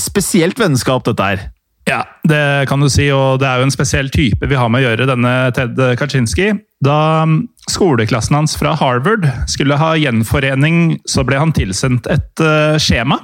spesielt 0.00 0.60
vennskap, 0.60 1.02
dette 1.08 1.24
her. 1.32 1.48
Ja, 1.86 2.00
det 2.26 2.66
kan 2.70 2.80
du 2.82 2.88
si, 2.90 3.06
og 3.14 3.38
det 3.42 3.46
er 3.48 3.60
jo 3.60 3.66
en 3.68 3.74
spesiell 3.74 4.08
type 4.10 4.48
vi 4.48 4.58
har 4.58 4.70
med 4.72 4.82
å 4.82 4.88
gjøre, 4.88 5.08
denne 5.10 5.34
Ted 5.54 5.78
Kaczynski. 6.00 6.48
Da 6.84 7.22
um, 7.24 7.38
skoleklassen 7.70 8.36
hans 8.36 8.56
fra 8.58 8.74
Harvard 8.76 9.24
skulle 9.48 9.78
ha 9.80 9.94
gjenforening, 9.96 10.98
så 11.08 11.24
ble 11.24 11.38
han 11.40 11.54
tilsendt 11.56 12.08
et 12.12 12.44
uh, 12.44 12.76
skjema 12.82 13.22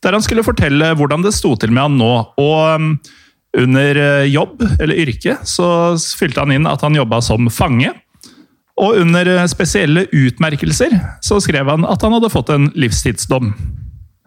der 0.00 0.16
han 0.16 0.24
skulle 0.24 0.44
fortelle 0.44 0.94
hvordan 0.96 1.24
det 1.24 1.34
sto 1.36 1.54
til 1.60 1.72
med 1.74 1.84
han 1.84 1.98
nå. 2.00 2.12
Og 2.40 2.60
um, 2.80 2.92
under 3.60 3.98
uh, 4.00 4.28
jobb, 4.28 4.62
eller 4.80 5.00
yrke, 5.02 5.36
så 5.44 5.92
fylte 6.16 6.44
han 6.44 6.54
inn 6.54 6.68
at 6.70 6.84
han 6.86 6.96
jobba 6.96 7.20
som 7.24 7.50
fange. 7.52 7.92
Og 8.80 9.02
under 9.02 9.28
uh, 9.28 9.44
spesielle 9.50 10.06
utmerkelser 10.08 10.96
så 11.24 11.40
skrev 11.44 11.68
han 11.68 11.84
at 11.88 12.06
han 12.06 12.16
hadde 12.16 12.32
fått 12.32 12.52
en 12.54 12.70
livstidsdom. 12.80 13.52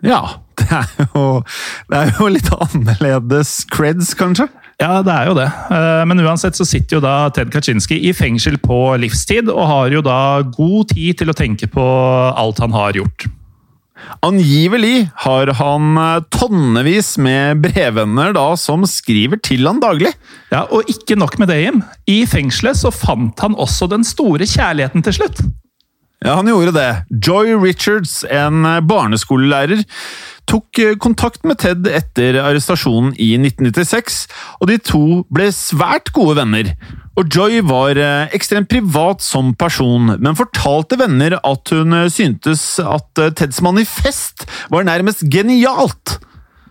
Ja, 0.06 0.22
det 0.60 0.70
er 0.70 0.90
jo, 1.08 1.42
det 1.90 2.02
er 2.02 2.14
jo 2.20 2.30
litt 2.30 2.52
annerledes 2.54 3.62
creds, 3.72 4.14
kanskje? 4.20 4.50
Ja, 4.84 4.98
det 5.06 5.14
er 5.14 5.30
jo 5.30 5.36
det. 5.38 5.48
Eh, 5.72 6.02
men 6.10 6.20
uansett 6.26 6.58
så 6.60 6.66
sitter 6.68 6.98
jo 6.98 7.04
da 7.04 7.30
Ted 7.32 7.54
Kaczynski 7.54 8.02
i 8.10 8.12
fengsel 8.16 8.58
på 8.60 8.98
livstid, 9.00 9.48
og 9.52 9.70
har 9.70 9.96
jo 9.96 10.04
da 10.04 10.18
god 10.58 10.92
tid 10.92 11.22
til 11.22 11.32
å 11.32 11.38
tenke 11.38 11.70
på 11.72 11.86
alt 12.34 12.60
han 12.64 12.76
har 12.76 13.00
gjort. 13.00 13.30
Angivelig 14.26 15.08
har 15.24 15.54
han 15.60 15.98
eh, 16.02 16.26
tonnevis 16.34 17.14
med 17.22 17.64
brevvenner 17.64 18.36
da 18.36 18.50
som 18.60 18.84
skriver 18.90 19.40
til 19.44 19.70
han 19.70 19.80
daglig. 19.84 20.12
Ja, 20.52 20.66
Og 20.68 20.90
ikke 20.92 21.18
nok 21.20 21.40
med 21.40 21.54
det, 21.54 21.62
Jim. 21.64 21.84
I 22.10 22.24
fengselet 22.28 22.80
så 22.80 22.92
fant 22.92 23.40
han 23.46 23.56
også 23.56 23.88
den 23.92 24.04
store 24.08 24.48
kjærligheten 24.50 25.06
til 25.06 25.22
slutt. 25.22 25.46
Ja, 26.24 26.38
han 26.40 26.48
gjorde 26.48 26.72
det. 26.72 26.90
Joy 27.26 27.58
Richards, 27.60 28.22
en 28.32 28.64
barneskolelærer, 28.88 29.84
tok 30.50 30.80
eh, 30.80 30.96
kontakt 31.02 31.44
med 31.48 31.60
Ted 31.64 31.88
etter 31.90 32.38
arrestasjonen 32.42 33.14
i 33.20 33.34
1996, 33.40 34.24
og 34.62 34.70
de 34.72 34.80
to 34.80 35.06
ble 35.34 35.50
svært 35.56 36.14
gode 36.16 36.38
venner. 36.40 36.74
Og 37.20 37.28
Joy 37.28 37.60
var 37.68 38.00
eh, 38.00 38.34
ekstremt 38.36 38.72
privat 38.72 39.24
som 39.24 39.54
person, 39.60 40.16
men 40.16 40.40
fortalte 40.40 41.00
venner 41.02 41.38
at 41.40 41.74
hun 41.76 41.96
eh, 41.98 42.10
syntes 42.12 42.66
at 42.84 43.26
Teds 43.38 43.60
manifest 43.66 44.48
var 44.74 44.88
nærmest 44.88 45.26
genialt. 45.32 46.20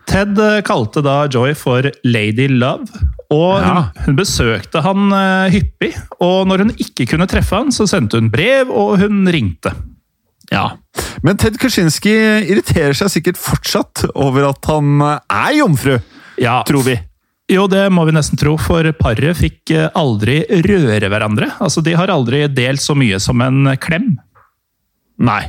Ted 0.09 0.40
kalte 0.66 1.05
da 1.05 1.22
Joy 1.30 1.53
for 1.57 1.86
Lady 2.05 2.48
Love, 2.50 2.88
og 3.33 3.62
hun, 3.64 3.80
hun, 4.07 4.18
besøkte 4.18 4.83
han 4.85 5.09
uh, 5.14 5.49
hyppig. 5.53 5.95
Og 6.22 6.45
når 6.51 6.66
hun 6.66 6.74
ikke 6.76 7.09
kunne 7.14 7.28
treffe 7.30 7.59
han, 7.59 7.72
så 7.74 7.89
sendte 7.91 8.20
hun 8.20 8.30
brev, 8.33 8.70
og 8.70 9.01
hun 9.03 9.24
ringte. 9.33 9.74
Ja, 10.53 10.76
Men 11.24 11.39
Ted 11.41 11.57
Kaczynski 11.61 12.12
irriterer 12.51 12.93
seg 12.97 13.09
sikkert 13.14 13.39
fortsatt 13.41 14.03
over 14.12 14.51
at 14.51 14.66
han 14.68 15.01
eh, 15.01 15.20
er 15.33 15.55
jomfru, 15.62 15.95
ja. 16.43 16.59
tror 16.68 16.85
vi. 16.85 16.99
Jo, 17.53 17.64
det 17.70 17.87
må 17.95 18.05
vi 18.09 18.14
nesten 18.16 18.41
tro, 18.41 18.59
for 18.61 18.87
paret 18.99 19.39
fikk 19.39 19.72
eh, 19.72 19.89
aldri 19.99 20.43
røre 20.66 21.09
hverandre. 21.09 21.49
Altså, 21.62 21.80
De 21.85 21.97
har 21.97 22.12
aldri 22.12 22.45
delt 22.53 22.85
så 22.85 22.97
mye 22.99 23.20
som 23.22 23.41
en 23.45 23.72
klem. 23.80 24.14
Nei. 25.22 25.42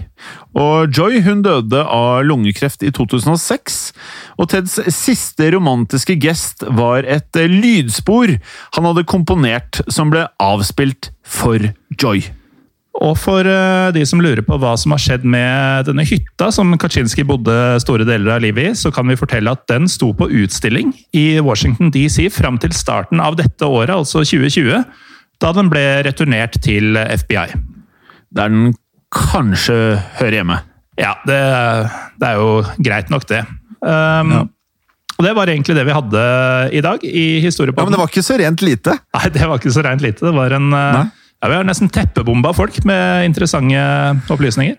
Og 0.54 0.94
Joy 0.94 1.18
hun 1.26 1.42
døde 1.46 1.82
av 1.82 2.22
lungekreft 2.28 2.86
i 2.86 2.92
2006. 2.94 3.80
Og 4.38 4.52
Teds 4.52 4.78
siste 4.94 5.50
romantiske 5.56 6.20
gest 6.22 6.66
var 6.78 7.08
et 7.10 7.42
lydspor 7.50 8.36
han 8.78 8.90
hadde 8.90 9.08
komponert 9.10 9.82
som 9.90 10.14
ble 10.14 10.28
avspilt 10.42 11.10
for 11.26 11.72
Joy. 11.98 12.22
Og 13.02 13.16
for 13.18 13.48
eh, 13.50 13.90
de 13.96 14.04
som 14.06 14.22
lurer 14.22 14.44
på 14.46 14.60
hva 14.62 14.76
som 14.78 14.94
har 14.94 15.02
skjedd 15.02 15.26
med 15.26 15.88
denne 15.90 16.06
hytta 16.06 16.52
som 16.54 16.70
Kaczynski 16.78 17.26
bodde 17.26 17.56
store 17.82 18.06
deler 18.06 18.36
av 18.36 18.44
livet 18.46 18.70
i, 18.70 18.76
så 18.78 18.94
kan 18.94 19.10
vi 19.10 19.18
fortelle 19.18 19.50
at 19.50 19.66
den 19.72 19.90
sto 19.90 20.12
på 20.16 20.30
utstilling 20.44 20.94
i 21.18 21.42
Washington 21.42 21.90
DC 21.94 22.30
fram 22.36 22.62
til 22.62 22.76
starten 22.78 23.24
av 23.24 23.40
dette 23.42 23.66
året, 23.66 23.96
altså 23.98 24.22
2020, 24.22 24.86
da 25.42 25.52
den 25.58 25.74
ble 25.74 25.84
returnert 26.06 26.62
til 26.62 26.94
FBI. 27.02 27.48
Det 28.34 28.46
er 28.46 28.54
den 28.54 28.78
kanskje 29.14 29.78
hører 30.20 30.40
hjemme. 30.40 30.60
Ja, 31.00 31.16
det, 31.26 31.40
det 32.22 32.30
er 32.30 32.42
jo 32.42 32.50
greit 32.86 33.10
nok, 33.14 33.26
det. 33.30 33.44
Um, 33.82 34.34
ja. 34.34 34.44
Og 35.14 35.26
Det 35.28 35.34
var 35.38 35.50
egentlig 35.52 35.76
det 35.78 35.86
vi 35.88 35.94
hadde 35.96 36.22
i 36.74 36.82
dag. 36.84 37.04
i 37.06 37.26
historiepodden. 37.44 37.86
Ja, 37.86 37.90
Men 37.90 37.96
det 37.96 38.02
var 38.02 38.10
ikke 38.12 38.26
så 38.26 38.38
rent 38.42 38.64
lite? 38.66 38.96
Nei, 39.14 39.28
det 39.36 39.50
var 39.50 39.62
ikke 39.62 39.74
så 39.76 39.84
rent 39.86 40.02
lite. 40.04 40.26
Det 40.26 40.34
var 40.36 40.56
en, 40.58 40.72
eh, 40.74 41.04
ja, 41.44 41.50
Vi 41.52 41.60
har 41.60 41.68
nesten 41.68 41.92
teppebomba 41.94 42.54
folk 42.54 42.80
med 42.90 43.28
interessante 43.30 43.84
opplysninger. 44.34 44.78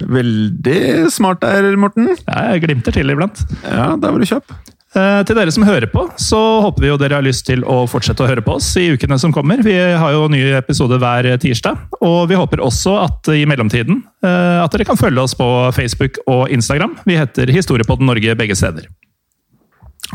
Veldig 0.00 1.10
smart 1.12 1.42
der, 1.44 1.76
Morten. 1.76 2.08
Ja, 2.26 2.50
jeg 2.54 2.64
glimter 2.64 2.92
til 2.96 3.12
iblant. 3.12 3.42
Ja, 3.64 3.94
der 4.00 4.10
var 4.10 4.18
du 4.18 4.26
kjapp. 4.26 4.52
Eh, 4.90 5.20
til 5.22 5.36
dere 5.38 5.52
som 5.54 5.62
hører 5.62 5.86
på, 5.92 6.02
så 6.18 6.38
håper 6.64 6.82
vi 6.82 6.88
jo 6.90 6.96
dere 6.98 7.20
har 7.20 7.22
lyst 7.22 7.44
til 7.46 7.62
å 7.62 7.84
fortsette 7.90 8.24
å 8.24 8.26
høre 8.26 8.42
på 8.42 8.56
oss 8.58 8.72
i 8.80 8.88
ukene 8.96 9.20
som 9.22 9.30
kommer. 9.34 9.62
Vi 9.62 9.76
har 9.76 10.16
jo 10.16 10.24
nye 10.32 10.56
episoder 10.58 10.98
hver 10.98 11.28
tirsdag. 11.42 11.78
Og 12.02 12.24
vi 12.30 12.38
håper 12.38 12.62
også 12.64 12.96
at 13.04 13.30
i 13.36 13.44
mellomtiden 13.46 14.02
eh, 14.26 14.58
at 14.58 14.74
dere 14.74 14.88
kan 14.88 14.98
følge 14.98 15.22
oss 15.22 15.36
på 15.38 15.46
Facebook 15.76 16.18
og 16.26 16.50
Instagram. 16.50 16.98
Vi 17.06 17.20
heter 17.20 17.54
Historiepodden 17.54 18.10
Norge 18.10 18.34
begge 18.38 18.58
steder. 18.58 18.90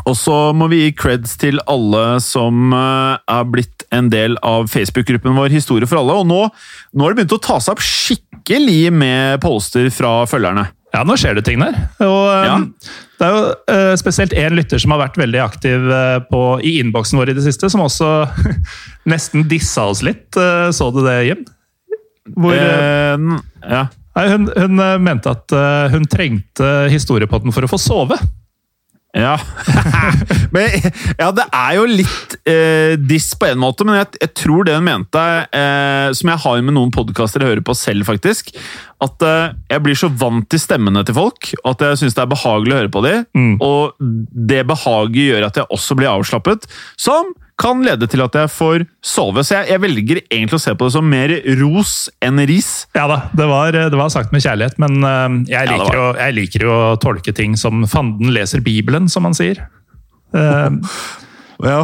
Og 0.04 0.12
så 0.18 0.52
må 0.52 0.68
vi 0.68 0.82
gi 0.82 0.94
creds 0.98 1.38
til 1.40 1.56
alle 1.72 2.18
som 2.20 2.68
eh, 2.76 3.16
er 3.32 3.48
blitt 3.48 3.86
en 3.96 4.10
del 4.12 4.36
av 4.44 4.68
Facebook-gruppen 4.68 5.38
vår 5.40 5.56
Historie 5.56 5.88
for 5.88 6.02
alle. 6.02 6.20
Og 6.20 6.28
nå, 6.28 6.42
nå 6.92 7.06
har 7.06 7.14
det 7.14 7.22
begynt 7.22 7.38
å 7.38 7.44
ta 7.48 7.56
seg 7.64 7.78
opp 7.78 7.86
skikkelig 7.86 8.92
med 8.92 9.40
poster 9.40 9.88
fra 9.94 10.18
følgerne. 10.28 10.68
Ja, 10.96 11.02
nå 11.04 11.16
skjer 11.20 11.36
det 11.36 11.44
ting 11.44 11.60
der. 11.60 11.76
Og, 12.00 12.22
ja. 12.32 12.54
Um, 12.56 12.70
det 13.20 13.26
er 13.26 13.34
jo 13.34 13.42
uh, 13.72 13.92
spesielt 14.00 14.32
én 14.36 14.56
lytter 14.56 14.80
som 14.80 14.94
har 14.94 15.02
vært 15.02 15.18
veldig 15.20 15.42
aktiv 15.44 15.84
uh, 15.90 16.22
på, 16.30 16.40
i 16.64 16.78
innboksen 16.80 17.20
vår 17.20 17.32
i 17.32 17.36
det 17.36 17.44
siste, 17.44 17.68
som 17.72 17.84
også 17.84 18.08
nesten 19.12 19.44
dissa 19.50 19.84
oss 19.92 20.00
litt. 20.06 20.30
Uh, 20.38 20.72
så 20.72 20.88
du 20.94 21.02
det, 21.04 21.18
Jim? 21.28 21.44
Hvor, 22.34 22.56
ja. 22.58 23.84
hun, 24.18 24.48
hun, 24.50 24.80
mente 24.98 25.30
at 25.30 25.52
hun 25.92 26.08
trengte 26.10 26.70
historiepodden 26.90 27.54
for 27.54 27.62
å 27.62 27.70
få 27.70 27.78
sove. 27.78 28.18
Ja. 29.16 29.36
men, 30.52 30.68
ja, 31.16 31.30
det 31.32 31.46
er 31.48 31.76
jo 31.78 31.86
litt 31.88 32.36
eh, 32.48 32.96
diss 33.00 33.30
på 33.38 33.48
en 33.48 33.60
måte, 33.62 33.86
men 33.88 33.96
jeg, 34.02 34.10
jeg 34.20 34.32
tror 34.36 34.66
det 34.66 34.76
hun 34.76 34.84
mente, 34.86 35.22
eh, 35.56 36.08
som 36.16 36.32
jeg 36.32 36.42
har 36.44 36.64
med 36.66 36.76
noen 36.76 36.92
podkaster 36.94 37.42
jeg 37.42 37.54
hører 37.54 37.64
på 37.64 37.76
selv, 37.78 38.04
faktisk, 38.08 38.52
at 39.04 39.24
eh, 39.28 39.56
jeg 39.72 39.84
blir 39.84 39.98
så 39.98 40.08
vant 40.08 40.46
til 40.48 40.60
stemmene 40.60 41.02
til 41.04 41.16
folk 41.18 41.50
at 41.68 41.82
jeg 41.84 41.98
syns 42.00 42.16
det 42.16 42.22
er 42.24 42.30
behagelig 42.30 42.72
å 42.72 42.78
høre 42.80 42.92
på 42.92 43.02
dem. 43.04 43.26
Mm. 43.36 43.56
Og 43.64 43.98
det 44.52 44.62
behaget 44.68 45.26
gjør 45.26 45.48
at 45.50 45.60
jeg 45.60 45.68
også 45.76 45.98
blir 45.98 46.12
avslappet. 46.12 46.64
Som 47.00 47.34
kan 47.60 47.80
lede 47.84 48.08
til 48.12 48.20
at 48.20 48.34
jeg 48.36 48.52
får 48.52 48.84
sove. 49.04 49.44
Så 49.44 49.56
jeg, 49.56 49.70
jeg, 49.72 49.80
velger 49.80 50.20
egentlig 50.24 50.58
å 50.58 50.62
se 50.62 50.74
på 50.76 50.88
det 50.88 50.94
som 50.96 51.06
mer 51.08 51.32
ros 51.60 51.94
enn 52.24 52.40
ris. 52.48 52.70
Ja 52.96 53.06
da, 53.08 53.22
det 53.36 53.48
var, 53.48 53.72
det 53.72 53.96
var 53.96 54.12
sagt 54.12 54.34
med 54.34 54.44
kjærlighet, 54.44 54.76
men 54.82 54.98
uh, 55.00 55.38
jeg, 55.48 55.70
liker 55.70 55.96
ja, 55.96 56.00
jo, 56.00 56.08
jeg, 56.20 56.36
liker 56.36 56.66
jo, 56.66 56.74
å 56.76 56.98
tolke 57.00 57.32
ting 57.36 57.56
som 57.60 57.86
fanden 57.88 58.34
leser 58.36 58.64
Bibelen, 58.64 59.08
som 59.12 59.24
man 59.24 59.36
sier. 59.36 59.62
Uh, 60.36 60.68
ja. 61.72 61.80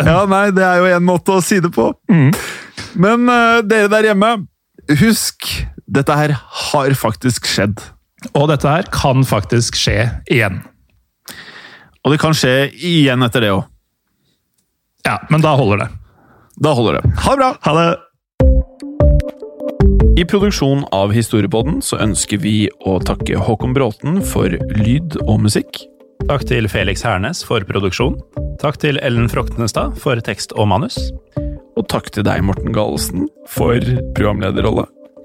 ja. 0.00 0.16
nei, 0.30 0.46
det 0.56 0.64
er 0.64 0.80
jo 0.80 0.88
en 0.96 1.08
måte 1.10 1.36
å 1.36 1.44
si 1.44 1.60
det 1.60 1.72
på. 1.74 1.90
Mm. 2.08 2.30
Men 3.04 3.28
uh, 3.28 3.60
dere 3.60 3.92
der 3.92 4.12
hjemme, 4.12 4.32
husk 5.04 5.52
dette 5.90 6.14
her 6.14 6.34
har 6.34 6.94
faktisk 6.94 7.48
skjedd. 7.50 7.80
Og 8.36 8.50
dette 8.50 8.68
her 8.68 8.86
kan 8.94 9.24
faktisk 9.26 9.78
skje 9.80 10.04
igjen. 10.30 10.60
Og 12.04 12.14
det 12.14 12.20
kan 12.22 12.36
skje 12.36 12.70
igjen 12.76 13.22
etter 13.26 13.44
det 13.44 13.50
òg. 13.56 13.64
Ja, 15.06 15.18
men 15.32 15.42
da 15.42 15.56
holder 15.56 15.84
det. 15.84 15.88
Da 16.60 16.74
holder 16.76 17.00
det. 17.00 17.10
Ha 17.24 17.32
det 17.34 17.40
bra! 17.40 17.50
Ha 17.64 17.72
det! 17.78 17.88
I 20.20 20.24
produksjonen 20.28 20.84
av 20.92 21.14
Historiepodden 21.16 21.80
så 21.84 21.96
ønsker 22.04 22.42
vi 22.42 22.68
å 22.84 22.98
takke 23.00 23.40
Håkon 23.40 23.72
Bråten 23.76 24.20
for 24.26 24.52
lyd 24.76 25.16
og 25.24 25.40
musikk. 25.46 25.80
Takk 26.28 26.44
til 26.50 26.68
Felix 26.68 27.02
Hernes 27.06 27.40
for 27.46 27.64
produksjon. 27.64 28.20
Takk 28.60 28.76
til 28.82 29.00
Ellen 29.00 29.30
Froktenestad 29.32 29.96
for 30.02 30.20
tekst 30.22 30.52
og 30.52 30.68
manus. 30.70 30.98
Og 31.80 31.88
takk 31.88 32.12
til 32.12 32.26
deg, 32.28 32.44
Morten 32.44 32.76
Galesen, 32.76 33.24
for 33.48 33.80
programlederrolle. 34.12 34.84